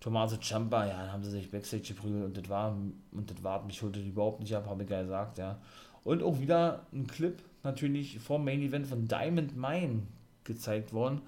Tommaso 0.00 0.36
Ciampa, 0.36 0.86
ja, 0.86 0.98
dann 0.98 1.12
haben 1.12 1.24
sie 1.24 1.30
sich 1.30 1.50
Backstage 1.50 1.94
geprügelt 1.94 2.24
und 2.24 2.36
das 2.36 2.48
war, 2.48 2.76
und 3.12 3.30
das 3.30 3.42
war, 3.42 3.64
mich 3.64 3.80
holte 3.82 4.00
überhaupt 4.00 4.40
nicht 4.40 4.54
ab, 4.54 4.66
habe 4.68 4.82
ich 4.82 4.88
gesagt, 4.88 5.38
ja. 5.38 5.58
Und 6.04 6.22
auch 6.22 6.38
wieder 6.38 6.86
ein 6.92 7.06
Clip 7.06 7.42
natürlich 7.62 8.20
vom 8.20 8.44
Main 8.44 8.62
Event 8.62 8.86
von 8.86 9.08
Diamond 9.08 9.56
Mine 9.56 10.02
gezeigt 10.44 10.92
worden. 10.92 11.22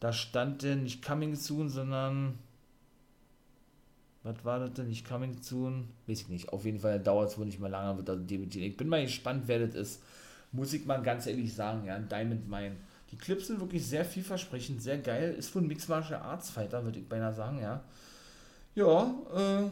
Da 0.00 0.12
stand 0.12 0.62
denn 0.62 0.82
nicht 0.82 1.04
Coming 1.04 1.34
Soon, 1.34 1.68
sondern 1.68 2.38
was 4.22 4.44
war 4.44 4.58
das 4.58 4.74
denn? 4.74 4.88
Nicht 4.88 5.08
Coming 5.08 5.42
Soon? 5.42 5.88
Weiß 6.06 6.22
ich 6.22 6.28
nicht. 6.28 6.48
Auf 6.50 6.64
jeden 6.64 6.80
Fall 6.80 7.00
dauert 7.00 7.30
es 7.30 7.38
wohl 7.38 7.46
nicht 7.46 7.60
mehr 7.60 7.70
lange, 7.70 7.96
wird 7.98 8.10
also 8.10 8.22
debütieren. 8.22 8.70
Ich 8.70 8.76
bin 8.76 8.88
mal 8.88 9.02
gespannt, 9.02 9.44
wer 9.46 9.66
das 9.66 9.74
ist. 9.74 10.02
Muss 10.52 10.72
ich 10.72 10.84
mal 10.84 11.00
ganz 11.02 11.26
ehrlich 11.26 11.54
sagen, 11.54 11.86
ja, 11.86 11.98
Diamond 11.98 12.48
Mine. 12.48 12.76
Die 13.10 13.18
Clips 13.18 13.48
sind 13.48 13.60
wirklich 13.60 13.86
sehr 13.86 14.04
vielversprechend, 14.04 14.82
sehr 14.82 14.98
geil. 14.98 15.34
Ist 15.36 15.54
wohl 15.54 15.62
ein 15.62 15.76
Martial 15.88 16.20
Arts 16.20 16.50
Fighter, 16.50 16.84
würde 16.84 17.00
ich 17.00 17.08
beinahe 17.08 17.34
sagen, 17.34 17.60
ja 17.60 17.82
ja, 18.74 19.14
äh, 19.34 19.70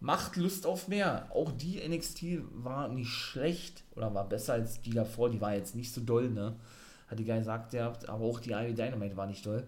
macht 0.00 0.36
Lust 0.36 0.66
auf 0.66 0.88
mehr. 0.88 1.28
Auch 1.34 1.52
die 1.52 1.86
NXT 1.86 2.40
war 2.52 2.88
nicht 2.88 3.10
schlecht 3.10 3.84
oder 3.94 4.14
war 4.14 4.28
besser 4.28 4.54
als 4.54 4.80
die 4.82 4.90
davor. 4.90 5.30
Die 5.30 5.40
war 5.40 5.54
jetzt 5.54 5.74
nicht 5.74 5.92
so 5.92 6.00
doll, 6.00 6.30
ne? 6.30 6.56
Hat 7.08 7.18
die 7.18 7.24
gesagt, 7.24 7.74
ja, 7.74 7.92
aber 8.06 8.24
auch 8.24 8.40
die 8.40 8.50
Ivy 8.50 8.74
Dynamite 8.74 9.16
war 9.16 9.26
nicht 9.26 9.44
doll. 9.44 9.66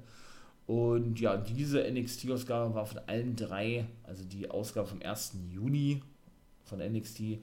Und 0.67 1.21
ja, 1.21 1.37
diese 1.37 1.81
NXT-Ausgabe 1.89 2.75
war 2.75 2.87
von 2.87 2.99
allen 3.07 3.37
drei, 3.37 3.87
also 4.03 4.25
die 4.25 4.51
Ausgabe 4.51 4.89
vom 4.89 5.01
1. 5.01 5.35
Juni 5.51 6.03
von 6.65 6.81
NXT, 6.81 7.39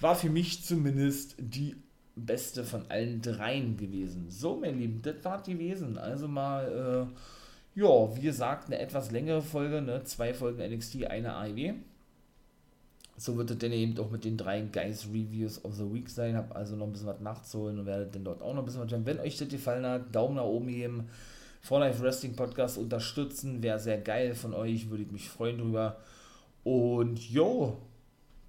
war 0.00 0.16
für 0.16 0.30
mich 0.30 0.64
zumindest 0.64 1.36
die 1.38 1.76
beste 2.26 2.64
von 2.64 2.84
allen 2.88 3.20
dreien 3.22 3.76
gewesen. 3.76 4.26
So, 4.30 4.56
mein 4.56 4.78
Lieben, 4.78 5.02
das 5.02 5.24
war 5.24 5.42
gewesen. 5.42 5.98
Also 5.98 6.28
mal, 6.28 7.08
äh, 7.76 7.80
ja, 7.80 8.16
wie 8.16 8.22
gesagt, 8.22 8.66
eine 8.66 8.78
etwas 8.78 9.10
längere 9.10 9.42
Folge, 9.42 9.82
ne? 9.82 10.02
zwei 10.04 10.34
Folgen 10.34 10.62
NXT, 10.62 11.06
eine 11.06 11.34
AEW. 11.34 11.74
So 13.16 13.36
wird 13.36 13.50
es 13.50 13.58
dann 13.58 13.72
eben 13.72 13.98
auch 13.98 14.10
mit 14.10 14.24
den 14.24 14.36
drei 14.36 14.60
Guys 14.60 15.06
Reviews 15.08 15.64
of 15.64 15.74
the 15.74 15.92
Week 15.92 16.08
sein. 16.08 16.36
Hab 16.36 16.54
also 16.54 16.76
noch 16.76 16.86
ein 16.86 16.92
bisschen 16.92 17.08
was 17.08 17.20
nachzuholen 17.20 17.80
und 17.80 17.86
werdet 17.86 18.14
dann 18.14 18.24
dort 18.24 18.42
auch 18.42 18.54
noch 18.54 18.62
ein 18.62 18.64
bisschen 18.64 18.82
was 18.82 18.92
haben. 18.92 19.06
Wenn 19.06 19.18
euch 19.18 19.36
das 19.36 19.48
gefallen 19.48 19.84
hat, 19.84 20.14
Daumen 20.14 20.36
nach 20.36 20.44
oben 20.44 20.68
heben. 20.68 21.08
For 21.60 21.80
Life 21.80 22.00
Wrestling 22.00 22.36
Podcast 22.36 22.78
unterstützen. 22.78 23.62
Wäre 23.62 23.80
sehr 23.80 23.98
geil 23.98 24.34
von 24.34 24.54
euch, 24.54 24.88
würde 24.88 25.02
ich 25.02 25.10
mich 25.10 25.28
freuen 25.28 25.58
drüber. 25.58 25.96
Und 26.62 27.18
jo, 27.28 27.76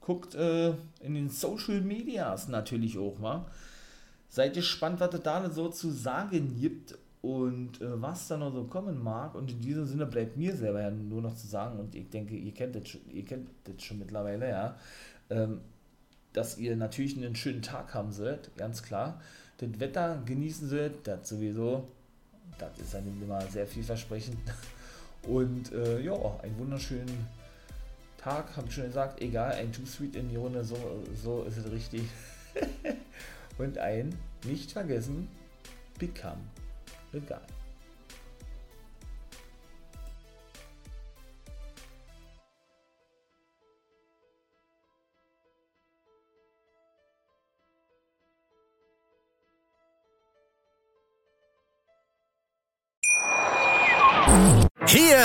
guckt 0.10 0.34
äh, 0.34 0.70
in 1.02 1.14
den 1.14 1.30
Social 1.30 1.82
Medias 1.82 2.48
natürlich 2.48 2.98
auch 2.98 3.20
mal. 3.20 3.46
Seid 4.28 4.56
gespannt, 4.56 5.00
was 5.00 5.14
es 5.14 5.22
da 5.22 5.48
so 5.52 5.70
zu 5.70 5.92
sagen 5.92 6.58
gibt 6.60 6.98
und 7.22 7.80
äh, 7.80 8.02
was 8.02 8.28
da 8.28 8.38
noch 8.38 8.52
so 8.52 8.64
kommen 8.64 9.04
mag. 9.04 9.36
Und 9.36 9.52
in 9.52 9.62
diesem 9.62 9.86
Sinne 9.86 10.08
bleibt 10.08 10.36
mir 10.36 10.56
selber 10.56 10.82
ja 10.82 10.90
nur 10.90 11.22
noch 11.22 11.36
zu 11.36 11.46
sagen, 11.46 11.78
und 11.78 11.94
ich 11.94 12.10
denke, 12.10 12.34
ihr 12.36 12.52
kennt 12.56 12.76
das 12.76 12.88
schon, 12.88 13.02
ihr 13.12 13.24
kennt 13.24 13.50
das 13.66 13.84
schon 13.84 14.00
mittlerweile, 14.00 14.50
ja, 14.50 14.76
ähm, 15.30 15.62
dass 16.34 16.58
ihr 16.58 16.76
natürlich 16.76 17.16
einen 17.16 17.36
schönen 17.36 17.62
Tag 17.62 17.94
haben 17.94 18.12
sollt, 18.12 18.50
ganz 18.58 18.82
klar. 18.82 19.22
Das 19.60 19.80
Wetter 19.80 20.24
genießen 20.26 20.70
sollt, 20.70 21.06
das 21.06 21.30
sowieso, 21.30 21.88
das 22.58 22.80
ist 22.80 22.96
dann 22.96 23.04
immer 23.22 23.42
sehr 23.42 23.68
vielversprechend. 23.68 24.40
Und 25.28 25.72
äh, 25.72 26.02
ja, 26.02 26.16
einen 26.42 26.58
wunderschönen 26.58 27.28
Tag, 28.20 28.56
habe 28.58 28.68
ich 28.68 28.74
schon 28.74 28.86
gesagt, 28.86 29.22
egal, 29.22 29.54
ein 29.54 29.72
Too 29.72 29.86
Sweet 29.86 30.16
in 30.16 30.30
die 30.30 30.36
Runde, 30.36 30.64
so, 30.64 30.76
so 31.16 31.44
ist 31.44 31.58
es 31.58 31.72
richtig. 31.72 32.04
Und 33.58 33.78
ein, 33.78 34.18
nicht 34.46 34.72
vergessen, 34.72 35.28
Become 35.98 36.42
Egal. 37.12 37.42